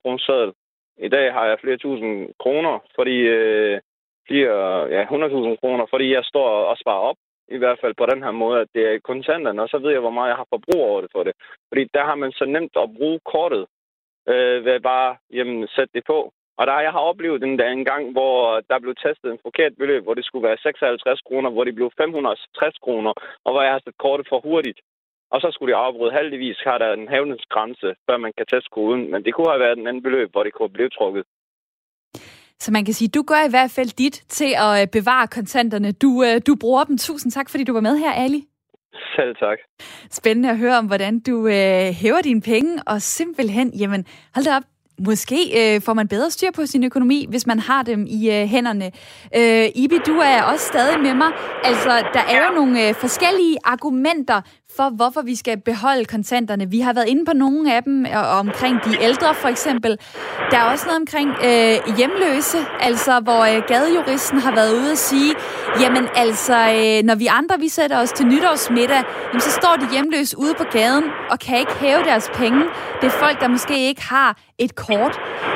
kroner 0.01 0.17
sædel. 0.17 0.53
I 0.97 1.09
dag 1.09 1.33
har 1.33 1.45
jeg 1.45 1.59
flere 1.59 1.77
tusind 1.77 2.29
kroner, 2.39 2.79
fordi 2.95 3.17
øh, 3.37 3.81
flere, 4.27 4.87
ja, 4.95 5.03
100.000 5.03 5.55
kroner, 5.61 5.85
fordi 5.89 6.13
jeg 6.13 6.23
står 6.23 6.49
og 6.71 6.77
sparer 6.77 7.03
op, 7.09 7.15
i 7.47 7.57
hvert 7.57 7.79
fald 7.81 7.93
på 7.97 8.05
den 8.05 8.23
her 8.23 8.31
måde, 8.31 8.61
at 8.61 8.67
det 8.75 8.83
er 8.87 8.99
kontanterne, 8.99 9.61
og 9.61 9.69
så 9.69 9.77
ved 9.77 9.91
jeg, 9.91 9.99
hvor 9.99 10.17
meget 10.17 10.29
jeg 10.29 10.35
har 10.41 10.47
forbrug 10.49 10.81
over 10.89 11.01
det 11.01 11.11
for 11.15 11.23
det. 11.23 11.33
Fordi 11.69 11.83
der 11.93 12.03
har 12.09 12.15
man 12.15 12.31
så 12.31 12.45
nemt 12.45 12.75
at 12.83 12.93
bruge 12.97 13.19
kortet, 13.31 13.65
øh, 14.27 14.65
ved 14.65 14.79
bare 14.79 15.17
jamen, 15.33 15.67
sætte 15.67 15.91
det 15.93 16.03
på. 16.07 16.33
Og 16.59 16.67
der 16.67 16.85
jeg 16.87 16.91
har 16.91 17.03
oplevet 17.11 17.41
den 17.41 17.59
der 17.59 17.69
en 17.69 17.85
gang, 17.85 18.11
hvor 18.11 18.35
der 18.69 18.79
blev 18.79 18.95
testet 18.95 19.31
en 19.31 19.43
forkert 19.47 19.73
beløb, 19.77 20.03
hvor 20.03 20.13
det 20.13 20.25
skulle 20.25 20.47
være 20.47 20.57
56 20.57 21.21
kroner, 21.27 21.49
hvor 21.49 21.63
det 21.63 21.75
blev 21.75 21.91
560 21.97 22.77
kroner, 22.85 23.13
og 23.45 23.49
hvor 23.51 23.61
jeg 23.61 23.71
har 23.71 23.81
sat 23.83 23.97
kortet 23.97 24.25
for 24.29 24.39
hurtigt. 24.39 24.79
Og 25.33 25.41
så 25.41 25.47
skulle 25.51 25.73
de 25.73 25.77
afbryde. 25.85 26.17
Heldigvis 26.19 26.59
har 26.67 26.77
der 26.77 26.93
en 26.93 27.07
hævningsgrænse, 27.13 27.89
før 28.05 28.17
man 28.17 28.31
kan 28.37 28.45
teste 28.45 28.69
koden. 28.75 29.11
Men 29.11 29.23
det 29.25 29.33
kunne 29.33 29.51
have 29.53 29.65
været 29.65 29.77
en 29.77 29.87
anden 29.87 30.03
beløb, 30.03 30.31
hvor 30.31 30.43
det 30.43 30.53
kunne 30.53 30.75
blive 30.77 30.89
trukket. 30.89 31.23
Så 32.63 32.71
man 32.71 32.85
kan 32.85 32.93
sige, 32.93 33.09
du 33.09 33.23
gør 33.27 33.41
i 33.47 33.53
hvert 33.55 33.71
fald 33.75 33.97
dit 34.03 34.17
til 34.37 34.51
at 34.65 34.81
øh, 34.81 34.87
bevare 34.97 35.27
kontanterne. 35.27 35.91
Du, 35.91 36.23
øh, 36.27 36.41
du 36.47 36.55
bruger 36.61 36.83
dem. 36.83 36.97
Tusind 36.97 37.31
tak, 37.31 37.49
fordi 37.49 37.63
du 37.63 37.73
var 37.73 37.81
med 37.81 37.97
her, 37.97 38.11
Ali. 38.11 38.41
Selv 39.15 39.35
tak. 39.35 39.57
Spændende 40.09 40.49
at 40.49 40.57
høre 40.57 40.77
om, 40.77 40.87
hvordan 40.87 41.19
du 41.19 41.47
øh, 41.47 41.87
hæver 42.01 42.21
dine 42.23 42.41
penge, 42.41 42.71
og 42.87 43.01
simpelthen, 43.01 43.67
jamen, 43.81 44.05
hold 44.35 44.45
da 44.45 44.51
op, 44.55 44.63
Måske 45.05 45.75
øh, 45.75 45.81
får 45.81 45.93
man 45.93 46.07
bedre 46.07 46.31
styr 46.31 46.51
på 46.55 46.65
sin 46.65 46.83
økonomi, 46.83 47.25
hvis 47.29 47.47
man 47.47 47.59
har 47.59 47.83
dem 47.83 48.05
i 48.07 48.31
øh, 48.31 48.47
hænderne. 48.47 48.91
Øh, 49.35 49.69
Ibi, 49.75 49.97
du 50.05 50.17
er 50.17 50.41
også 50.41 50.65
stadig 50.65 50.99
med 50.99 51.13
mig. 51.13 51.27
Altså, 51.63 51.89
der 52.13 52.19
er 52.19 52.47
jo 52.47 52.55
nogle 52.55 52.87
øh, 52.87 52.95
forskellige 52.95 53.57
argumenter 53.63 54.41
for, 54.75 54.89
hvorfor 54.89 55.21
vi 55.21 55.35
skal 55.35 55.57
beholde 55.61 56.05
kontanterne. 56.05 56.69
Vi 56.69 56.79
har 56.79 56.93
været 56.93 57.07
inde 57.07 57.25
på 57.25 57.33
nogle 57.33 57.75
af 57.75 57.83
dem, 57.83 58.05
og 58.13 58.27
omkring 58.27 58.75
de 58.85 58.97
ældre 59.01 59.35
for 59.35 59.47
eksempel. 59.47 59.97
Der 60.51 60.57
er 60.57 60.63
også 60.63 60.85
noget 60.85 60.99
omkring 60.99 61.29
øh, 61.29 61.97
hjemløse, 61.97 62.57
altså 62.79 63.19
hvor 63.19 63.41
øh, 63.55 63.61
gadejuristen 63.67 64.39
har 64.39 64.55
været 64.55 64.73
ude 64.73 64.91
og 64.91 64.97
sige, 64.97 65.33
jamen 65.81 66.07
altså, 66.15 66.53
øh, 66.53 67.03
når 67.03 67.15
vi 67.15 67.27
andre 67.27 67.59
vi 67.59 67.67
sætter 67.67 67.97
os 67.97 68.11
til 68.11 68.25
nytårsmiddag, 68.27 69.03
jamen, 69.27 69.41
så 69.41 69.51
står 69.51 69.75
de 69.81 69.91
hjemløse 69.91 70.39
ude 70.39 70.53
på 70.53 70.63
gaden 70.63 71.03
og 71.29 71.39
kan 71.39 71.59
ikke 71.59 71.73
hæve 71.79 72.03
deres 72.03 72.29
penge. 72.33 72.63
Det 73.01 73.07
er 73.07 73.15
folk, 73.23 73.39
der 73.41 73.47
måske 73.47 73.87
ikke 73.87 74.01
har 74.01 74.37
et 74.57 74.75
kort. 74.75 74.90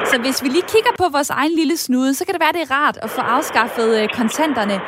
Så 0.06 0.18
hvis 0.22 0.44
vi 0.44 0.48
lige 0.48 0.68
kigger 0.68 0.92
på 0.98 1.10
vores 1.12 1.30
egen 1.30 1.52
lille 1.52 1.78
snude, 1.78 2.14
så 2.14 2.26
kan 2.26 2.34
det 2.34 2.42
være, 2.42 2.54
det 2.54 2.62
er 2.62 2.76
rart 2.76 2.98
at 3.02 3.10
få 3.10 3.22
afskaffet 3.22 4.02
øh, 4.02 4.10
kontanterne. 4.10 4.80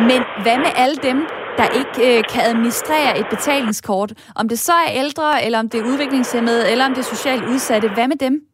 Men 0.00 0.22
hvad 0.42 0.58
med 0.58 0.72
alle 0.76 0.96
dem, 0.96 1.26
der 1.58 1.66
ikke 1.80 2.18
øh, 2.18 2.24
kan 2.30 2.42
administrere 2.44 3.18
et 3.18 3.26
betalingskort. 3.30 4.12
Om 4.36 4.48
det 4.48 4.58
så 4.58 4.72
er 4.72 4.90
ældre, 4.92 5.44
eller 5.44 5.58
om 5.58 5.68
det 5.68 5.80
er 5.80 5.84
udviklingshemmede, 5.84 6.70
eller 6.70 6.84
om 6.86 6.94
det 6.94 6.98
er 6.98 7.14
socialt 7.16 7.44
udsatte. 7.44 7.88
Hvad 7.88 8.08
med 8.08 8.16
dem? 8.16 8.53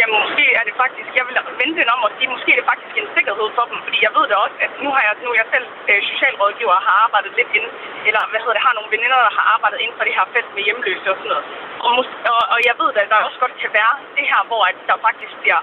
Ja, 0.00 0.06
måske 0.18 0.44
er 0.60 0.64
det 0.68 0.74
faktisk, 0.82 1.08
jeg 1.18 1.24
vil 1.28 1.36
vente 1.62 1.76
den 1.80 1.88
om 1.94 2.00
og 2.06 2.12
sige, 2.16 2.28
måske 2.34 2.50
er 2.54 2.58
det 2.60 2.70
faktisk 2.72 2.94
en 2.96 3.08
sikkerhed 3.16 3.48
for 3.56 3.64
dem, 3.70 3.78
fordi 3.86 3.98
jeg 4.06 4.12
ved 4.16 4.24
det 4.30 4.36
også, 4.44 4.56
at 4.66 4.70
nu 4.84 4.88
har 4.96 5.02
jeg, 5.06 5.14
nu 5.24 5.28
er 5.32 5.38
jeg 5.42 5.48
selv 5.54 5.66
øh, 5.90 6.00
socialrådgiver 6.10 6.74
og 6.78 6.84
har 6.88 6.96
arbejdet 7.06 7.32
lidt 7.38 7.50
ind, 7.58 7.68
eller 8.08 8.22
hvad 8.30 8.40
hedder 8.42 8.56
det, 8.56 8.66
har 8.68 8.74
nogle 8.76 8.90
veninder, 8.94 9.18
der 9.26 9.34
har 9.38 9.46
arbejdet 9.54 9.78
inden 9.82 9.96
for 9.98 10.04
det 10.06 10.14
her 10.18 10.26
felt 10.34 10.50
med 10.56 10.62
hjemløse 10.66 11.06
og 11.12 11.16
sådan 11.18 11.30
noget. 11.32 11.46
Og, 11.84 11.90
mås- 11.96 12.20
og, 12.32 12.42
og 12.54 12.58
jeg 12.68 12.74
ved 12.80 12.88
at 13.00 13.10
der 13.10 13.26
også 13.28 13.40
godt 13.44 13.54
kan 13.62 13.70
være 13.78 13.94
det 14.18 14.26
her, 14.30 14.40
hvor 14.50 14.62
at 14.70 14.76
der 14.90 14.96
faktisk 15.06 15.32
bliver 15.42 15.60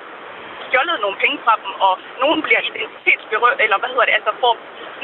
stjålet 0.68 0.98
nogle 1.04 1.18
penge 1.24 1.38
fra 1.46 1.54
dem, 1.62 1.72
og 1.86 1.94
nogen 2.24 2.40
bliver 2.46 2.62
identitetsberøvet, 2.70 3.60
eller 3.66 3.78
hvad 3.82 3.90
hedder 3.94 4.08
det, 4.10 4.16
altså 4.20 4.32
får 4.44 4.54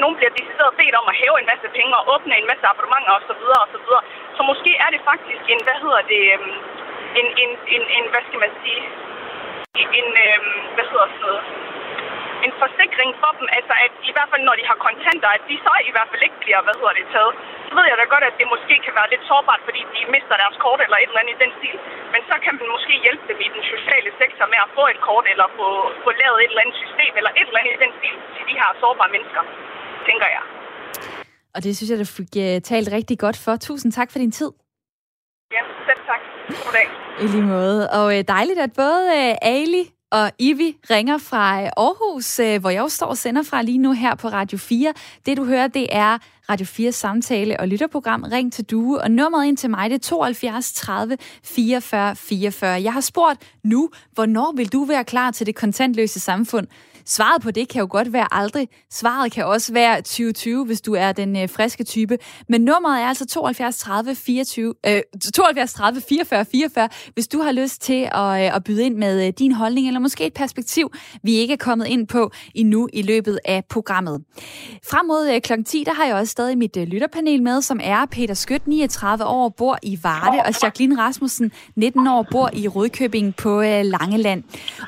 nogen 0.02 0.16
bliver 0.18 0.32
decideret 0.38 0.72
bedt 0.80 0.94
om 1.00 1.06
at 1.12 1.16
hæve 1.22 1.36
en 1.42 1.48
masse 1.52 1.68
penge 1.76 1.92
og 1.98 2.04
åbne 2.14 2.34
en 2.40 2.48
masse 2.50 2.64
abonnementer 2.72 3.12
osv. 3.18 3.42
osv. 3.64 3.86
Så 3.90 3.98
så 4.36 4.40
måske 4.50 4.70
er 4.84 4.90
det 4.94 5.00
faktisk 5.10 5.42
en, 5.52 5.60
hvad 5.66 5.78
hedder 5.84 6.02
det, 6.12 6.22
øhm, 6.34 6.54
en, 7.20 7.26
en, 7.42 7.50
en, 7.74 7.82
en 7.96 8.04
hvad 8.12 8.22
skal 8.28 8.40
man 8.44 8.52
sige, 8.62 8.82
en, 10.00 10.08
øh, 10.24 10.38
hvad 10.74 10.86
hedder 10.90 11.08
sådan 11.12 11.24
noget, 11.26 11.42
en 12.46 12.52
forsikring 12.62 13.10
for 13.22 13.30
dem, 13.38 13.46
altså 13.58 13.74
at 13.84 13.92
i 14.10 14.12
hvert 14.14 14.30
fald 14.32 14.42
når 14.48 14.56
de 14.60 14.64
har 14.70 14.78
kontanter, 14.86 15.28
at 15.36 15.42
de 15.50 15.56
så 15.66 15.74
i 15.90 15.92
hvert 15.94 16.08
fald 16.10 16.22
ikke 16.26 16.38
bliver, 16.44 16.60
hvad 16.66 16.74
hedder 16.80 16.94
det, 16.98 17.06
taget. 17.14 17.32
Så 17.68 17.72
ved 17.78 17.86
jeg 17.90 17.96
da 18.00 18.04
godt, 18.14 18.24
at 18.30 18.34
det 18.40 18.46
måske 18.54 18.74
kan 18.86 18.94
være 18.98 19.08
lidt 19.12 19.24
sårbart, 19.30 19.62
fordi 19.68 19.80
de 19.94 20.00
mister 20.14 20.34
deres 20.42 20.56
kort 20.64 20.80
eller 20.84 20.98
et 20.98 21.08
eller 21.10 21.22
andet 21.22 21.34
i 21.36 21.42
den 21.44 21.52
stil. 21.58 21.76
Men 22.14 22.20
så 22.30 22.36
kan 22.44 22.54
man 22.58 22.66
måske 22.74 22.94
hjælpe 23.04 23.24
dem 23.30 23.38
i 23.46 23.48
den 23.56 23.64
sociale 23.74 24.10
sektor 24.20 24.44
med 24.52 24.60
at 24.66 24.70
få 24.76 24.84
et 24.94 25.00
kort, 25.08 25.26
eller 25.32 25.46
få, 25.58 25.68
få 26.04 26.10
lavet 26.22 26.38
et 26.44 26.50
eller 26.52 26.62
andet 26.64 26.78
system, 26.84 27.12
eller 27.18 27.32
et 27.40 27.46
eller 27.48 27.60
andet 27.60 27.74
i 27.76 27.80
den 27.84 27.92
stil 27.98 28.16
til 28.36 28.44
de 28.50 28.54
her 28.60 28.70
sårbare 28.82 29.10
mennesker 29.14 29.42
tænker 30.08 30.28
jeg. 30.36 30.44
Og 31.54 31.58
det 31.64 31.72
synes 31.76 31.90
jeg, 31.90 31.98
du 32.04 32.08
fik 32.20 32.32
øh, 32.46 32.56
talt 32.70 32.88
rigtig 32.98 33.16
godt 33.24 33.38
for. 33.44 33.52
Tusind 33.68 33.90
tak 33.98 34.08
for 34.12 34.18
din 34.24 34.32
tid. 34.40 34.50
Goddag. 36.48 36.86
I 37.22 37.26
lige 37.26 37.42
måde. 37.42 37.90
Og 37.90 38.18
øh, 38.18 38.24
dejligt, 38.28 38.58
at 38.58 38.72
både 38.72 39.06
uh, 39.06 39.34
Ali 39.42 39.90
og 40.10 40.30
Ivi 40.38 40.76
ringer 40.90 41.18
fra 41.18 41.62
øh, 41.62 41.68
Aarhus, 41.76 42.36
hvor 42.60 42.70
jeg 42.70 42.82
også 42.82 42.96
står 42.96 43.06
og 43.06 43.16
sender 43.16 43.42
fra 43.42 43.62
lige 43.62 43.78
nu 43.78 43.92
her 43.92 44.14
på 44.14 44.28
Radio 44.28 44.58
4. 44.58 44.92
Det 45.26 45.36
du 45.36 45.44
hører, 45.44 45.66
det 45.66 45.86
er 45.90 46.18
Radio 46.50 46.66
4 46.66 46.92
samtale 46.92 47.60
og 47.60 47.68
lytterprogram 47.68 48.22
Ring 48.22 48.52
til 48.52 48.64
Due, 48.64 49.00
og 49.00 49.10
nummeret 49.10 49.46
ind 49.46 49.56
til 49.56 49.70
mig 49.70 49.90
det 49.90 49.96
er 49.96 50.00
72 50.00 50.72
30 50.72 51.16
44 51.44 52.16
44. 52.16 52.82
Jeg 52.82 52.92
har 52.92 53.00
spurgt 53.00 53.52
nu, 53.64 53.90
hvornår 54.12 54.52
vil 54.56 54.72
du 54.72 54.84
være 54.84 55.04
klar 55.04 55.30
til 55.30 55.46
det 55.46 55.54
kontantløse 55.54 56.20
samfund? 56.20 56.66
Svaret 57.08 57.42
på 57.42 57.50
det 57.50 57.68
kan 57.68 57.80
jo 57.80 57.88
godt 57.90 58.12
være 58.12 58.26
aldrig. 58.30 58.68
Svaret 58.90 59.32
kan 59.32 59.44
også 59.44 59.72
være 59.72 59.96
2020, 59.96 60.66
hvis 60.66 60.80
du 60.80 60.94
er 60.94 61.12
den 61.12 61.36
øh, 61.36 61.48
friske 61.48 61.84
type. 61.84 62.18
Men 62.48 62.60
nummeret 62.60 63.02
er 63.02 63.06
altså 63.06 63.26
72 63.26 63.78
30 63.78 64.14
24, 64.14 64.74
øh, 64.86 65.00
72 65.34 65.72
30 65.72 66.00
44 66.00 66.44
44, 66.44 66.88
hvis 67.14 67.28
du 67.28 67.40
har 67.40 67.52
lyst 67.52 67.82
til 67.82 68.08
at, 68.12 68.44
øh, 68.44 68.56
at 68.56 68.64
byde 68.64 68.84
ind 68.84 68.96
med 68.96 69.26
øh, 69.26 69.32
din 69.38 69.52
holdning, 69.52 69.86
eller 69.86 70.00
måske 70.00 70.26
et 70.26 70.34
perspektiv, 70.34 70.92
vi 71.22 71.32
ikke 71.32 71.52
er 71.52 71.58
kommet 71.58 71.86
ind 71.86 72.06
på 72.06 72.30
endnu 72.54 72.88
i 72.92 73.02
løbet 73.02 73.38
af 73.44 73.64
programmet. 73.70 74.24
Frem 74.90 75.06
mod 75.06 75.30
øh, 75.34 75.40
kl. 75.40 75.52
10, 75.66 75.84
der 75.84 75.94
har 75.94 76.04
jeg 76.04 76.14
også 76.14 76.30
stadig 76.30 76.58
mit 76.58 76.76
øh, 76.76 76.86
lytterpanel 76.86 77.42
med, 77.42 77.62
som 77.62 77.80
er 77.82 78.06
Peter 78.06 78.34
Skødt, 78.34 78.66
39 78.66 79.24
år, 79.24 79.48
bor 79.48 79.78
i 79.82 79.98
Varde, 80.02 80.42
og 80.46 80.54
Jacqueline 80.62 81.02
Rasmussen, 81.02 81.52
19 81.76 82.06
år, 82.06 82.26
bor 82.30 82.50
i 82.52 82.68
Rødkøbing 82.68 83.36
på 83.36 83.62
øh, 83.62 83.84
Langeland. 83.84 84.42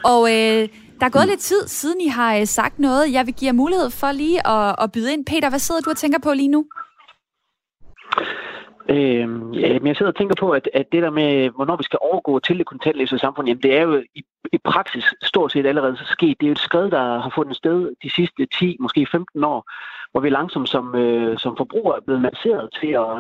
Og 0.05 0.37
øh, 0.37 0.69
der 1.01 1.07
er 1.07 1.11
gået 1.11 1.29
lidt 1.29 1.41
tid, 1.41 1.67
siden 1.67 2.01
I 2.01 2.09
har 2.09 2.37
øh, 2.37 2.47
sagt 2.47 2.79
noget. 2.79 3.13
Jeg 3.13 3.27
vil 3.27 3.35
give 3.35 3.47
jer 3.47 3.53
mulighed 3.53 3.91
for 3.91 4.13
lige 4.13 4.47
at, 4.47 4.77
at 4.83 4.93
byde 4.93 5.13
ind. 5.13 5.27
Peter, 5.27 5.49
hvad 5.51 5.59
sidder 5.59 5.81
du 5.81 5.91
og 5.91 5.97
tænker 5.97 6.19
på 6.19 6.33
lige 6.33 6.49
nu? 6.49 6.67
Øh, 8.89 9.27
ja, 9.63 9.79
men 9.79 9.87
jeg 9.87 9.97
sidder 9.97 10.13
og 10.13 10.17
tænker 10.17 10.35
på, 10.41 10.51
at, 10.51 10.69
at 10.75 10.87
det 10.93 11.03
der 11.03 11.11
med, 11.11 11.51
hvornår 11.51 11.77
vi 11.77 11.83
skal 11.83 11.99
overgå 12.03 12.39
til 12.39 12.59
det 12.59 12.67
kontantløse 12.67 13.19
samfund, 13.19 13.49
jamen 13.49 13.63
det 13.63 13.77
er 13.77 13.83
jo 13.83 14.03
i, 14.15 14.23
i 14.53 14.59
praksis 14.65 15.05
stort 15.23 15.53
set 15.53 15.67
allerede 15.67 15.97
så 15.97 16.05
sket. 16.05 16.41
Det 16.41 16.47
er 16.47 16.51
jo 16.51 16.53
et 16.53 16.67
skred, 16.69 16.91
der 16.91 17.21
har 17.21 17.33
fundet 17.35 17.57
sted 17.57 17.91
de 18.03 18.11
sidste 18.11 18.47
10, 18.59 18.77
måske 18.81 19.07
15 19.13 19.45
år, 19.45 19.71
hvor 20.11 20.21
vi 20.21 20.31
langsomt 20.31 20.69
som, 20.69 20.95
øh, 20.95 21.39
som 21.39 21.57
forbrugere 21.57 21.97
er 21.97 22.05
blevet 22.07 22.23
masseret 22.23 22.69
til 22.81 22.93
at, 23.05 23.17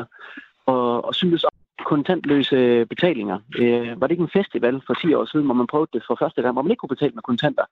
at, 0.68 1.08
at 1.08 1.14
synes 1.14 1.44
kontantløse 1.84 2.86
betalinger. 2.86 3.38
Øh, 3.58 4.00
var 4.00 4.06
det 4.06 4.10
ikke 4.10 4.22
en 4.22 4.38
festival 4.42 4.82
for 4.86 4.94
10 4.94 5.14
år 5.14 5.24
siden, 5.24 5.46
hvor 5.46 5.54
man 5.54 5.66
prøvede 5.66 5.90
det 5.92 6.02
for 6.06 6.16
første 6.20 6.42
gang, 6.42 6.52
hvor 6.52 6.62
man 6.62 6.70
ikke 6.70 6.80
kunne 6.80 6.96
betale 6.96 7.12
med 7.14 7.22
kontanter? 7.22 7.64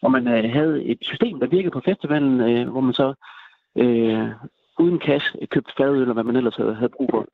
Hvor 0.00 0.08
man 0.08 0.28
øh, 0.28 0.52
havde 0.52 0.84
et 0.84 0.98
system, 1.02 1.40
der 1.40 1.46
virkede 1.46 1.70
på 1.70 1.82
festivalen, 1.84 2.40
øh, 2.40 2.68
hvor 2.68 2.80
man 2.80 2.94
så 2.94 3.14
øh, 3.76 4.28
uden 4.78 5.00
cash 5.00 5.26
købte 5.50 5.72
fadøl, 5.76 6.00
eller 6.00 6.14
hvad 6.14 6.24
man 6.24 6.36
ellers 6.36 6.56
havde, 6.56 6.74
havde 6.74 6.96
brug 6.96 7.10
for. 7.12 7.26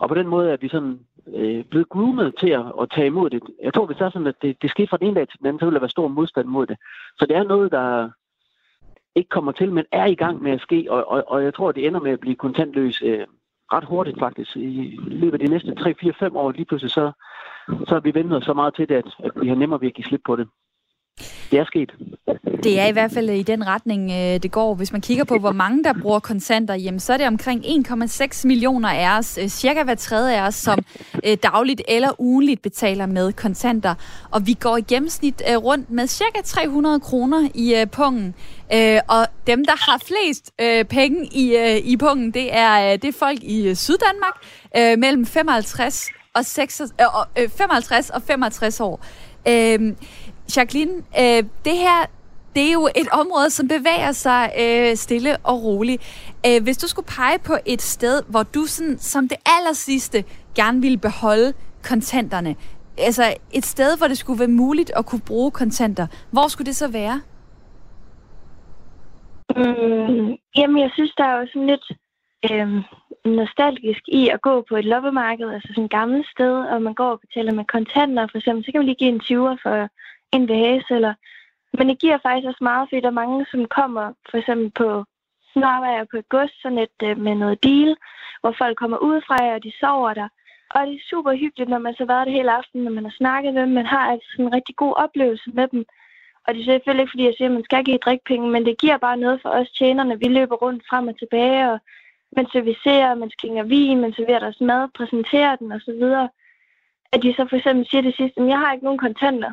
Og 0.00 0.08
på 0.08 0.14
den 0.14 0.26
måde 0.26 0.50
er 0.50 0.56
vi 0.56 0.68
sådan 0.68 0.98
øh, 1.34 1.64
blevet 1.64 1.88
groomet 1.88 2.34
til 2.40 2.48
at, 2.48 2.66
at 2.80 2.90
tage 2.94 3.06
imod 3.06 3.30
det. 3.30 3.42
Jeg 3.62 3.74
tror, 3.74 3.86
hvis 3.86 3.96
det 3.96 4.04
er 4.04 4.10
sådan, 4.10 4.26
at 4.26 4.42
det, 4.42 4.62
det 4.62 4.70
sker 4.70 4.86
fra 4.86 4.96
den 4.96 5.06
ene 5.06 5.16
dag 5.16 5.28
til 5.28 5.38
den 5.38 5.46
anden, 5.46 5.60
så 5.60 5.66
vil 5.66 5.74
der 5.74 5.80
være 5.80 5.96
stor 5.96 6.08
modstand 6.08 6.46
mod 6.46 6.66
det. 6.66 6.76
Så 7.18 7.26
det 7.26 7.36
er 7.36 7.42
noget, 7.42 7.72
der 7.72 8.10
ikke 9.14 9.28
kommer 9.28 9.52
til, 9.52 9.72
men 9.72 9.84
er 9.92 10.06
i 10.06 10.14
gang 10.14 10.42
med 10.42 10.52
at 10.52 10.60
ske, 10.60 10.86
og, 10.90 11.10
og, 11.10 11.24
og 11.26 11.44
jeg 11.44 11.54
tror, 11.54 11.72
det 11.72 11.86
ender 11.86 12.00
med 12.00 12.12
at 12.12 12.20
blive 12.20 12.36
kontantløs 12.36 13.02
øh, 13.02 13.26
ret 13.72 13.84
hurtigt 13.84 14.18
faktisk. 14.18 14.56
I 14.56 14.98
løbet 15.00 15.40
af 15.40 15.46
de 15.46 15.52
næste 15.54 15.72
3-4-5 15.80 16.36
år 16.36 16.50
lige 16.52 16.64
pludselig, 16.64 16.90
så, 16.90 17.12
så 17.86 17.94
har 17.94 18.00
vi 18.00 18.14
ventet 18.14 18.44
så 18.44 18.54
meget 18.54 18.74
til 18.74 18.88
det, 18.88 18.94
at, 18.94 19.06
at 19.24 19.32
vi 19.42 19.48
har 19.48 19.54
nemmere 19.54 19.80
ved 19.80 19.88
at 19.88 19.94
give 19.94 20.04
slip 20.04 20.20
på 20.26 20.36
det. 20.36 20.48
Det 21.50 21.58
er 21.58 21.64
sket. 21.64 21.90
Det 22.62 22.80
er 22.80 22.86
i 22.86 22.92
hvert 22.92 23.12
fald 23.12 23.30
øh, 23.30 23.36
i 23.36 23.42
den 23.42 23.66
retning, 23.66 24.10
øh, 24.10 24.42
det 24.42 24.50
går. 24.50 24.74
Hvis 24.74 24.92
man 24.92 25.00
kigger 25.00 25.24
på, 25.24 25.38
hvor 25.38 25.52
mange 25.52 25.84
der 25.84 25.92
bruger 26.02 26.18
kontanter, 26.18 26.74
jamen, 26.74 27.00
så 27.00 27.12
er 27.12 27.16
det 27.16 27.26
omkring 27.26 27.64
1,6 27.64 28.46
millioner 28.46 28.88
af 28.88 29.18
os, 29.18 29.38
øh, 29.42 29.48
cirka 29.48 29.82
hver 29.82 29.94
tredje 29.94 30.36
af 30.36 30.46
os, 30.46 30.54
som 30.54 30.78
dagligt 31.42 31.82
eller 31.88 32.20
ugenligt 32.20 32.62
betaler 32.62 33.06
med 33.06 33.32
kontanter. 33.32 33.94
Og 34.30 34.46
vi 34.46 34.52
går 34.52 34.76
i 34.76 34.80
gennemsnit 34.80 35.42
rundt 35.48 35.90
med 35.90 36.06
cirka 36.06 36.40
300 36.44 37.00
kroner 37.00 37.48
i 37.54 37.84
pungen. 37.92 38.34
Og 39.08 39.26
dem, 39.46 39.64
der 39.64 39.90
har 39.90 40.02
flest 40.06 40.52
penge 40.88 41.26
i, 41.32 41.78
i 41.84 41.96
pungen, 41.96 42.30
det 42.30 42.56
er, 42.56 42.96
det 42.96 43.08
er 43.08 43.18
folk 43.18 43.38
i 43.42 43.74
Syddanmark 43.74 44.36
mellem 44.98 45.26
55 45.26 46.08
og, 46.34 46.44
6, 46.44 46.82
55 47.56 48.10
og 48.10 48.22
65 48.22 48.80
år. 48.80 49.04
Jacqueline, 50.56 50.92
øh, 51.18 51.42
det 51.64 51.76
her 51.76 52.06
det 52.54 52.68
er 52.68 52.72
jo 52.72 52.88
et 52.96 53.08
område, 53.12 53.50
som 53.50 53.68
bevæger 53.68 54.12
sig 54.12 54.52
øh, 54.60 54.96
stille 54.96 55.36
og 55.36 55.64
roligt. 55.64 56.02
Øh, 56.46 56.62
hvis 56.62 56.76
du 56.76 56.88
skulle 56.88 57.06
pege 57.06 57.38
på 57.38 57.52
et 57.66 57.82
sted, 57.82 58.22
hvor 58.30 58.42
du 58.42 58.64
sådan, 58.64 58.98
som 58.98 59.28
det 59.28 59.38
aller 59.46 59.72
sidste 59.72 60.24
gerne 60.54 60.80
ville 60.80 60.98
beholde 60.98 61.52
kontanterne, 61.88 62.56
altså 62.98 63.34
et 63.52 63.66
sted, 63.66 63.98
hvor 63.98 64.08
det 64.08 64.18
skulle 64.18 64.38
være 64.38 64.48
muligt 64.48 64.90
at 64.96 65.06
kunne 65.06 65.20
bruge 65.26 65.50
kontanter, 65.50 66.06
hvor 66.30 66.48
skulle 66.48 66.66
det 66.66 66.76
så 66.76 66.88
være? 66.88 67.20
Mm, 69.56 70.36
jamen, 70.56 70.82
jeg 70.82 70.90
synes, 70.94 71.12
der 71.18 71.24
er 71.24 71.40
jo 71.40 71.46
sådan 71.52 71.66
lidt 71.66 71.86
øh, 72.50 72.68
nostalgisk 73.24 74.02
i 74.08 74.28
at 74.28 74.42
gå 74.42 74.64
på 74.68 74.76
et 74.76 74.84
loppemarked, 74.84 75.48
altså 75.54 75.68
sådan 75.68 75.84
et 75.84 75.90
gammelt 75.90 76.26
sted, 76.34 76.54
og 76.72 76.82
man 76.82 76.94
går 76.94 77.10
og 77.10 77.20
betaler 77.20 77.52
med 77.52 77.64
kontanter, 77.64 78.26
for 78.30 78.38
eksempel, 78.38 78.64
så 78.64 78.72
kan 78.72 78.78
man 78.78 78.86
lige 78.86 79.02
give 79.02 79.14
en 79.14 79.20
20'er 79.28 79.56
for 79.62 79.88
en 80.32 80.48
vase, 80.48 80.94
eller... 80.94 81.14
Men 81.78 81.88
det 81.88 81.98
giver 81.98 82.18
faktisk 82.22 82.46
også 82.48 82.64
meget, 82.64 82.88
fordi 82.88 83.00
der 83.00 83.06
er 83.06 83.20
mange, 83.22 83.46
som 83.50 83.64
kommer 83.64 84.12
for 84.30 84.38
eksempel 84.38 84.70
på 84.70 85.04
nu 85.58 85.66
arbejder 85.66 85.96
jeg 85.96 86.08
på 86.10 86.16
et 86.16 86.28
gods, 86.28 86.62
sådan 86.62 86.78
et, 86.78 86.98
øh, 87.02 87.18
med 87.18 87.34
noget 87.34 87.62
deal, 87.62 87.96
hvor 88.40 88.54
folk 88.58 88.76
kommer 88.78 88.98
ud 88.98 89.20
fra 89.26 89.36
og 89.54 89.62
de 89.62 89.72
sover 89.80 90.14
der. 90.14 90.28
Og 90.74 90.86
det 90.86 90.94
er 90.94 91.10
super 91.10 91.32
hyggeligt, 91.42 91.70
når 91.70 91.78
man 91.78 91.94
så 91.94 92.02
har 92.02 92.12
været 92.14 92.26
det 92.26 92.34
hele 92.34 92.52
aften, 92.52 92.80
når 92.84 92.90
man 92.90 93.04
har 93.04 93.14
snakket 93.20 93.54
med 93.54 93.62
dem. 93.62 93.70
Man 93.70 93.86
har 93.86 94.10
altså 94.12 94.28
en 94.38 94.54
rigtig 94.54 94.76
god 94.76 94.94
oplevelse 94.96 95.50
med 95.50 95.68
dem. 95.68 95.84
Og 96.44 96.54
det 96.54 96.60
er 96.60 96.64
selvfølgelig 96.64 97.02
ikke, 97.02 97.10
fordi 97.10 97.24
jeg 97.24 97.34
siger, 97.36 97.48
at 97.48 97.54
man 97.54 97.64
skal 97.64 97.84
give 97.84 97.98
drikpenge, 97.98 98.50
men 98.50 98.66
det 98.66 98.78
giver 98.78 98.96
bare 98.96 99.16
noget 99.16 99.42
for 99.42 99.48
os 99.48 99.70
tjenerne. 99.70 100.18
Vi 100.18 100.28
løber 100.28 100.56
rundt 100.56 100.82
frem 100.90 101.08
og 101.08 101.18
tilbage, 101.18 101.70
og 101.72 101.78
man 102.36 102.46
servicerer, 102.52 103.14
man 103.14 103.30
skænger 103.30 103.64
vin, 103.64 104.00
man 104.00 104.12
serverer 104.12 104.38
deres 104.38 104.60
mad, 104.60 104.88
præsenterer 104.94 105.56
den 105.56 105.72
osv. 105.72 106.02
At 107.12 107.22
de 107.22 107.34
så 107.36 107.46
for 107.48 107.56
eksempel 107.56 107.86
siger 107.88 108.02
det 108.02 108.16
sidste, 108.16 108.40
at 108.40 108.48
jeg 108.48 108.58
har 108.58 108.72
ikke 108.72 108.84
nogen 108.84 108.98
kontanter. 108.98 109.52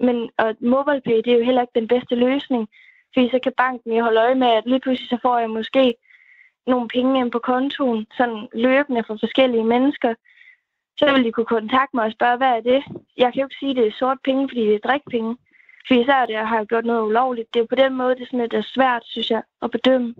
Men 0.00 0.30
og 0.38 0.56
MobilePay, 0.60 1.16
det 1.16 1.32
er 1.32 1.38
jo 1.38 1.44
heller 1.44 1.62
ikke 1.62 1.80
den 1.80 1.88
bedste 1.88 2.14
løsning, 2.14 2.68
fordi 3.14 3.28
så 3.30 3.38
kan 3.42 3.52
banken 3.56 3.92
jo 3.92 4.02
holde 4.02 4.20
øje 4.20 4.34
med, 4.34 4.46
at 4.46 4.66
lige 4.66 4.80
pludselig 4.80 5.08
så 5.08 5.18
får 5.22 5.38
jeg 5.38 5.50
måske 5.50 5.94
nogle 6.66 6.88
penge 6.88 7.20
ind 7.20 7.30
på 7.32 7.38
kontoen, 7.38 8.06
sådan 8.16 8.48
løbende 8.54 9.04
fra 9.06 9.14
forskellige 9.14 9.64
mennesker. 9.64 10.14
Så 10.98 11.12
vil 11.12 11.24
de 11.24 11.32
kunne 11.32 11.46
kontakte 11.56 11.96
mig 11.96 12.04
og 12.04 12.12
spørge, 12.12 12.36
hvad 12.36 12.52
er 12.56 12.60
det? 12.60 12.84
Jeg 13.16 13.32
kan 13.32 13.40
jo 13.40 13.46
ikke 13.46 13.56
sige, 13.58 13.70
at 13.70 13.76
det 13.76 13.86
er 13.86 13.98
sort 13.98 14.18
penge, 14.24 14.48
fordi 14.48 14.60
det 14.66 14.74
er 14.74 14.88
drikpenge. 14.88 15.36
Fordi 15.86 16.04
så 16.04 16.12
er 16.12 16.26
det, 16.26 16.34
at 16.34 16.38
jeg 16.38 16.48
har 16.48 16.64
gjort 16.64 16.84
noget 16.84 17.02
ulovligt. 17.02 17.54
Det 17.54 17.62
er 17.62 17.66
på 17.66 17.74
den 17.74 17.94
måde, 17.94 18.14
det 18.14 18.22
er, 18.22 18.26
sådan, 18.26 18.50
det 18.50 18.58
er 18.58 18.72
svært, 18.74 19.02
synes 19.04 19.30
jeg, 19.30 19.42
at 19.62 19.70
bedømme. 19.70 20.14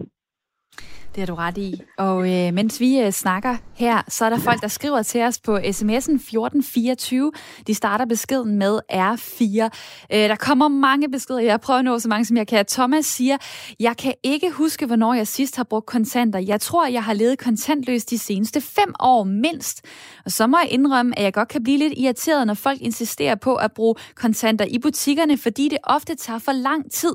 Det 1.16 1.22
har 1.22 1.26
du 1.26 1.34
ret 1.34 1.58
i. 1.58 1.80
Og 1.98 2.32
øh, 2.32 2.54
mens 2.54 2.80
vi 2.80 3.00
øh, 3.00 3.10
snakker 3.10 3.56
her, 3.74 4.02
så 4.08 4.24
er 4.24 4.30
der 4.30 4.38
folk, 4.38 4.60
der 4.60 4.68
skriver 4.68 5.02
til 5.02 5.22
os 5.22 5.40
på 5.40 5.56
sms'en 5.56 6.14
1424. 6.14 7.32
De 7.66 7.74
starter 7.74 8.04
beskeden 8.04 8.58
med 8.58 8.80
R4. 8.92 9.68
Øh, 10.12 10.28
der 10.28 10.36
kommer 10.36 10.68
mange 10.68 11.10
beskeder. 11.10 11.40
Jeg 11.40 11.60
prøver 11.60 11.78
at 11.78 11.84
nå 11.84 11.98
så 11.98 12.08
mange, 12.08 12.24
som 12.24 12.36
jeg 12.36 12.46
kan. 12.46 12.66
Thomas 12.66 13.06
siger, 13.06 13.36
jeg 13.80 13.96
kan 13.96 14.14
ikke 14.22 14.50
huske, 14.50 14.86
hvornår 14.86 15.14
jeg 15.14 15.26
sidst 15.26 15.56
har 15.56 15.64
brugt 15.64 15.86
kontanter. 15.86 16.38
Jeg 16.38 16.60
tror, 16.60 16.86
jeg 16.86 17.04
har 17.04 17.12
levet 17.12 17.38
kontantløst 17.38 18.10
de 18.10 18.18
seneste 18.18 18.60
fem 18.60 18.94
år 19.00 19.24
mindst. 19.24 19.84
Og 20.24 20.32
så 20.32 20.46
må 20.46 20.58
jeg 20.58 20.72
indrømme, 20.72 21.18
at 21.18 21.24
jeg 21.24 21.32
godt 21.32 21.48
kan 21.48 21.62
blive 21.62 21.78
lidt 21.78 21.94
irriteret, 21.96 22.46
når 22.46 22.54
folk 22.54 22.80
insisterer 22.80 23.34
på 23.34 23.54
at 23.54 23.72
bruge 23.72 23.94
kontanter 24.14 24.64
i 24.64 24.78
butikkerne, 24.78 25.38
fordi 25.38 25.68
det 25.68 25.78
ofte 25.84 26.14
tager 26.14 26.38
for 26.38 26.52
lang 26.52 26.92
tid. 26.92 27.12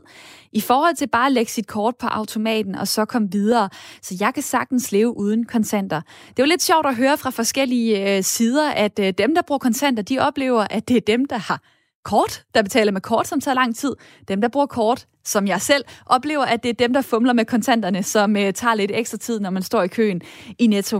I 0.54 0.62
forhold 0.62 0.95
til 0.95 1.08
bare 1.08 1.26
at 1.26 1.32
lægge 1.32 1.52
sit 1.52 1.68
kort 1.68 1.95
på 1.95 2.08
automaten 2.08 2.76
og 2.76 2.88
så 2.88 3.06
komme 3.06 3.32
videre. 3.32 3.70
Så 4.02 4.18
jeg 4.20 4.34
kan 4.34 4.44
sagtens 4.44 4.92
leve 4.92 5.18
uden 5.18 5.46
kontanter. 5.46 6.02
Det 6.30 6.39
er 6.39 6.44
jo 6.44 6.50
lidt 6.50 6.64
sjovt 6.64 6.86
at 6.86 6.96
høre 6.96 7.18
fra 7.18 7.30
forskellige 7.30 8.18
øh, 8.18 8.24
sider, 8.24 8.70
at 8.70 9.00
øh, 9.00 9.14
dem, 9.18 9.36
der 9.36 9.42
bruger 9.42 9.60
kontanter, 9.60 10.04
de 10.04 10.20
oplever, 10.20 10.68
at 10.70 10.88
det 10.88 10.98
er 10.98 11.02
dem, 11.02 11.26
der 11.26 11.38
har 11.38 11.62
kort, 12.04 12.44
der 12.56 12.62
betaler 12.62 12.92
med 12.92 13.02
kort, 13.02 13.28
som 13.28 13.42
tager 13.42 13.56
lang 13.56 13.76
tid. 13.76 13.96
Dem, 14.28 14.42
der 14.42 14.48
bruger 14.48 14.66
kort, 14.66 15.06
som 15.26 15.48
jeg 15.48 15.62
selv, 15.62 15.86
oplever, 16.06 16.46
at 16.46 16.64
det 16.64 16.70
er 16.70 16.74
dem, 16.74 16.94
der 16.94 17.02
fumler 17.02 17.34
med 17.34 17.46
kontanterne, 17.46 18.04
som 18.04 18.38
øh, 18.38 18.54
tager 18.54 18.76
lidt 18.76 18.92
ekstra 18.94 19.18
tid, 19.18 19.39
når 19.39 19.50
man 19.50 19.64
står 19.64 19.84
i 19.84 19.88
køen 19.88 20.22
i 20.60 20.68
Netto. 20.68 20.98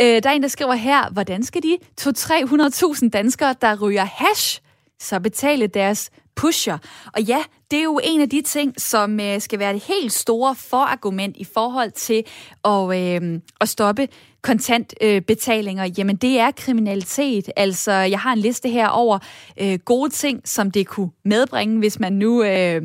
Øh, 0.00 0.22
der 0.22 0.28
er 0.28 0.30
en, 0.30 0.42
der 0.42 0.48
skriver 0.48 0.74
her, 0.74 1.10
hvordan 1.10 1.42
skal 1.42 1.62
de 1.62 1.78
200-300.000 2.00 3.08
danskere, 3.08 3.54
der 3.60 3.82
ryger 3.82 4.04
hash, 4.04 4.60
så 5.00 5.20
betale 5.20 5.66
deres 5.66 6.10
pusher. 6.38 6.78
Og 7.14 7.22
ja, 7.22 7.42
det 7.70 7.78
er 7.78 7.82
jo 7.82 8.00
en 8.04 8.20
af 8.20 8.28
de 8.28 8.42
ting, 8.42 8.80
som 8.80 9.20
øh, 9.20 9.40
skal 9.40 9.58
være 9.58 9.72
det 9.72 9.82
helt 9.82 10.12
store 10.12 10.54
forargument 10.54 11.36
i 11.36 11.44
forhold 11.44 11.90
til 11.90 12.24
at, 12.64 13.22
øh, 13.22 13.40
at 13.60 13.68
stoppe 13.68 14.08
kontantbetalinger, 14.48 15.84
øh, 15.84 15.98
jamen 15.98 16.16
det 16.16 16.40
er 16.40 16.50
kriminalitet. 16.50 17.50
Altså, 17.56 17.92
jeg 17.92 18.20
har 18.20 18.32
en 18.32 18.38
liste 18.38 18.68
her 18.68 18.88
over 18.88 19.18
øh, 19.60 19.78
gode 19.84 20.10
ting, 20.10 20.40
som 20.44 20.70
det 20.70 20.86
kunne 20.86 21.10
medbringe, 21.24 21.78
hvis 21.78 22.00
man 22.00 22.12
nu 22.12 22.42
øh, 22.42 22.82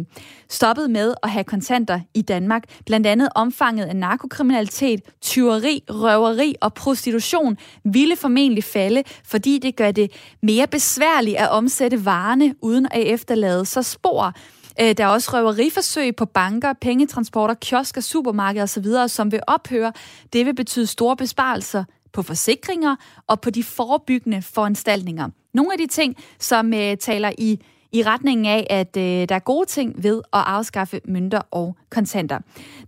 stoppede 0.49 0.87
med 0.87 1.13
at 1.23 1.29
have 1.29 1.43
kontanter 1.43 1.99
i 2.13 2.21
Danmark. 2.21 2.63
Blandt 2.85 3.07
andet 3.07 3.29
omfanget 3.35 3.85
af 3.85 3.95
narkokriminalitet, 3.95 5.01
tyveri, 5.21 5.83
røveri 5.89 6.55
og 6.61 6.73
prostitution 6.73 7.57
ville 7.83 8.15
formentlig 8.15 8.63
falde, 8.63 9.03
fordi 9.25 9.59
det 9.59 9.75
gør 9.75 9.91
det 9.91 10.11
mere 10.41 10.67
besværligt 10.67 11.37
at 11.37 11.49
omsætte 11.49 12.05
varerne 12.05 12.55
uden 12.61 12.87
at 12.91 13.01
efterlade 13.01 13.65
så 13.65 13.81
spor. 13.81 14.33
Øh, 14.81 14.97
der 14.97 15.03
er 15.03 15.07
også 15.07 15.31
røveriforsøg 15.33 16.15
på 16.15 16.25
banker, 16.25 16.73
pengetransporter, 16.73 17.53
kiosker, 17.53 18.01
supermarkeder 18.01 18.63
osv., 18.63 18.85
som 19.07 19.31
vil 19.31 19.39
ophøre. 19.47 19.93
Det 20.33 20.45
vil 20.45 20.55
betyde 20.55 20.87
store 20.87 21.15
besparelser 21.15 21.83
på 22.13 22.21
forsikringer 22.21 22.95
og 23.27 23.41
på 23.41 23.49
de 23.49 23.63
forebyggende 23.63 24.41
foranstaltninger. 24.41 25.29
Nogle 25.53 25.73
af 25.73 25.77
de 25.77 25.87
ting, 25.87 26.15
som 26.39 26.73
øh, 26.73 26.97
taler 26.97 27.31
i 27.37 27.59
i 27.93 28.03
retningen 28.03 28.45
af, 28.45 28.67
at 28.69 28.97
øh, 28.97 29.29
der 29.29 29.35
er 29.35 29.39
gode 29.39 29.65
ting 29.65 30.03
ved 30.03 30.21
at 30.33 30.43
afskaffe 30.45 31.01
mønter 31.05 31.41
og 31.51 31.75
kontanter. 31.89 32.39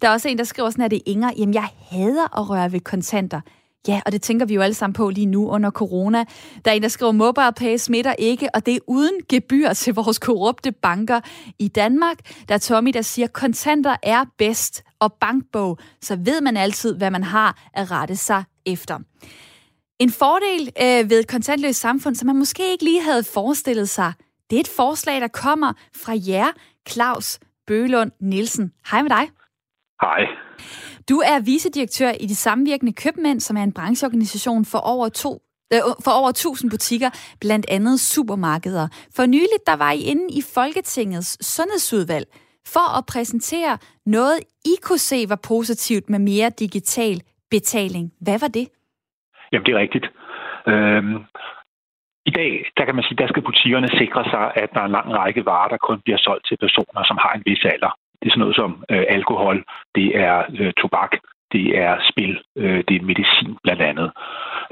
Der 0.01 0.07
er 0.07 0.11
også 0.11 0.29
en, 0.29 0.37
der 0.37 0.43
skriver 0.43 0.69
sådan, 0.69 0.85
at 0.85 0.91
det 0.91 1.01
Inger, 1.05 1.31
jamen 1.37 1.53
jeg 1.53 1.67
hader 1.89 2.39
at 2.39 2.49
røre 2.49 2.71
ved 2.71 2.79
kontanter. 2.79 3.41
Ja, 3.87 4.01
og 4.05 4.11
det 4.11 4.21
tænker 4.21 4.45
vi 4.45 4.53
jo 4.53 4.61
alle 4.61 4.73
sammen 4.73 4.93
på 4.93 5.09
lige 5.09 5.25
nu 5.25 5.49
under 5.49 5.71
corona. 5.71 6.25
Der 6.65 6.71
er 6.71 6.75
en, 6.75 6.81
der 6.81 6.87
skriver, 6.87 7.11
mobile 7.11 7.51
pay 7.55 7.77
smitter 7.77 8.13
ikke, 8.19 8.49
og 8.53 8.65
det 8.65 8.75
er 8.75 8.79
uden 8.87 9.13
gebyr 9.29 9.73
til 9.73 9.93
vores 9.93 10.19
korrupte 10.19 10.71
banker 10.71 11.19
i 11.59 11.67
Danmark. 11.67 12.17
Der 12.47 12.53
er 12.53 12.59
Tommy, 12.59 12.91
der 12.93 13.01
siger, 13.01 13.27
kontanter 13.27 13.95
er 14.03 14.25
bedst, 14.37 14.83
og 14.99 15.13
bankbog, 15.13 15.77
så 16.01 16.15
ved 16.25 16.41
man 16.41 16.57
altid, 16.57 16.97
hvad 16.97 17.11
man 17.11 17.23
har 17.23 17.69
at 17.73 17.91
rette 17.91 18.15
sig 18.15 18.43
efter. 18.65 18.99
En 19.99 20.11
fordel 20.11 20.71
øh, 20.81 21.09
ved 21.09 21.19
et 21.19 21.27
kontantløst 21.27 21.79
samfund, 21.79 22.15
som 22.15 22.25
man 22.25 22.35
måske 22.35 22.71
ikke 22.71 22.83
lige 22.83 23.03
havde 23.03 23.23
forestillet 23.23 23.89
sig, 23.89 24.13
Det 24.49 24.55
er 24.55 24.59
et 24.59 24.67
forslag, 24.67 25.21
der 25.21 25.27
kommer 25.27 25.73
fra 25.95 26.13
jer, 26.27 26.47
Claus 26.89 27.39
Bølund 27.67 28.11
Nielsen. 28.21 28.71
Hej 28.91 29.01
med 29.01 29.09
dig. 29.09 29.29
Hej. 30.01 30.21
Du 31.09 31.17
er 31.31 31.45
vicedirektør 31.45 32.11
i 32.23 32.25
de 32.25 32.35
samvirkende 32.35 32.93
købmænd, 32.93 33.39
som 33.39 33.57
er 33.57 33.63
en 33.63 33.73
brancheorganisation 33.73 34.65
for 34.65 34.81
over 34.93 35.09
to 35.09 35.31
øh, 35.73 35.79
for 36.05 36.13
over 36.19 36.29
1000 36.29 36.71
butikker, 36.71 37.09
blandt 37.41 37.65
andet 37.69 37.99
supermarkeder. 37.99 38.87
For 39.15 39.25
nyligt 39.25 39.63
der 39.67 39.77
var 39.83 39.91
I 39.91 40.01
inde 40.11 40.27
i 40.39 40.41
Folketingets 40.55 41.31
sundhedsudvalg 41.55 42.27
for 42.73 42.97
at 42.97 43.03
præsentere 43.13 43.77
noget, 44.05 44.37
I 44.65 44.75
kunne 44.85 45.05
se 45.11 45.19
var 45.29 45.39
positivt 45.47 46.09
med 46.09 46.19
mere 46.19 46.49
digital 46.49 47.17
betaling. 47.51 48.05
Hvad 48.25 48.39
var 48.43 48.47
det? 48.47 48.67
Jamen, 49.51 49.65
det 49.65 49.73
er 49.73 49.79
rigtigt. 49.85 50.05
Øhm, 50.71 51.15
I 52.29 52.31
dag, 52.39 52.51
der 52.77 52.85
kan 52.85 52.95
man 52.95 53.03
sige, 53.03 53.17
der 53.21 53.27
skal 53.27 53.43
butikkerne 53.49 53.89
sikre 54.01 54.23
sig, 54.33 54.43
at 54.63 54.69
der 54.73 54.79
er 54.81 54.85
en 54.85 54.97
lang 54.97 55.09
række 55.19 55.45
varer, 55.45 55.69
der 55.73 55.77
kun 55.77 56.01
bliver 56.05 56.17
solgt 56.17 56.45
til 56.47 56.57
personer, 56.65 57.03
som 57.09 57.17
har 57.23 57.33
en 57.33 57.43
vis 57.45 57.65
alder. 57.73 57.91
Det 58.25 58.31
er 58.31 58.33
sådan 58.33 58.39
noget 58.39 58.55
som 58.55 58.83
øh, 58.91 59.05
alkohol, 59.09 59.63
det 59.95 60.07
er 60.17 60.43
øh, 60.59 60.73
tobak, 60.81 61.11
det 61.53 61.77
er 61.77 61.93
spil, 62.11 62.33
øh, 62.55 62.83
det 62.87 62.95
er 62.95 63.07
medicin 63.11 63.57
blandt 63.63 63.81
andet. 63.81 64.11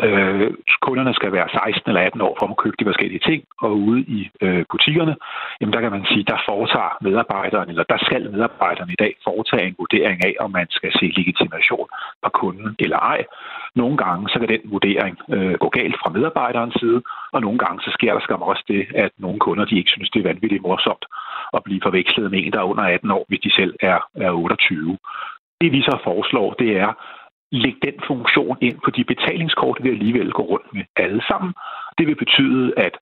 Øh, 0.06 0.52
kunderne 0.82 1.14
skal 1.14 1.32
være 1.32 1.50
16 1.50 1.90
eller 1.90 2.02
18 2.02 2.22
år 2.22 2.36
for 2.40 2.48
at 2.48 2.58
købe 2.64 2.76
de 2.80 2.90
forskellige 2.90 3.26
ting, 3.30 3.44
og 3.62 3.72
ude 3.88 4.02
i 4.18 4.30
øh, 4.42 4.66
butikkerne, 4.72 5.16
jamen 5.60 5.74
der 5.74 5.82
kan 5.82 5.92
man 5.92 6.06
sige, 6.06 6.24
der 6.32 6.44
foretager 6.50 6.98
medarbejderen, 7.02 7.70
eller 7.70 7.84
der 7.84 7.98
skal 8.06 8.32
medarbejderne 8.32 8.94
i 8.94 9.02
dag 9.04 9.14
foretage 9.24 9.68
en 9.68 9.76
vurdering 9.80 10.26
af, 10.26 10.34
om 10.40 10.52
man 10.52 10.68
skal 10.70 10.92
se 11.00 11.06
legitimation 11.20 11.88
fra 12.22 12.30
kunden 12.42 12.76
eller 12.80 13.00
ej. 13.14 13.22
Nogle 13.76 13.98
gange 13.98 14.30
så 14.30 14.40
kan 14.40 14.50
den 14.50 14.64
vurdering 14.74 15.16
øh, 15.36 15.54
gå 15.64 15.70
galt 15.70 15.98
fra 16.02 16.10
medarbejderens 16.10 16.76
side, 16.80 17.02
og 17.34 17.42
nogle 17.42 17.60
gange 17.64 17.80
så 17.86 17.92
sker 17.98 18.14
der 18.14 18.22
skam 18.22 18.42
også 18.42 18.64
det, 18.68 18.84
at 18.96 19.12
nogle 19.18 19.40
kunder 19.40 19.66
de 19.66 19.78
ikke 19.78 19.92
synes, 19.96 20.10
det 20.10 20.20
er 20.20 20.30
vanvittigt 20.32 20.62
morsomt 20.62 21.06
at 21.58 21.64
blive 21.64 21.82
forvekslet 21.84 22.32
med 22.32 22.40
en, 22.44 22.52
der 22.54 22.60
er 22.60 22.72
under 22.74 22.84
18 22.84 23.12
år, 23.12 23.26
hvis 23.28 23.40
de 23.40 23.52
selv 23.60 23.74
er, 23.80 24.00
er 24.16 24.32
28. 24.32 24.98
Det 25.64 25.72
vi 25.72 25.82
så 25.82 25.96
foreslår, 26.04 26.50
det 26.54 26.72
er, 26.84 26.92
lægge 27.64 27.80
den 27.88 27.98
funktion 28.08 28.58
ind 28.68 28.78
på 28.86 28.90
de 28.98 29.04
betalingskort, 29.04 29.78
vi 29.84 29.90
alligevel 29.90 30.32
går 30.32 30.48
rundt 30.54 30.70
med 30.74 30.86
alle 30.96 31.22
sammen. 31.30 31.54
Det 31.98 32.08
vil 32.08 32.16
betyde, 32.24 32.74
at 32.78 32.96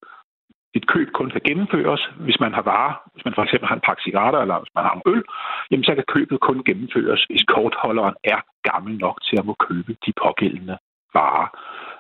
et 0.78 0.86
køb 0.94 1.08
kun 1.18 1.30
kan 1.30 1.42
gennemføres, 1.50 2.02
hvis 2.26 2.40
man 2.44 2.54
har 2.58 2.62
varer, 2.74 2.94
hvis 3.14 3.26
man 3.26 3.34
for 3.36 3.44
eksempel 3.44 3.68
har 3.68 3.76
en 3.76 3.88
pakke 3.88 4.04
cigaretter 4.04 4.42
eller 4.42 4.58
hvis 4.60 4.76
man 4.76 4.84
har 4.88 4.96
en 4.96 5.06
øl, 5.14 5.24
jamen 5.72 5.84
så 5.88 5.94
kan 5.96 6.12
købet 6.16 6.40
kun 6.48 6.64
gennemføres, 6.70 7.22
hvis 7.30 7.44
kortholderen 7.56 8.16
er 8.34 8.40
gammel 8.70 8.94
nok 9.06 9.18
til 9.28 9.36
at 9.40 9.46
må 9.46 9.56
købe 9.68 9.92
de 10.06 10.12
pågældende 10.24 10.78
varer. 11.18 11.48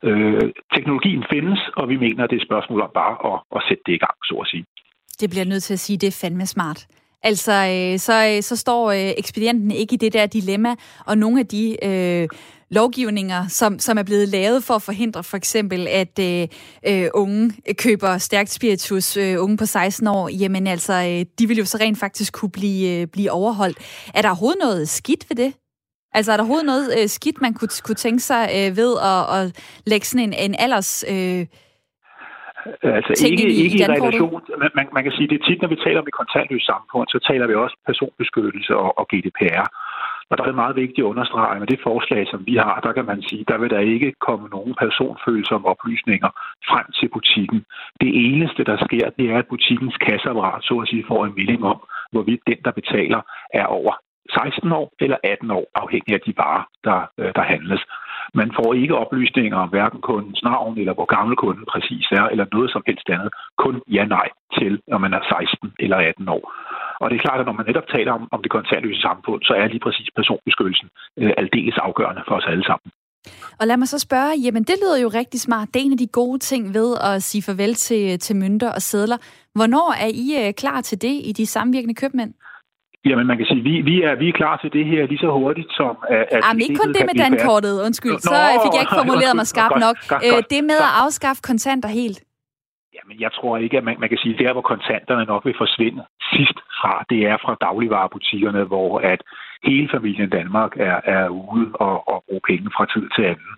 Øh, 0.07 0.47
teknologien 0.75 1.23
findes, 1.33 1.59
og 1.79 1.89
vi 1.89 1.97
mener, 2.05 2.23
at 2.23 2.29
det 2.29 2.35
er 2.35 2.41
et 2.41 2.49
spørgsmål 2.49 2.81
om 2.81 2.91
bare 3.01 3.15
at, 3.31 3.37
at 3.57 3.61
sætte 3.67 3.83
det 3.85 3.93
i 3.93 4.03
gang, 4.05 4.17
så 4.29 4.35
at 4.43 4.47
sige. 4.51 4.65
Det 5.21 5.29
bliver 5.29 5.45
nødt 5.51 5.63
til 5.63 5.73
at 5.73 5.83
sige, 5.85 5.97
at 5.97 6.01
det 6.01 6.07
er 6.13 6.19
fandme 6.21 6.45
smart. 6.45 6.79
Altså, 7.23 7.51
øh, 7.51 7.99
så, 7.99 8.35
øh, 8.35 8.43
så 8.43 8.55
står 8.55 8.91
øh, 8.91 9.13
ekspedienten 9.17 9.71
ikke 9.71 9.93
i 9.93 9.97
det 9.97 10.13
der 10.13 10.25
dilemma, 10.25 10.75
og 11.05 11.17
nogle 11.17 11.39
af 11.39 11.47
de 11.47 11.85
øh, 11.85 12.27
lovgivninger, 12.69 13.47
som, 13.47 13.79
som 13.79 13.97
er 13.97 14.03
blevet 14.03 14.27
lavet 14.27 14.63
for 14.63 14.73
at 14.73 14.81
forhindre 14.81 15.23
for 15.23 15.37
eksempel, 15.37 15.87
at 15.87 16.19
øh, 16.19 16.47
øh, 16.87 17.09
unge 17.13 17.53
køber 17.73 18.17
stærkt 18.17 18.49
spiritus, 18.49 19.17
øh, 19.17 19.43
unge 19.43 19.57
på 19.57 19.65
16 19.65 20.07
år, 20.07 20.29
jamen 20.29 20.67
altså, 20.67 20.93
øh, 20.93 21.25
de 21.39 21.47
vil 21.47 21.57
jo 21.57 21.65
så 21.65 21.77
rent 21.77 21.99
faktisk 21.99 22.33
kunne 22.33 22.51
blive, 22.51 23.01
øh, 23.01 23.07
blive 23.07 23.31
overholdt. 23.31 23.77
Er 24.13 24.21
der 24.21 24.29
overhovedet 24.29 24.59
noget 24.61 24.89
skidt 24.89 25.29
ved 25.29 25.35
det? 25.37 25.53
Altså, 26.13 26.31
er 26.31 26.37
der 26.37 26.43
overhovedet 26.43 26.65
noget 26.65 26.99
øh, 26.99 27.09
skidt, 27.09 27.41
man 27.41 27.53
kunne, 27.53 27.69
kunne 27.83 27.95
tænke 27.95 28.23
sig 28.23 28.49
øh, 28.55 28.77
ved 28.77 28.97
at, 29.01 29.39
at 29.39 29.55
lægge 29.85 30.07
sådan 30.07 30.33
en, 30.33 30.33
en 30.33 30.55
alders... 30.59 31.03
Øh, 31.07 31.45
Altså 32.97 33.13
ikke, 33.27 33.47
i, 33.49 33.55
ikke 33.65 33.79
i, 33.79 33.85
relation, 33.85 34.41
man, 34.77 34.87
man 34.97 35.03
kan 35.03 35.13
sige, 35.17 35.27
det 35.27 35.37
er 35.41 35.45
tit, 35.45 35.61
når 35.61 35.69
vi 35.73 35.83
taler 35.85 35.99
om 36.01 36.07
et 36.07 36.19
kontantløst 36.21 36.65
samfund, 36.65 37.07
så 37.13 37.19
taler 37.29 37.45
vi 37.47 37.55
også 37.55 37.75
personbeskyttelse 37.89 38.73
og, 38.83 38.99
og 38.99 39.05
GDPR. 39.11 39.65
Og 40.29 40.37
der 40.37 40.43
er 40.43 40.47
det 40.51 40.63
meget 40.63 40.75
vigtigt 40.75 41.05
at 41.05 41.11
understrege, 41.13 41.59
med 41.59 41.67
det 41.67 41.79
forslag, 41.83 42.27
som 42.31 42.41
vi 42.49 42.55
har, 42.55 42.79
der 42.85 42.91
kan 42.93 43.05
man 43.05 43.21
sige, 43.21 43.45
der 43.47 43.57
vil 43.57 43.69
der 43.69 43.79
ikke 43.79 44.13
komme 44.27 44.49
nogen 44.49 44.73
personfølsomme 44.83 45.67
oplysninger 45.67 46.29
frem 46.69 46.85
til 46.99 47.07
butikken. 47.15 47.59
Det 48.01 48.11
eneste, 48.27 48.63
der 48.63 48.77
sker, 48.85 49.09
det 49.17 49.25
er, 49.31 49.37
at 49.37 49.51
butikkens 49.53 49.97
kasseapparat 49.97 50.63
så 50.63 50.75
at 50.79 50.87
sige 50.87 51.05
får 51.07 51.25
en 51.25 51.33
melding 51.37 51.63
om, 51.73 51.79
hvorvidt 52.11 52.41
den, 52.47 52.59
der 52.65 52.71
betaler, 52.71 53.21
er 53.53 53.65
over 53.65 53.93
16 54.29 54.71
år 54.71 54.93
eller 54.99 55.17
18 55.23 55.51
år, 55.51 55.65
afhængig 55.75 56.13
af 56.13 56.21
de 56.25 56.33
varer, 56.37 56.63
der, 56.83 56.99
øh, 57.19 57.31
der 57.35 57.41
handles. 57.53 57.81
Man 58.33 58.51
får 58.57 58.73
ikke 58.73 58.95
oplysninger 59.03 59.57
om 59.57 59.69
hverken 59.69 60.01
kundens 60.01 60.43
navn, 60.43 60.77
eller 60.77 60.93
hvor 60.93 61.05
gammel 61.15 61.35
kunden 61.43 61.65
præcis 61.73 62.05
er, 62.11 62.25
eller 62.33 62.45
noget 62.51 62.71
som 62.71 62.83
helst 62.87 63.09
andet. 63.09 63.29
Kun 63.63 63.75
ja-nej 63.95 64.27
til, 64.59 64.73
om 64.91 65.01
man 65.01 65.13
er 65.13 65.23
16 65.49 65.73
eller 65.79 65.97
18 65.97 66.29
år. 66.29 66.43
Og 67.01 67.09
det 67.09 67.15
er 67.15 67.25
klart, 67.25 67.39
at 67.39 67.45
når 67.45 67.57
man 67.59 67.65
netop 67.65 67.87
taler 67.95 68.11
om, 68.17 68.27
om 68.31 68.41
det 68.41 68.51
kontantløse 68.51 69.01
samfund, 69.01 69.41
så 69.43 69.53
er 69.53 69.67
lige 69.67 69.85
præcis 69.85 70.09
personbeskyttelsen 70.15 70.89
øh, 71.19 71.31
aldeles 71.37 71.77
afgørende 71.77 72.23
for 72.27 72.35
os 72.35 72.47
alle 72.51 72.65
sammen. 72.69 72.89
Og 73.59 73.67
lad 73.67 73.77
mig 73.77 73.87
så 73.87 73.99
spørge, 73.99 74.33
jamen 74.45 74.63
det 74.63 74.75
lyder 74.81 74.99
jo 75.01 75.07
rigtig 75.07 75.39
smart. 75.39 75.67
Det 75.73 75.79
er 75.79 75.85
en 75.85 75.91
af 75.91 75.97
de 75.97 76.07
gode 76.07 76.39
ting 76.39 76.73
ved 76.73 76.97
at 77.09 77.23
sige 77.23 77.41
farvel 77.41 77.73
til, 77.75 78.19
til 78.19 78.35
mønter 78.35 78.71
og 78.71 78.81
sædler. 78.81 79.17
Hvornår 79.55 79.89
er 80.05 80.11
I 80.25 80.47
øh, 80.47 80.53
klar 80.53 80.81
til 80.81 81.01
det 81.01 81.15
i 81.29 81.31
de 81.37 81.45
samvirkende 81.45 81.95
købmænd? 81.95 82.33
Jamen, 83.09 83.27
man 83.27 83.37
kan 83.37 83.45
sige, 83.45 83.63
vi, 83.69 83.73
vi, 83.91 83.95
er, 84.07 84.15
vi 84.15 84.27
er 84.29 84.35
klar 84.41 84.55
til 84.57 84.69
det 84.73 84.85
her 84.85 85.01
lige 85.11 85.23
så 85.25 85.29
hurtigt 85.31 85.69
som... 85.79 85.93
At 86.09 86.41
Jamen, 86.45 86.61
ikke 86.61 86.79
kun 86.83 86.93
det 86.97 87.03
med 87.09 87.15
dankortet, 87.25 87.73
undskyld. 87.85 88.11
Nå, 88.11 88.19
så 88.19 88.35
fik 88.63 88.73
jeg 88.75 88.81
ikke 88.85 88.97
formuleret 89.01 89.35
mig 89.35 89.47
skarpt 89.53 89.79
nok. 89.85 89.97
Godt, 90.11 90.23
godt, 90.33 90.49
det 90.53 90.63
med 90.71 90.79
at 90.87 90.93
afskaffe 91.03 91.41
kontanter 91.49 91.89
helt. 92.01 92.19
Jamen, 92.95 93.15
jeg 93.25 93.31
tror 93.37 93.57
ikke, 93.57 93.77
at 93.77 93.83
man, 93.83 93.95
man 93.99 94.09
kan 94.09 94.17
sige, 94.23 94.37
der 94.43 94.53
hvor 94.53 94.65
kontanterne 94.73 95.25
nok 95.25 95.45
vil 95.45 95.61
forsvinde 95.63 96.03
sidst 96.33 96.57
fra, 96.79 96.93
det 97.09 97.19
er 97.31 97.37
fra 97.43 97.53
dagligvarerbutikkerne, 97.65 98.63
hvor 98.63 98.99
at 98.99 99.21
hele 99.69 99.89
familien 99.95 100.29
Danmark 100.29 100.71
er, 100.89 100.99
er 101.15 101.27
ude 101.27 101.67
og, 101.73 101.95
og 102.11 102.23
bruge 102.27 102.43
penge 102.49 102.69
fra 102.75 102.85
tid 102.93 103.05
til 103.15 103.23
anden. 103.31 103.53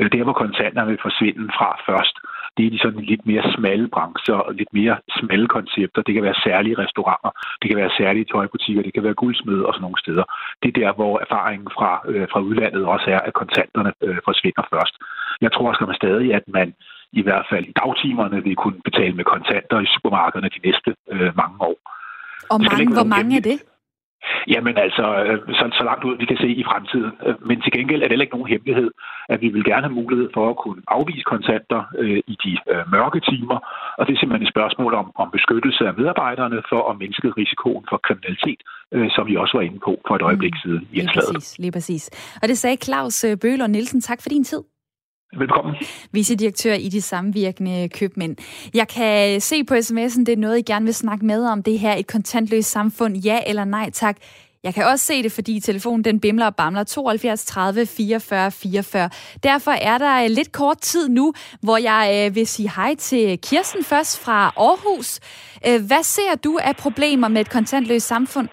Øh, 0.00 0.08
der 0.12 0.24
hvor 0.24 0.36
kontanterne 0.44 0.90
vil 0.90 1.04
forsvinde 1.06 1.44
fra 1.58 1.70
først, 1.88 2.16
det 2.58 2.66
er 2.66 2.70
de 2.70 2.84
sådan 2.84 3.04
lidt 3.12 3.26
mere 3.30 3.44
smalle 3.56 3.88
brancher 3.94 4.38
og 4.46 4.54
lidt 4.54 4.72
mere 4.72 4.96
smalle 5.18 5.48
koncepter. 5.56 6.02
Det 6.02 6.14
kan 6.14 6.22
være 6.28 6.42
særlige 6.46 6.78
restauranter, 6.82 7.30
det 7.60 7.66
kan 7.70 7.78
være 7.82 7.96
særlige 8.00 8.26
tøjbutikker, 8.32 8.82
det 8.82 8.94
kan 8.94 9.06
være 9.08 9.20
guldsmede 9.22 9.66
og 9.66 9.72
sådan 9.74 9.84
nogle 9.86 10.02
steder. 10.04 10.24
Det 10.62 10.68
er 10.68 10.80
der, 10.82 10.90
hvor 10.98 11.14
erfaringen 11.24 11.68
fra, 11.76 11.90
øh, 12.10 12.26
fra 12.32 12.40
udlandet 12.40 12.84
også 12.94 13.06
er, 13.16 13.20
at 13.28 13.38
kontanterne 13.42 13.92
øh, 14.06 14.18
forsvinder 14.28 14.64
først. 14.72 14.94
Jeg 15.44 15.52
tror 15.52 15.68
også 15.68 15.84
man 15.86 16.02
stadig, 16.02 16.28
at 16.38 16.44
man 16.58 16.68
i 17.20 17.22
hvert 17.22 17.46
fald 17.50 17.64
i 17.72 17.74
dagtimerne 17.82 18.38
vil 18.46 18.56
kunne 18.56 18.80
betale 18.88 19.14
med 19.18 19.24
kontanter 19.24 19.78
i 19.80 19.88
supermarkederne 19.94 20.48
de 20.56 20.60
næste 20.68 20.90
øh, 21.12 21.30
mange 21.42 21.56
år. 21.70 21.78
Og 22.52 22.58
mange, 22.70 22.92
hvor 22.98 23.08
mange 23.16 23.36
er 23.36 23.44
det? 23.50 23.58
Jamen 24.54 24.74
altså, 24.84 25.04
øh, 25.26 25.38
så, 25.58 25.64
så 25.78 25.82
langt 25.88 26.04
ud 26.04 26.14
vi 26.22 26.26
kan 26.30 26.38
se 26.44 26.48
i 26.62 26.64
fremtiden. 26.70 27.12
Øh, 27.26 27.34
men 27.48 27.56
til 27.60 27.72
gengæld 27.76 28.00
er 28.00 28.06
det 28.06 28.12
heller 28.12 28.26
ikke 28.26 28.36
nogen 28.36 28.52
hemmelighed, 28.54 28.90
at 29.32 29.40
vi 29.40 29.48
vil 29.48 29.64
gerne 29.70 29.86
have 29.88 30.00
mulighed 30.02 30.28
for 30.36 30.44
at 30.50 30.56
kunne 30.64 30.80
afvise 30.96 31.24
kontanter 31.32 31.80
øh, 32.02 32.20
i 32.32 32.34
de 32.44 32.52
øh, 32.72 32.82
mørke 32.94 33.20
timer. 33.30 33.58
Og 33.98 34.02
det 34.06 34.12
er 34.12 34.18
simpelthen 34.18 34.46
et 34.46 34.54
spørgsmål 34.54 34.92
om, 34.94 35.06
om 35.22 35.28
beskyttelse 35.36 35.82
af 35.90 35.94
medarbejderne 35.98 36.58
for 36.70 36.80
at 36.90 36.98
mindske 37.02 37.28
risikoen 37.40 37.84
for 37.90 37.98
kriminalitet, 38.06 38.60
øh, 38.94 39.08
som 39.14 39.26
vi 39.30 39.34
også 39.36 39.54
var 39.58 39.64
inde 39.68 39.80
på 39.86 39.92
for 40.06 40.14
et 40.16 40.22
øjeblik 40.22 40.54
mm. 40.54 40.60
siden 40.62 40.82
i 40.92 40.94
lige 40.96 41.10
præcis, 41.14 41.58
lige 41.58 41.72
præcis. 41.72 42.04
Og 42.42 42.48
det 42.48 42.58
sagde 42.58 42.76
Claus 42.86 43.24
Bøhler 43.42 43.66
Nielsen. 43.66 44.00
Tak 44.00 44.22
for 44.22 44.28
din 44.28 44.44
tid. 44.44 44.62
Velkommen. 45.32 45.76
Vicedirektør 46.12 46.74
i 46.74 46.88
de 46.88 47.02
samvirkende 47.02 47.88
købmænd. 47.88 48.36
Jeg 48.74 48.88
kan 48.88 49.40
se 49.40 49.64
på 49.64 49.74
sms'en, 49.74 50.24
det 50.24 50.28
er 50.28 50.36
noget, 50.36 50.58
I 50.58 50.62
gerne 50.72 50.84
vil 50.84 50.94
snakke 50.94 51.26
med 51.26 51.46
om. 51.52 51.62
Det 51.62 51.78
her 51.78 51.94
et 51.94 52.06
kontantløst 52.06 52.70
samfund, 52.70 53.16
ja 53.16 53.38
eller 53.46 53.64
nej 53.64 53.90
tak. 53.90 54.16
Jeg 54.64 54.74
kan 54.74 54.84
også 54.84 55.04
se 55.04 55.22
det, 55.22 55.32
fordi 55.32 55.60
telefonen 55.60 56.04
den 56.04 56.20
bimler 56.20 56.46
og 56.46 56.56
bamler 56.56 56.84
72 56.84 57.44
30 57.44 57.86
44 57.86 58.50
44. 58.50 59.10
Derfor 59.42 59.70
er 59.70 59.98
der 59.98 60.28
lidt 60.28 60.52
kort 60.52 60.78
tid 60.80 61.08
nu, 61.08 61.32
hvor 61.62 61.78
jeg 61.90 62.02
øh, 62.16 62.34
vil 62.34 62.46
sige 62.46 62.70
hej 62.76 62.94
til 62.94 63.40
Kirsten 63.48 63.84
først 63.84 64.24
fra 64.24 64.38
Aarhus. 64.56 65.10
Øh, 65.66 65.80
hvad 65.88 66.02
ser 66.02 66.32
du 66.44 66.58
af 66.68 66.74
problemer 66.76 67.28
med 67.28 67.40
et 67.40 67.50
kontantløst 67.50 68.06
samfund? 68.06 68.48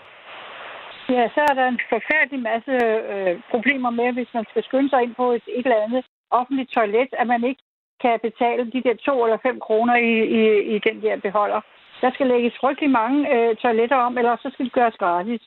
Ja, 1.10 1.24
så 1.36 1.42
er 1.50 1.54
der 1.60 1.66
en 1.68 1.80
forfærdelig 1.94 2.40
masse 2.52 2.76
øh, 3.14 3.34
problemer 3.54 3.92
med, 4.00 4.10
hvis 4.18 4.32
man 4.38 4.46
skal 4.50 4.64
skynde 4.68 4.90
sig 4.90 5.02
ind 5.06 5.16
på 5.22 5.26
et, 5.38 5.46
et 5.58 5.66
eller 5.66 5.84
andet 5.86 6.06
offentligt 6.32 6.72
toilet, 6.78 7.10
at 7.22 7.28
man 7.28 7.44
ikke 7.50 7.62
kan 8.02 8.20
betale 8.28 8.72
de 8.74 8.84
der 8.88 8.96
to 9.08 9.16
eller 9.26 9.40
fem 9.48 9.60
kroner 9.68 9.96
i, 9.96 10.14
i, 10.40 10.44
i 10.76 10.80
den 10.88 11.02
der 11.02 11.16
beholder. 11.28 11.62
Der 12.02 12.12
skal 12.14 12.28
lægges 12.28 12.54
frygtelig 12.62 12.90
mange 12.90 13.20
øh, 13.34 13.56
toiletter 13.56 13.98
om, 14.08 14.18
eller 14.18 14.36
så 14.44 14.50
skal 14.54 14.66
det 14.66 14.74
gøres 14.74 14.98
gratis. 15.04 15.42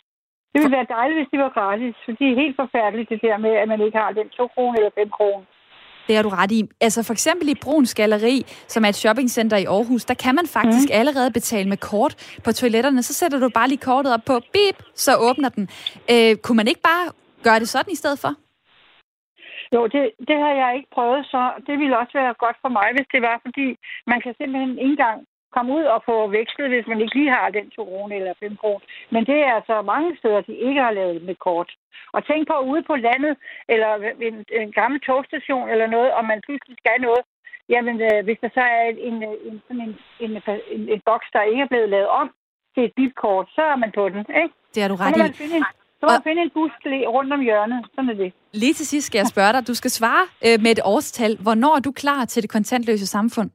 Det 0.53 0.59
ville 0.63 0.77
være 0.77 0.93
dejligt, 0.97 1.19
hvis 1.19 1.33
det 1.33 1.41
var 1.45 1.53
gratis, 1.59 1.95
for 2.05 2.13
det 2.13 2.27
er 2.31 2.41
helt 2.43 2.57
forfærdeligt 2.63 3.11
det 3.11 3.21
der 3.23 3.37
med, 3.37 3.51
at 3.63 3.69
man 3.69 3.81
ikke 3.81 3.99
har 3.99 4.13
den 4.13 4.29
to 4.29 4.47
kroner 4.55 4.77
eller 4.79 4.91
fem 5.01 5.11
kroner. 5.11 5.45
Det 6.07 6.17
har 6.17 6.23
du 6.23 6.29
ret 6.29 6.53
i. 6.53 6.69
Altså 6.81 7.03
for 7.03 7.13
eksempel 7.13 7.49
i 7.49 7.55
Bruns 7.55 7.95
Galeri, 7.95 8.47
som 8.69 8.85
er 8.85 8.89
et 8.89 8.95
shoppingcenter 8.95 9.57
i 9.57 9.65
Aarhus, 9.65 10.05
der 10.05 10.15
kan 10.15 10.35
man 10.35 10.47
faktisk 10.47 10.89
mm. 10.89 11.01
allerede 11.01 11.31
betale 11.31 11.69
med 11.69 11.77
kort 11.77 12.37
på 12.45 12.53
toiletterne. 12.53 13.03
Så 13.03 13.15
sætter 13.15 13.39
du 13.39 13.49
bare 13.55 13.69
lige 13.69 13.79
kortet 13.79 14.15
op 14.15 14.21
på 14.27 14.41
bip, 14.53 14.77
så 14.95 15.17
åbner 15.17 15.49
den. 15.49 15.69
Øh, 16.11 16.37
kunne 16.37 16.57
man 16.57 16.69
ikke 16.69 16.81
bare 16.81 17.05
gøre 17.43 17.61
det 17.61 17.69
sådan 17.69 17.93
i 17.93 17.97
stedet 17.97 18.19
for? 18.19 18.35
Jo, 19.75 19.81
det, 19.95 20.03
det 20.29 20.37
har 20.45 20.55
jeg 20.63 20.71
ikke 20.77 20.91
prøvet, 20.97 21.27
så 21.33 21.41
det 21.67 21.79
ville 21.79 21.99
også 21.99 22.15
være 22.21 22.35
godt 22.45 22.59
for 22.63 22.69
mig, 22.79 22.89
hvis 22.97 23.09
det 23.13 23.23
var, 23.23 23.37
fordi 23.47 23.67
man 24.07 24.21
kan 24.21 24.35
simpelthen 24.39 24.79
ikke 24.79 24.91
engang 24.91 25.19
komme 25.55 25.71
ud 25.79 25.85
og 25.95 26.01
få 26.09 26.17
vekslet, 26.39 26.69
hvis 26.71 26.87
man 26.87 27.01
ikke 27.01 27.17
lige 27.19 27.37
har 27.39 27.51
den 27.51 27.71
2 27.71 27.85
kroner 27.85 28.17
eller 28.17 28.35
5 28.41 28.57
kroner. 28.57 28.85
Men 29.11 29.23
det 29.31 29.39
er 29.47 29.53
altså 29.59 29.83
mange 29.83 30.17
steder, 30.19 30.41
de 30.41 30.55
ikke 30.69 30.81
har 30.87 30.91
lavet 30.91 31.23
med 31.23 31.37
kort. 31.47 31.71
Og 32.15 32.21
tænk 32.27 32.43
på 32.49 32.57
ude 32.71 32.83
på 32.91 32.95
landet, 32.97 33.35
eller 33.69 33.91
en, 34.29 34.37
en 34.63 34.73
gammel 34.73 35.01
togstation 35.01 35.69
eller 35.69 35.87
noget, 35.87 36.11
om 36.19 36.25
man 36.25 36.41
pludselig 36.47 36.77
skal 36.79 37.01
noget, 37.01 37.25
jamen 37.69 37.97
øh, 38.09 38.25
hvis 38.25 38.39
der 38.43 38.51
så 38.55 38.61
er 38.61 38.85
en, 39.09 39.23
en, 39.49 39.63
sådan 39.67 39.83
en, 39.87 39.95
en, 40.21 40.31
en, 40.77 40.83
en 40.95 41.01
boks, 41.09 41.29
der 41.33 41.43
ikke 41.43 41.63
er 41.63 41.73
blevet 41.73 41.89
lavet 41.89 42.09
om 42.21 42.29
til 42.75 42.85
et 42.85 42.93
bitkort, 42.97 43.47
så 43.57 43.63
er 43.73 43.77
man 43.77 43.93
på 43.99 44.09
den, 44.09 44.21
ikke? 44.43 44.55
Det 44.75 44.83
er 44.85 44.89
du 44.89 44.95
ret 44.95 45.17
i. 45.17 45.63
Så 46.01 46.07
må 46.07 46.15
og... 46.17 46.23
finde 46.27 46.43
en 46.43 46.51
bus 46.51 46.73
rundt 47.17 47.33
om 47.33 47.41
hjørnet. 47.41 47.87
Sådan 47.95 48.11
er 48.11 48.15
det. 48.15 48.33
Lige 48.53 48.75
til 48.75 48.87
sidst 48.87 49.07
skal 49.07 49.19
jeg 49.19 49.27
spørge 49.27 49.53
dig. 49.53 49.69
Du 49.71 49.75
skal 49.75 49.91
svare 49.91 50.25
øh, 50.47 50.57
med 50.65 50.71
et 50.71 50.81
årstal. 50.85 51.33
Hvornår 51.47 51.77
er 51.77 51.81
du 51.81 51.93
klar 51.93 52.25
til 52.25 52.43
det 52.43 52.51
kontantløse 52.51 53.07
samfund? 53.07 53.51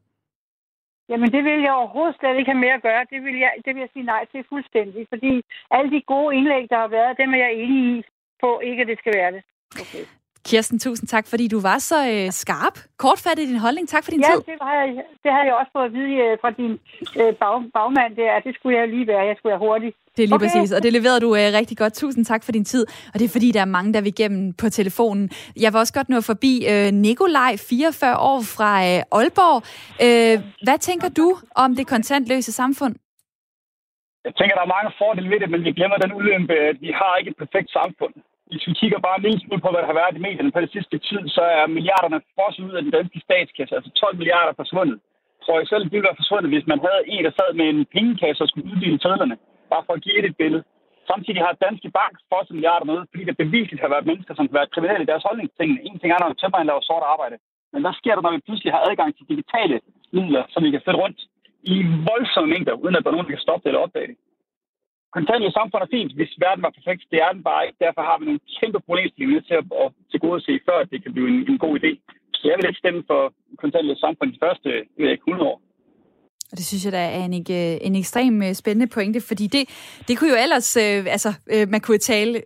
Jamen, 1.10 1.32
det 1.32 1.44
vil 1.44 1.62
jeg 1.68 1.74
overhovedet 1.74 2.16
slet 2.20 2.38
ikke 2.40 2.52
have 2.52 2.64
med 2.66 2.72
at 2.78 2.82
gøre. 2.82 3.04
Det 3.14 3.20
vil 3.26 3.38
jeg, 3.44 3.52
det 3.66 3.72
vil 3.76 3.82
jeg 3.86 3.90
sige 3.94 4.06
nej 4.14 4.26
til 4.32 4.46
fuldstændig. 4.50 5.02
Fordi 5.14 5.32
alle 5.72 5.92
de 5.92 6.02
gode 6.02 6.36
indlæg, 6.38 6.64
der 6.70 6.80
har 6.84 6.88
været, 6.88 7.18
dem 7.22 7.34
er 7.34 7.38
jeg 7.38 7.54
enig 7.54 7.82
i 7.98 8.04
på, 8.42 8.60
ikke 8.70 8.82
at 8.82 8.88
det 8.88 8.98
skal 9.00 9.14
være 9.20 9.32
det. 9.32 9.42
Okay. 9.84 10.04
Kirsten, 10.46 10.80
tusind 10.80 11.08
tak, 11.08 11.26
fordi 11.28 11.48
du 11.48 11.60
var 11.70 11.78
så 11.78 12.00
øh, 12.14 12.32
skarp. 12.32 12.76
Kortfattet 12.98 13.48
din 13.48 13.64
holdning. 13.66 13.90
Tak 13.90 14.04
for 14.04 14.12
din 14.12 14.22
ja, 14.22 14.26
tid. 14.32 14.42
Ja, 14.48 14.52
det, 14.52 14.60
har 14.62 14.76
jeg, 14.82 15.04
det 15.24 15.32
har 15.32 15.44
jeg 15.44 15.54
også 15.60 15.72
fået 15.76 15.86
at 15.86 15.94
vide 15.94 16.14
øh, 16.24 16.38
fra 16.42 16.52
din 16.52 16.74
øh, 17.20 17.34
bag, 17.42 17.56
bagmand. 17.76 18.16
Det, 18.16 18.26
er, 18.34 18.40
det 18.40 18.56
skulle 18.56 18.78
jeg 18.80 18.88
lige 18.88 19.08
være. 19.08 19.24
Jeg 19.30 19.36
skulle 19.38 19.52
være 19.52 19.66
hurtig. 19.68 19.94
Det 20.16 20.24
er 20.24 20.28
lige 20.28 20.36
okay. 20.36 20.46
præcis, 20.46 20.72
og 20.72 20.84
det 20.84 20.94
leverede 20.94 21.22
du 21.26 21.30
øh, 21.40 21.48
rigtig 21.60 21.78
godt. 21.78 21.94
Tusind 21.94 22.26
tak 22.26 22.44
for 22.44 22.52
din 22.52 22.66
tid. 22.66 22.86
Og 23.14 23.20
det 23.20 23.26
er 23.26 23.34
fordi, 23.38 23.52
der 23.52 23.62
er 23.62 23.72
mange, 23.78 23.94
der 23.94 24.02
vil 24.02 24.14
igennem 24.18 24.54
på 24.54 24.70
telefonen. 24.70 25.30
Jeg 25.64 25.74
var 25.74 25.80
også 25.80 25.94
godt 25.94 26.10
nå 26.10 26.22
forbi 26.22 26.54
øh, 26.72 26.88
Nikolaj, 27.06 27.54
44 27.58 28.18
år 28.32 28.40
fra 28.56 28.72
øh, 28.88 29.18
Aalborg. 29.18 29.58
Øh, 30.06 30.36
hvad 30.66 30.78
tænker 30.90 31.10
du 31.20 31.28
om 31.64 31.70
det 31.76 31.86
kontantløse 31.88 32.52
samfund? 32.52 32.96
Jeg 34.28 34.34
tænker, 34.40 34.54
der 34.56 34.66
er 34.68 34.76
mange 34.78 34.92
fordele 35.00 35.30
ved 35.34 35.40
det, 35.44 35.50
men 35.54 35.62
vi 35.68 35.72
glemmer 35.78 35.98
den 36.04 36.12
ulempe, 36.20 36.56
at 36.70 36.78
vi 36.86 36.92
har 37.00 37.14
ikke 37.20 37.30
et 37.34 37.38
perfekt 37.44 37.70
samfund 37.80 38.14
hvis 38.54 38.68
vi 38.70 38.74
kigger 38.82 39.00
bare 39.06 39.18
en 39.18 39.26
lille 39.26 39.40
smule 39.42 39.62
på, 39.64 39.70
hvad 39.72 39.82
der 39.82 39.92
har 39.92 40.02
været 40.02 40.18
i 40.18 40.26
medierne 40.28 40.52
på 40.56 40.62
det 40.64 40.72
sidste 40.76 40.98
tid, 41.10 41.22
så 41.38 41.44
er 41.58 41.74
milliarderne 41.78 42.20
frosset 42.36 42.64
ud 42.68 42.74
af 42.78 42.82
den 42.86 42.92
danske 42.98 43.20
statskasse. 43.28 43.76
Altså 43.78 43.92
12 43.92 44.18
milliarder 44.22 44.54
forsvundet. 44.62 44.98
Så 45.46 45.52
jeg 45.60 45.68
selv, 45.68 45.84
det 45.84 45.92
ville 45.92 46.10
være 46.10 46.22
forsvundet, 46.22 46.50
hvis 46.54 46.68
man 46.72 46.80
havde 46.88 47.04
en, 47.14 47.24
der 47.28 47.34
sad 47.40 47.50
med 47.60 47.68
en 47.74 47.82
pengekasse 47.96 48.44
og 48.44 48.50
skulle 48.50 48.70
uddele 48.72 49.00
tædlerne. 49.04 49.36
Bare 49.74 49.86
for 49.88 49.94
at 49.98 50.04
give 50.06 50.28
et 50.30 50.38
billede. 50.42 50.64
Samtidig 51.12 51.42
har 51.46 51.62
Danske 51.66 51.90
Bank 52.00 52.14
frosset 52.30 52.56
milliarder 52.56 52.88
med, 52.92 53.00
fordi 53.12 53.24
der 53.30 53.42
beviseligt 53.44 53.84
har 53.84 53.94
været 53.94 54.10
mennesker, 54.10 54.34
som 54.36 54.46
har 54.48 54.58
været 54.60 54.74
kriminelle 54.74 55.04
i 55.04 55.12
deres 55.12 55.28
holdningstingene. 55.28 55.80
En 55.88 56.00
ting 56.00 56.10
er, 56.12 56.20
når 56.20 56.40
tømmermænd 56.42 56.70
laver 56.70 56.84
sort 56.90 57.06
arbejde. 57.14 57.38
Men 57.74 57.82
hvad 57.84 57.94
sker 58.00 58.14
der, 58.16 58.24
når 58.26 58.36
vi 58.36 58.46
pludselig 58.48 58.72
har 58.76 58.84
adgang 58.90 59.10
til 59.14 59.30
digitale 59.34 59.76
midler, 60.18 60.44
som 60.52 60.64
vi 60.64 60.72
kan 60.72 60.84
flytte 60.84 61.02
rundt 61.04 61.20
i 61.74 61.76
voldsomme 62.10 62.50
mængder, 62.54 62.74
uden 62.84 62.96
at 62.96 63.02
der 63.04 63.10
er 63.10 63.16
nogen, 63.16 63.28
der 63.28 63.36
kan 63.36 63.46
stoppe 63.48 63.64
det 63.64 63.70
eller 63.70 63.86
opdage 63.86 64.08
det? 64.12 64.18
kontantet 65.16 65.58
samfund 65.60 65.84
er 65.84 65.96
fint, 65.98 66.12
hvis 66.18 66.34
verden 66.46 66.64
var 66.66 66.74
perfekt. 66.80 67.04
Det 67.12 67.20
er 67.26 67.32
den 67.36 67.44
bare 67.50 67.66
ikke. 67.66 67.84
Derfor 67.86 68.02
har 68.10 68.18
vi 68.20 68.26
nogle 68.26 68.46
kæmpe 68.60 68.80
problemstillinger 68.88 69.42
til 69.48 69.56
at, 69.62 69.66
at 69.84 69.88
tilgodese, 70.12 70.54
før 70.68 70.78
det 70.92 71.00
kan 71.04 71.14
blive 71.14 71.28
en, 71.34 71.40
en 71.52 71.60
god 71.66 71.74
idé. 71.80 71.92
Så 72.38 72.44
jeg 72.50 72.56
vil 72.58 72.70
ikke 72.70 72.84
stemme 72.84 73.04
for 73.12 73.22
kontantet 73.64 74.04
samfund 74.06 74.30
de 74.34 74.44
første 74.46 74.70
100 74.98 75.52
år. 75.52 75.58
Og 76.54 76.58
det 76.58 76.66
synes 76.66 76.86
jeg, 76.86 76.92
der 76.92 77.00
er 77.00 77.26
en, 77.26 77.46
en 77.82 77.96
ekstrem 77.96 78.42
øh, 78.44 78.54
spændende 78.54 78.88
pointe, 78.88 79.22
fordi 79.22 79.48
det, 79.48 79.70
det 80.08 80.18
kunne 80.18 80.30
jo 80.30 80.36
ellers, 80.44 80.78
øh, 80.78 81.06
altså, 81.10 81.34
øh, 81.54 81.70
man 81.70 81.82
kunne 81.82 81.98
tale 81.98 82.42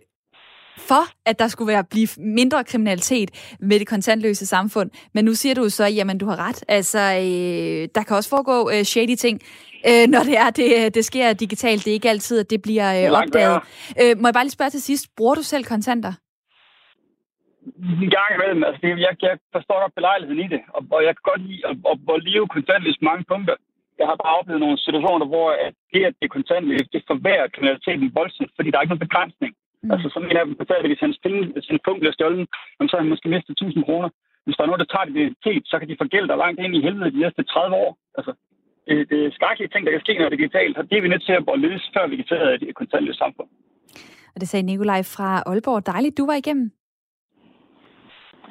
for, 0.78 1.02
at 1.26 1.38
der 1.38 1.48
skulle 1.48 1.72
være 1.72 1.84
blive 1.84 2.08
mindre 2.18 2.64
kriminalitet 2.64 3.56
med 3.60 3.78
det 3.78 3.86
kontantløse 3.86 4.46
samfund. 4.46 4.90
Men 5.14 5.24
nu 5.24 5.34
siger 5.34 5.54
du 5.54 5.68
så, 5.68 5.86
jamen 5.86 6.18
du 6.18 6.26
har 6.26 6.48
ret. 6.48 6.64
Altså, 6.68 6.98
øh, 6.98 7.88
der 7.94 8.02
kan 8.06 8.16
også 8.16 8.30
foregå 8.30 8.70
øh, 8.70 8.82
shady 8.82 9.14
ting 9.14 9.40
øh, 9.88 10.04
når 10.14 10.22
det 10.28 10.36
er, 10.44 10.50
det, 10.50 10.94
det 10.94 11.04
sker 11.04 11.32
digitalt. 11.32 11.84
Det 11.84 11.90
er 11.90 11.98
ikke 12.00 12.10
altid, 12.10 12.40
at 12.40 12.50
det 12.50 12.62
bliver 12.62 12.88
øh, 12.98 13.18
opdaget. 13.20 13.60
Øh, 14.00 14.12
må 14.20 14.28
jeg 14.28 14.34
bare 14.34 14.44
lige 14.44 14.58
spørge 14.58 14.70
til 14.70 14.82
sidst, 14.82 15.04
bruger 15.16 15.34
du 15.34 15.42
selv 15.42 15.64
kontanter? 15.64 16.12
En 18.04 18.10
gang 18.16 18.30
imellem. 18.36 18.64
Altså, 18.68 18.80
jeg, 19.06 19.12
jeg 19.22 19.34
forstår 19.54 19.80
godt 19.82 19.94
belejligheden 19.94 20.44
i 20.44 20.48
det, 20.54 20.62
og, 20.74 20.82
og 20.96 21.00
jeg 21.06 21.12
kan 21.16 21.24
godt 21.30 21.42
lide 21.48 21.62
at, 21.68 21.76
at, 21.90 21.96
at 22.14 22.22
leve 22.28 22.46
kontantløst 22.56 23.02
mange 23.10 23.24
punkter. 23.32 23.56
Jeg 24.00 24.06
har 24.10 24.16
bare 24.24 24.38
oplevet 24.38 24.60
nogle 24.64 24.78
situationer, 24.86 25.26
hvor 25.32 25.48
at 25.66 25.74
det, 25.92 26.02
at 26.08 26.14
det 26.18 26.24
er 26.26 26.36
kontantløst, 26.36 26.92
det 26.94 27.10
forværrer 27.12 27.52
kriminaliteten 27.54 28.14
voldsomt, 28.18 28.52
fordi 28.56 28.68
der 28.70 28.76
er 28.76 28.82
ikke 28.84 28.94
nogen 28.94 29.06
begrænsning. 29.08 29.52
Mm. 29.82 29.90
Altså, 29.92 30.06
som 30.14 30.22
en 30.24 30.40
af 30.40 30.46
dem 30.46 30.56
fortalte, 30.62 30.84
at 30.86 30.90
hvis 30.92 31.04
hans, 31.06 31.18
penge, 31.24 31.40
hvis 31.54 31.68
hans 31.70 31.82
punkt 31.86 32.00
bliver 32.00 32.16
stjålet, 32.16 32.48
så 32.88 32.92
har 32.94 33.02
han 33.02 33.12
måske 33.12 33.28
mistet 33.34 33.52
1000 33.52 33.84
kroner. 33.88 34.08
Hvis 34.44 34.56
der 34.56 34.62
er 34.62 34.70
noget, 34.70 34.82
der 34.82 34.92
tager 34.92 35.10
identitet, 35.12 35.62
så 35.70 35.74
kan 35.78 35.88
de 35.88 36.00
få 36.00 36.06
gæld 36.14 36.28
der 36.28 36.42
langt 36.44 36.60
ind 36.64 36.74
i 36.76 36.84
helvede 36.86 37.14
de 37.14 37.20
næste 37.24 37.42
30 37.42 37.76
år. 37.84 37.90
Altså, 38.18 38.32
det, 38.86 38.96
det 39.10 39.18
er 39.26 39.30
skrækkelige 39.36 39.72
ting, 39.72 39.82
der 39.86 39.92
kan 39.92 40.04
ske, 40.04 40.12
når 40.18 40.28
det 40.28 40.36
er 40.36 40.42
digitalt, 40.42 40.76
og 40.78 40.84
det 40.88 40.96
er 40.96 41.04
vi 41.04 41.12
nødt 41.12 41.24
til 41.26 41.32
at 41.32 41.60
løse, 41.66 41.86
før 41.94 42.04
vi 42.06 42.16
kan 42.16 42.28
tage 42.30 42.68
et 42.70 42.76
kontantløst 42.80 43.18
samfund. 43.18 43.48
Og 44.34 44.38
det 44.40 44.48
sagde 44.48 44.66
Nikolaj 44.66 45.02
fra 45.16 45.28
Aalborg. 45.50 45.86
Dejligt, 45.86 46.18
du 46.18 46.26
var 46.26 46.36
igennem. 46.42 46.66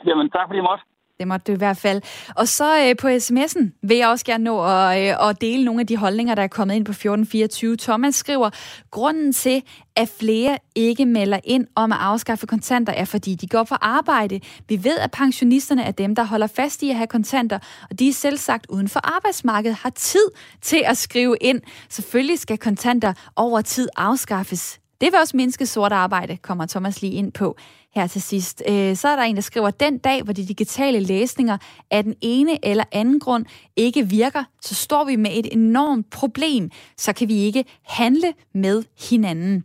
Jamen, 0.08 0.30
tak 0.30 0.46
fordi 0.48 0.60
I 0.60 0.68
måtte. 0.70 0.84
Det 1.20 1.28
måtte 1.28 1.52
du 1.52 1.56
i 1.56 1.58
hvert 1.58 1.78
fald. 1.78 2.02
Og 2.36 2.48
så 2.48 2.80
øh, 2.80 2.96
på 2.96 3.08
sms'en 3.08 3.80
vil 3.84 3.98
jeg 3.98 4.08
også 4.08 4.26
gerne 4.26 4.44
nå 4.44 4.64
at, 4.64 5.10
øh, 5.10 5.30
at 5.30 5.42
dele 5.42 5.66
nogle 5.66 5.82
af 5.82 5.88
de 5.88 5.98
holdninger, 5.98 6.36
der 6.36 6.44
er 6.44 6.48
kommet 6.48 6.76
ind 6.76 6.86
på 6.86 6.92
1424. 6.92 7.78
Thomas 7.78 8.16
skriver, 8.16 8.50
grunden 8.92 9.34
til, 9.34 9.64
at 9.96 10.10
flere 10.20 10.58
ikke 10.76 11.06
melder 11.06 11.40
ind 11.44 11.68
om 11.76 11.92
at 11.92 11.98
afskaffe 12.02 12.48
kontanter, 12.48 12.94
er 12.94 13.06
fordi 13.06 13.36
de 13.36 13.48
går 13.48 13.64
på 13.64 13.76
arbejde. 13.76 14.40
Vi 14.70 14.84
ved, 14.84 14.98
at 14.98 15.12
pensionisterne 15.12 15.84
er 15.84 15.92
dem, 15.92 16.16
der 16.16 16.24
holder 16.24 16.48
fast 16.48 16.84
i 16.84 16.90
at 16.90 16.96
have 16.96 17.08
kontanter, 17.08 17.60
og 17.90 18.00
de 18.00 18.10
er 18.10 18.14
selv 18.14 18.38
sagt 18.38 18.66
uden 18.70 18.88
for 18.88 19.16
arbejdsmarkedet 19.16 19.78
har 19.78 19.90
tid 19.90 20.26
til 20.62 20.84
at 20.86 20.98
skrive 20.98 21.38
ind. 21.42 21.62
Selvfølgelig 21.90 22.40
skal 22.40 22.58
kontanter 22.58 23.14
over 23.36 23.62
tid 23.62 23.88
afskaffes. 23.96 24.80
Det 25.02 25.12
vil 25.12 25.20
også 25.20 25.38
mindske 25.38 25.66
sort 25.66 25.92
arbejde, 25.92 26.38
kommer 26.38 26.66
Thomas 26.66 27.02
lige 27.02 27.14
ind 27.14 27.32
på 27.32 27.58
her 28.00 28.08
til 28.08 28.22
sidst. 28.22 28.64
Øh, 28.70 28.96
så 28.96 29.08
er 29.08 29.16
der 29.16 29.24
en, 29.24 29.36
der 29.36 29.42
skriver, 29.42 29.70
den 29.70 29.98
dag, 29.98 30.24
hvor 30.24 30.34
de 30.34 30.48
digitale 30.48 31.00
læsninger 31.00 31.58
af 31.92 32.04
den 32.04 32.16
ene 32.22 32.66
eller 32.66 32.84
anden 32.92 33.20
grund 33.20 33.46
ikke 33.76 34.10
virker, 34.10 34.44
så 34.62 34.76
står 34.76 35.04
vi 35.04 35.16
med 35.16 35.32
et 35.34 35.54
enormt 35.54 36.10
problem. 36.10 36.72
Så 36.98 37.14
kan 37.14 37.28
vi 37.28 37.36
ikke 37.36 37.66
handle 37.84 38.34
med 38.54 38.84
hinanden. 39.10 39.64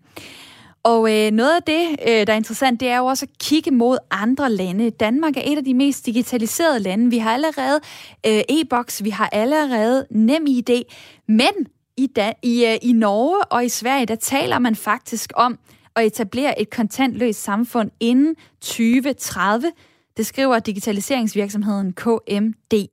Og 0.84 1.12
øh, 1.16 1.30
noget 1.30 1.56
af 1.56 1.62
det, 1.62 1.88
øh, 2.08 2.26
der 2.26 2.32
er 2.32 2.36
interessant, 2.36 2.80
det 2.80 2.88
er 2.88 2.98
jo 2.98 3.06
også 3.06 3.26
at 3.26 3.38
kigge 3.38 3.70
mod 3.70 3.98
andre 4.10 4.50
lande. 4.50 4.90
Danmark 4.90 5.36
er 5.36 5.42
et 5.44 5.56
af 5.56 5.64
de 5.64 5.74
mest 5.74 6.06
digitaliserede 6.06 6.80
lande. 6.80 7.10
Vi 7.10 7.18
har 7.18 7.32
allerede 7.32 7.80
øh, 8.26 8.42
e-boks, 8.48 9.04
vi 9.04 9.10
har 9.10 9.28
allerede 9.32 10.06
nem 10.10 10.46
idé, 10.48 10.82
men 11.28 11.66
i, 11.96 12.06
da, 12.06 12.32
i, 12.42 12.66
øh, 12.66 12.78
i 12.82 12.92
Norge 12.92 13.44
og 13.44 13.64
i 13.64 13.68
Sverige, 13.68 14.06
der 14.06 14.14
taler 14.14 14.58
man 14.58 14.76
faktisk 14.76 15.32
om 15.34 15.58
at 15.96 16.06
etablere 16.06 16.60
et 16.60 16.70
kontantløst 16.70 17.42
samfund 17.42 17.90
inden 18.00 18.36
2030. 18.60 19.72
Det 20.16 20.26
skriver 20.26 20.58
digitaliseringsvirksomheden 20.58 21.92
KMD. 21.92 22.86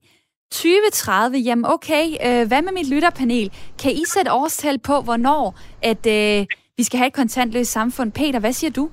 2030, 0.52 1.38
jamen 1.38 1.66
okay, 1.66 2.06
øh, 2.26 2.48
hvad 2.48 2.62
med 2.62 2.72
mit 2.74 2.90
lytterpanel? 2.90 3.52
Kan 3.82 3.92
I 3.92 4.04
sætte 4.06 4.34
årstal 4.34 4.80
på, 4.80 5.02
hvornår 5.02 5.60
at 5.82 6.06
øh, 6.08 6.46
vi 6.78 6.84
skal 6.84 6.98
have 6.98 7.08
et 7.08 7.14
kontantløst 7.14 7.72
samfund? 7.72 8.12
Peter, 8.12 8.40
hvad 8.40 8.54
siger 8.54 8.72
du? 8.72 8.90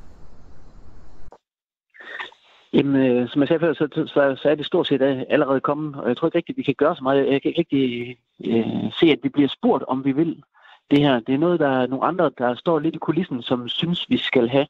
Jamen, 2.72 2.96
øh, 3.06 3.28
som 3.28 3.40
jeg 3.40 3.48
sagde 3.48 3.60
før, 3.60 3.74
så, 3.74 3.88
så, 4.06 4.36
så 4.42 4.48
er 4.48 4.54
det 4.54 4.66
stort 4.66 4.86
set 4.86 5.26
allerede 5.28 5.60
kommet, 5.60 5.94
og 5.94 6.08
jeg 6.08 6.16
tror 6.16 6.28
ikke 6.28 6.38
rigtigt, 6.38 6.58
vi 6.58 6.62
kan 6.62 6.74
gøre 6.78 6.96
så 6.96 7.02
meget. 7.02 7.32
Jeg 7.32 7.42
kan 7.42 7.48
ikke 7.48 7.60
rigtig 7.60 8.16
øh, 8.44 8.92
se, 9.00 9.06
at 9.06 9.18
vi 9.22 9.28
bliver 9.28 9.48
spurgt, 9.48 9.84
om 9.88 10.04
vi 10.04 10.12
vil 10.12 10.42
det 10.90 11.00
her. 11.00 11.20
Det 11.20 11.34
er 11.34 11.38
noget, 11.38 11.60
der 11.60 11.68
er 11.68 11.86
nogle 11.86 12.04
andre, 12.04 12.30
der 12.38 12.54
står 12.54 12.78
lidt 12.78 12.94
i 12.94 12.98
kulissen, 12.98 13.42
som 13.42 13.68
synes, 13.68 14.10
vi 14.10 14.16
skal 14.16 14.48
have. 14.48 14.66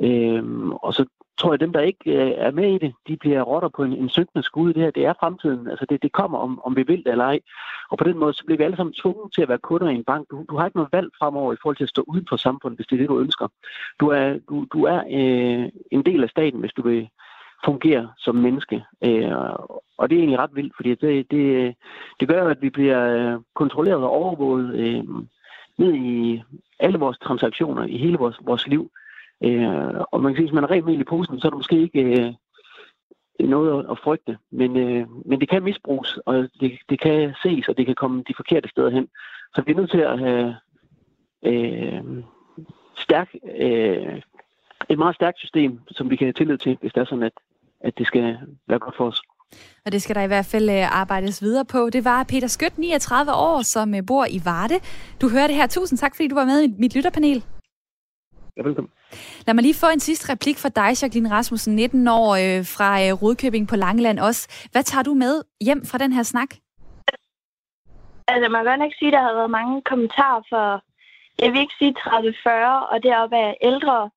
Øhm, 0.00 0.72
og 0.72 0.94
så 0.94 1.04
tror 1.38 1.50
jeg, 1.50 1.54
at 1.54 1.60
dem, 1.60 1.72
der 1.72 1.80
ikke 1.80 2.12
øh, 2.12 2.32
er 2.36 2.50
med 2.50 2.74
i 2.74 2.78
det, 2.78 2.94
de 3.08 3.16
bliver 3.16 3.42
rotter 3.42 3.68
på 3.68 3.82
en, 3.82 3.92
en 3.92 4.08
synkende 4.08 4.42
skud. 4.42 4.72
Det 4.72 4.82
her, 4.82 4.90
det 4.90 5.06
er 5.06 5.12
fremtiden. 5.20 5.68
Altså, 5.68 5.86
det, 5.88 6.02
det 6.02 6.12
kommer, 6.12 6.38
om, 6.38 6.60
om 6.64 6.76
vi 6.76 6.82
vil 6.82 7.04
det 7.04 7.12
eller 7.12 7.24
ej. 7.24 7.40
Og 7.90 7.98
på 7.98 8.04
den 8.04 8.18
måde, 8.18 8.32
så 8.34 8.44
bliver 8.44 8.58
vi 8.58 8.64
alle 8.64 8.76
sammen 8.76 8.94
tvunget 9.02 9.34
til 9.34 9.42
at 9.42 9.48
være 9.48 9.58
kunder 9.58 9.88
i 9.88 9.94
en 9.94 10.04
bank. 10.04 10.30
Du, 10.30 10.44
du 10.50 10.56
har 10.56 10.66
ikke 10.66 10.76
noget 10.76 10.92
valg 10.92 11.08
fremover 11.18 11.52
i 11.52 11.56
forhold 11.62 11.76
til 11.76 11.84
at 11.84 11.88
stå 11.88 12.04
uden 12.06 12.26
for 12.28 12.36
samfundet, 12.36 12.78
hvis 12.78 12.86
det 12.86 12.96
er 12.96 13.00
det, 13.00 13.08
du 13.08 13.20
ønsker. 13.20 13.48
Du 14.00 14.08
er, 14.08 14.38
du, 14.48 14.66
du 14.72 14.84
er 14.84 14.98
øh, 15.10 15.68
en 15.90 16.02
del 16.06 16.22
af 16.22 16.30
staten, 16.30 16.60
hvis 16.60 16.72
du 16.72 16.82
vil 16.82 17.08
fungere 17.64 18.12
som 18.18 18.34
menneske. 18.34 18.84
Øh, 19.04 19.32
og 19.98 20.10
det 20.10 20.16
er 20.16 20.20
egentlig 20.20 20.38
ret 20.38 20.54
vildt, 20.54 20.72
fordi 20.76 20.94
det, 20.94 21.30
det, 21.30 21.74
det 22.20 22.28
gør, 22.28 22.48
at 22.48 22.62
vi 22.62 22.70
bliver 22.70 23.00
øh, 23.00 23.40
kontrolleret 23.54 24.02
og 24.02 24.10
overvåget 24.10 24.74
øh, 24.74 25.04
ned 25.78 25.94
i 25.94 26.42
alle 26.78 26.98
vores 26.98 27.18
transaktioner, 27.18 27.84
i 27.84 27.96
hele 27.96 28.18
vores, 28.18 28.36
vores 28.42 28.66
liv. 28.66 28.90
Øh, 29.44 29.94
og 30.12 30.20
man 30.22 30.32
kan 30.32 30.36
sige, 30.36 30.46
hvis 30.46 30.54
man 30.54 30.64
er 30.64 30.70
rent 30.70 31.00
i 31.00 31.04
posen, 31.04 31.40
så 31.40 31.46
er 31.48 31.50
det 31.50 31.58
måske 31.58 31.80
ikke 31.82 32.34
øh, 33.40 33.48
noget 33.48 33.86
at 33.90 33.98
frygte. 33.98 34.38
Men, 34.50 34.76
øh, 34.76 35.06
men 35.26 35.40
det 35.40 35.48
kan 35.48 35.62
misbruges, 35.62 36.18
og 36.26 36.48
det, 36.60 36.78
det 36.88 37.00
kan 37.00 37.34
ses, 37.42 37.68
og 37.68 37.76
det 37.76 37.86
kan 37.86 37.94
komme 37.94 38.24
de 38.28 38.34
forkerte 38.36 38.68
steder 38.68 38.90
hen. 38.90 39.08
Så 39.54 39.62
vi 39.62 39.72
er 39.72 39.76
nødt 39.76 39.90
til 39.90 40.00
at 40.00 40.18
have 40.18 40.56
øh, 41.42 42.02
stærk, 42.96 43.34
øh, 43.56 44.22
et 44.88 44.98
meget 44.98 45.14
stærkt 45.14 45.38
system, 45.38 45.80
som 45.90 46.10
vi 46.10 46.16
kan 46.16 46.26
have 46.26 46.32
tillid 46.32 46.58
til, 46.58 46.76
hvis 46.80 46.92
det 46.92 47.00
er 47.00 47.04
sådan, 47.04 47.22
at, 47.22 47.32
at 47.80 47.98
det 47.98 48.06
skal 48.06 48.38
være 48.66 48.78
godt 48.78 48.96
for 48.96 49.06
os. 49.06 49.22
Og 49.84 49.92
det 49.92 50.02
skal 50.02 50.14
der 50.14 50.22
i 50.22 50.26
hvert 50.26 50.46
fald 50.46 50.70
øh, 50.70 51.00
arbejdes 51.00 51.42
videre 51.42 51.64
på. 51.64 51.90
Det 51.90 52.04
var 52.04 52.24
Peter 52.24 52.48
Skødt, 52.48 52.78
39 52.78 53.32
år, 53.32 53.62
som 53.62 53.94
øh, 53.94 54.02
bor 54.06 54.26
i 54.30 54.40
Varde. 54.44 54.78
Du 55.20 55.28
hører 55.28 55.46
det 55.46 55.56
her. 55.56 55.66
Tusind 55.66 55.98
tak, 55.98 56.16
fordi 56.16 56.28
du 56.28 56.34
var 56.34 56.44
med 56.44 56.62
i 56.62 56.74
mit 56.78 56.94
lytterpanel. 56.94 57.44
Ja, 58.56 58.62
velkommen. 58.62 58.90
Lad 59.46 59.54
mig 59.54 59.62
lige 59.62 59.74
få 59.74 59.86
en 59.92 60.00
sidste 60.00 60.32
replik 60.32 60.58
fra 60.58 60.68
dig, 60.68 60.90
Jacqueline 61.02 61.30
Rasmussen, 61.30 61.74
19 61.74 62.08
år 62.08 62.30
øh, 62.34 62.64
fra 62.76 62.90
øh, 63.04 63.12
Rudkøbing 63.22 63.68
på 63.68 63.76
Langeland 63.76 64.18
også. 64.18 64.68
Hvad 64.72 64.82
tager 64.82 65.02
du 65.02 65.14
med 65.14 65.42
hjem 65.60 65.86
fra 65.86 65.98
den 65.98 66.12
her 66.12 66.22
snak? 66.22 66.50
Altså, 68.28 68.48
man 68.50 68.64
kan 68.64 68.70
godt 68.70 68.86
ikke 68.86 68.98
sige, 68.98 69.08
at 69.08 69.16
der 69.16 69.22
har 69.22 69.34
været 69.34 69.50
mange 69.50 69.82
kommentarer 69.90 70.42
for, 70.52 70.66
jeg 71.42 71.52
vil 71.52 71.60
ikke 71.60 71.78
sige 71.78 71.94
30-40, 71.98 72.48
og 72.92 73.02
deroppe 73.02 73.36
er 73.36 73.54
ældre. 73.62 74.10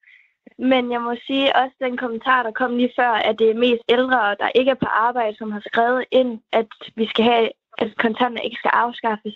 Men 0.57 0.91
jeg 0.91 1.01
må 1.01 1.15
sige 1.27 1.55
også 1.55 1.75
den 1.79 1.97
kommentar, 1.97 2.43
der 2.43 2.51
kom 2.51 2.77
lige 2.77 2.93
før, 2.95 3.11
at 3.11 3.39
det 3.39 3.49
er 3.49 3.63
mest 3.65 3.83
ældre, 3.89 4.35
der 4.39 4.49
ikke 4.55 4.71
er 4.71 4.81
på 4.85 4.85
arbejde, 4.85 5.37
som 5.37 5.51
har 5.51 5.63
skrevet 5.65 6.05
ind, 6.11 6.41
at 6.51 6.67
vi 6.95 7.07
skal 7.07 7.25
have, 7.25 7.49
at 7.77 7.97
kontanter 7.97 8.41
ikke 8.41 8.57
skal 8.59 8.71
afskaffes. 8.73 9.35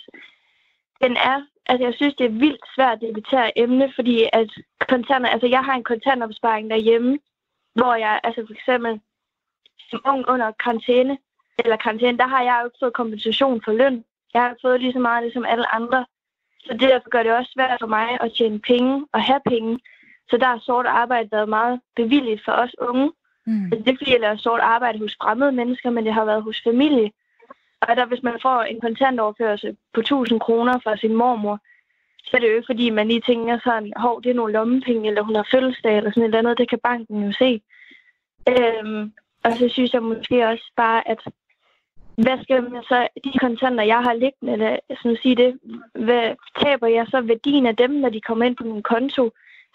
Den 1.03 1.17
er, 1.17 1.37
altså 1.65 1.85
jeg 1.87 1.93
synes, 1.95 2.15
det 2.15 2.25
er 2.25 2.39
vildt 2.45 2.65
svært 2.75 2.97
at 2.97 3.01
debattere 3.01 3.59
emne, 3.59 3.93
fordi 3.95 4.29
at 4.33 4.49
kontanter, 4.87 5.29
altså 5.29 5.47
jeg 5.47 5.63
har 5.63 5.75
en 5.75 5.83
kontantopsparing 5.83 6.69
derhjemme, 6.69 7.19
hvor 7.73 7.93
jeg, 7.95 8.19
altså 8.23 8.43
for 8.47 8.53
eksempel 8.53 9.01
som 9.89 10.01
ung 10.05 10.29
under 10.29 10.51
karantæne, 10.63 11.17
eller 11.63 11.75
karantæne, 11.75 12.17
der 12.17 12.27
har 12.27 12.43
jeg 12.43 12.57
jo 12.59 12.65
ikke 12.67 12.81
fået 12.81 12.93
kompensation 12.93 13.61
for 13.65 13.71
løn. 13.71 14.03
Jeg 14.33 14.41
har 14.41 14.55
fået 14.61 14.81
lige 14.81 14.93
så 14.93 14.99
meget 14.99 15.23
det 15.23 15.33
som 15.33 15.45
alle 15.45 15.75
andre. 15.75 16.05
Så 16.59 16.73
det 16.73 16.81
derfor 16.81 17.09
gør 17.09 17.23
det 17.23 17.37
også 17.37 17.51
svært 17.53 17.77
for 17.81 17.87
mig 17.87 18.07
at 18.21 18.33
tjene 18.37 18.59
penge 18.59 19.07
og 19.13 19.21
have 19.21 19.41
penge. 19.45 19.79
Så 20.31 20.37
der 20.37 20.45
har 20.45 20.59
sort 20.59 20.85
arbejde 20.85 21.29
været 21.31 21.49
meget 21.49 21.81
bevilligt 21.95 22.41
for 22.45 22.51
os 22.51 22.75
unge. 22.79 23.11
Mm. 23.45 23.65
Altså, 23.65 23.83
det 23.85 23.91
er 23.91 23.97
fordi, 23.97 24.11
jeg 24.11 24.19
laver 24.19 24.37
sort 24.37 24.59
arbejde 24.59 24.99
hos 24.99 25.17
fremmede 25.21 25.51
mennesker, 25.51 25.89
men 25.89 26.05
det 26.05 26.13
har 26.13 26.25
været 26.25 26.43
hos 26.43 26.61
familie. 26.63 27.11
Og 27.81 27.95
der, 27.95 28.05
hvis 28.05 28.23
man 28.23 28.37
får 28.41 28.61
en 28.61 28.81
kontantoverførsel 28.81 29.77
på 29.93 29.99
1000 29.99 30.39
kroner 30.39 30.79
fra 30.83 30.97
sin 30.97 31.15
mormor, 31.15 31.59
så 32.23 32.37
er 32.37 32.41
det 32.41 32.49
jo 32.49 32.55
ikke, 32.55 32.71
fordi 32.73 32.89
man 32.89 33.07
lige 33.07 33.21
tænker 33.21 33.59
sådan, 33.63 33.93
hov, 33.95 34.23
det 34.23 34.29
er 34.29 34.33
nogle 34.33 34.53
lommepenge, 34.53 35.07
eller 35.07 35.21
hun 35.21 35.35
har 35.35 35.47
fødselsdag, 35.51 35.97
eller 35.97 36.11
sådan 36.11 36.23
et 36.23 36.27
eller 36.27 36.39
andet. 36.39 36.57
Det 36.57 36.69
kan 36.69 36.79
banken 36.83 37.23
jo 37.23 37.31
se. 37.31 37.61
Øhm, 38.49 39.13
og 39.43 39.51
så 39.57 39.69
synes 39.69 39.93
jeg 39.93 40.03
måske 40.03 40.47
også 40.47 40.71
bare, 40.75 41.07
at 41.07 41.19
hvad 42.15 42.43
skal 42.43 42.63
man 42.63 42.83
så, 42.83 43.07
de 43.23 43.39
kontanter, 43.39 43.83
jeg 43.83 43.97
har 43.97 44.13
liggende, 44.13 44.53
eller 44.53 44.77
sådan 44.97 45.11
at 45.11 45.21
sige 45.21 45.35
det, 45.35 45.59
hvad 45.93 46.35
taber 46.63 46.87
jeg 46.87 47.07
så 47.07 47.21
værdien 47.21 47.65
af 47.65 47.75
dem, 47.75 47.91
når 47.91 48.09
de 48.09 48.21
kommer 48.21 48.45
ind 48.45 48.55
på 48.55 48.63
min 48.63 48.83
konto? 48.83 49.31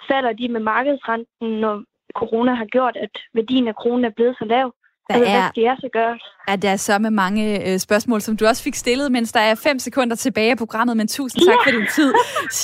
Falder 0.09 0.33
de 0.33 0.49
med 0.49 0.61
markedsrenten, 0.61 1.49
når 1.61 1.75
corona 2.15 2.55
har 2.55 2.65
gjort, 2.65 2.97
at 2.97 3.15
værdien 3.35 3.69
af 3.69 3.77
kronen 3.77 4.05
er 4.05 4.11
blevet 4.17 4.37
så 4.39 4.45
lav? 4.45 4.73
Der 5.09 5.15
altså, 5.15 5.31
er, 5.31 5.41
hvad 5.41 5.49
skal 5.53 5.63
jeg 5.63 5.77
så 5.81 5.89
gøre? 5.93 6.19
At 6.49 6.63
der 6.63 6.71
er 6.71 6.77
så 6.77 6.99
med 6.99 7.11
mange 7.11 7.73
øh, 7.73 7.79
spørgsmål, 7.79 8.21
som 8.21 8.37
du 8.37 8.47
også 8.47 8.63
fik 8.63 8.75
stillet, 8.75 9.13
mens 9.13 9.33
der 9.33 9.41
er 9.41 9.55
fem 9.55 9.79
sekunder 9.79 10.17
tilbage 10.17 10.51
af 10.51 10.59
programmet, 10.59 10.97
men 10.97 11.09
tusind 11.09 11.43
tak 11.43 11.67
ja. 11.67 11.71
for 11.71 11.79
din 11.79 11.89
tid, 11.95 12.15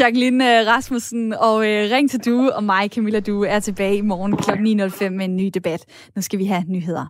Jacqueline 0.00 0.60
øh, 0.60 0.66
Rasmussen, 0.66 1.32
og 1.32 1.56
øh, 1.68 1.90
ring 1.90 2.10
til 2.10 2.20
du 2.24 2.50
og 2.50 2.64
mig, 2.64 2.90
Camilla 2.90 3.20
Du, 3.20 3.44
er 3.44 3.60
tilbage 3.60 3.96
i 3.96 4.00
morgen 4.00 4.36
kl. 4.36 4.50
9.05 4.50 5.08
med 5.08 5.24
en 5.24 5.36
ny 5.36 5.50
debat. 5.54 6.10
Nu 6.16 6.22
skal 6.22 6.38
vi 6.38 6.44
have 6.44 6.64
nyheder. 6.68 7.06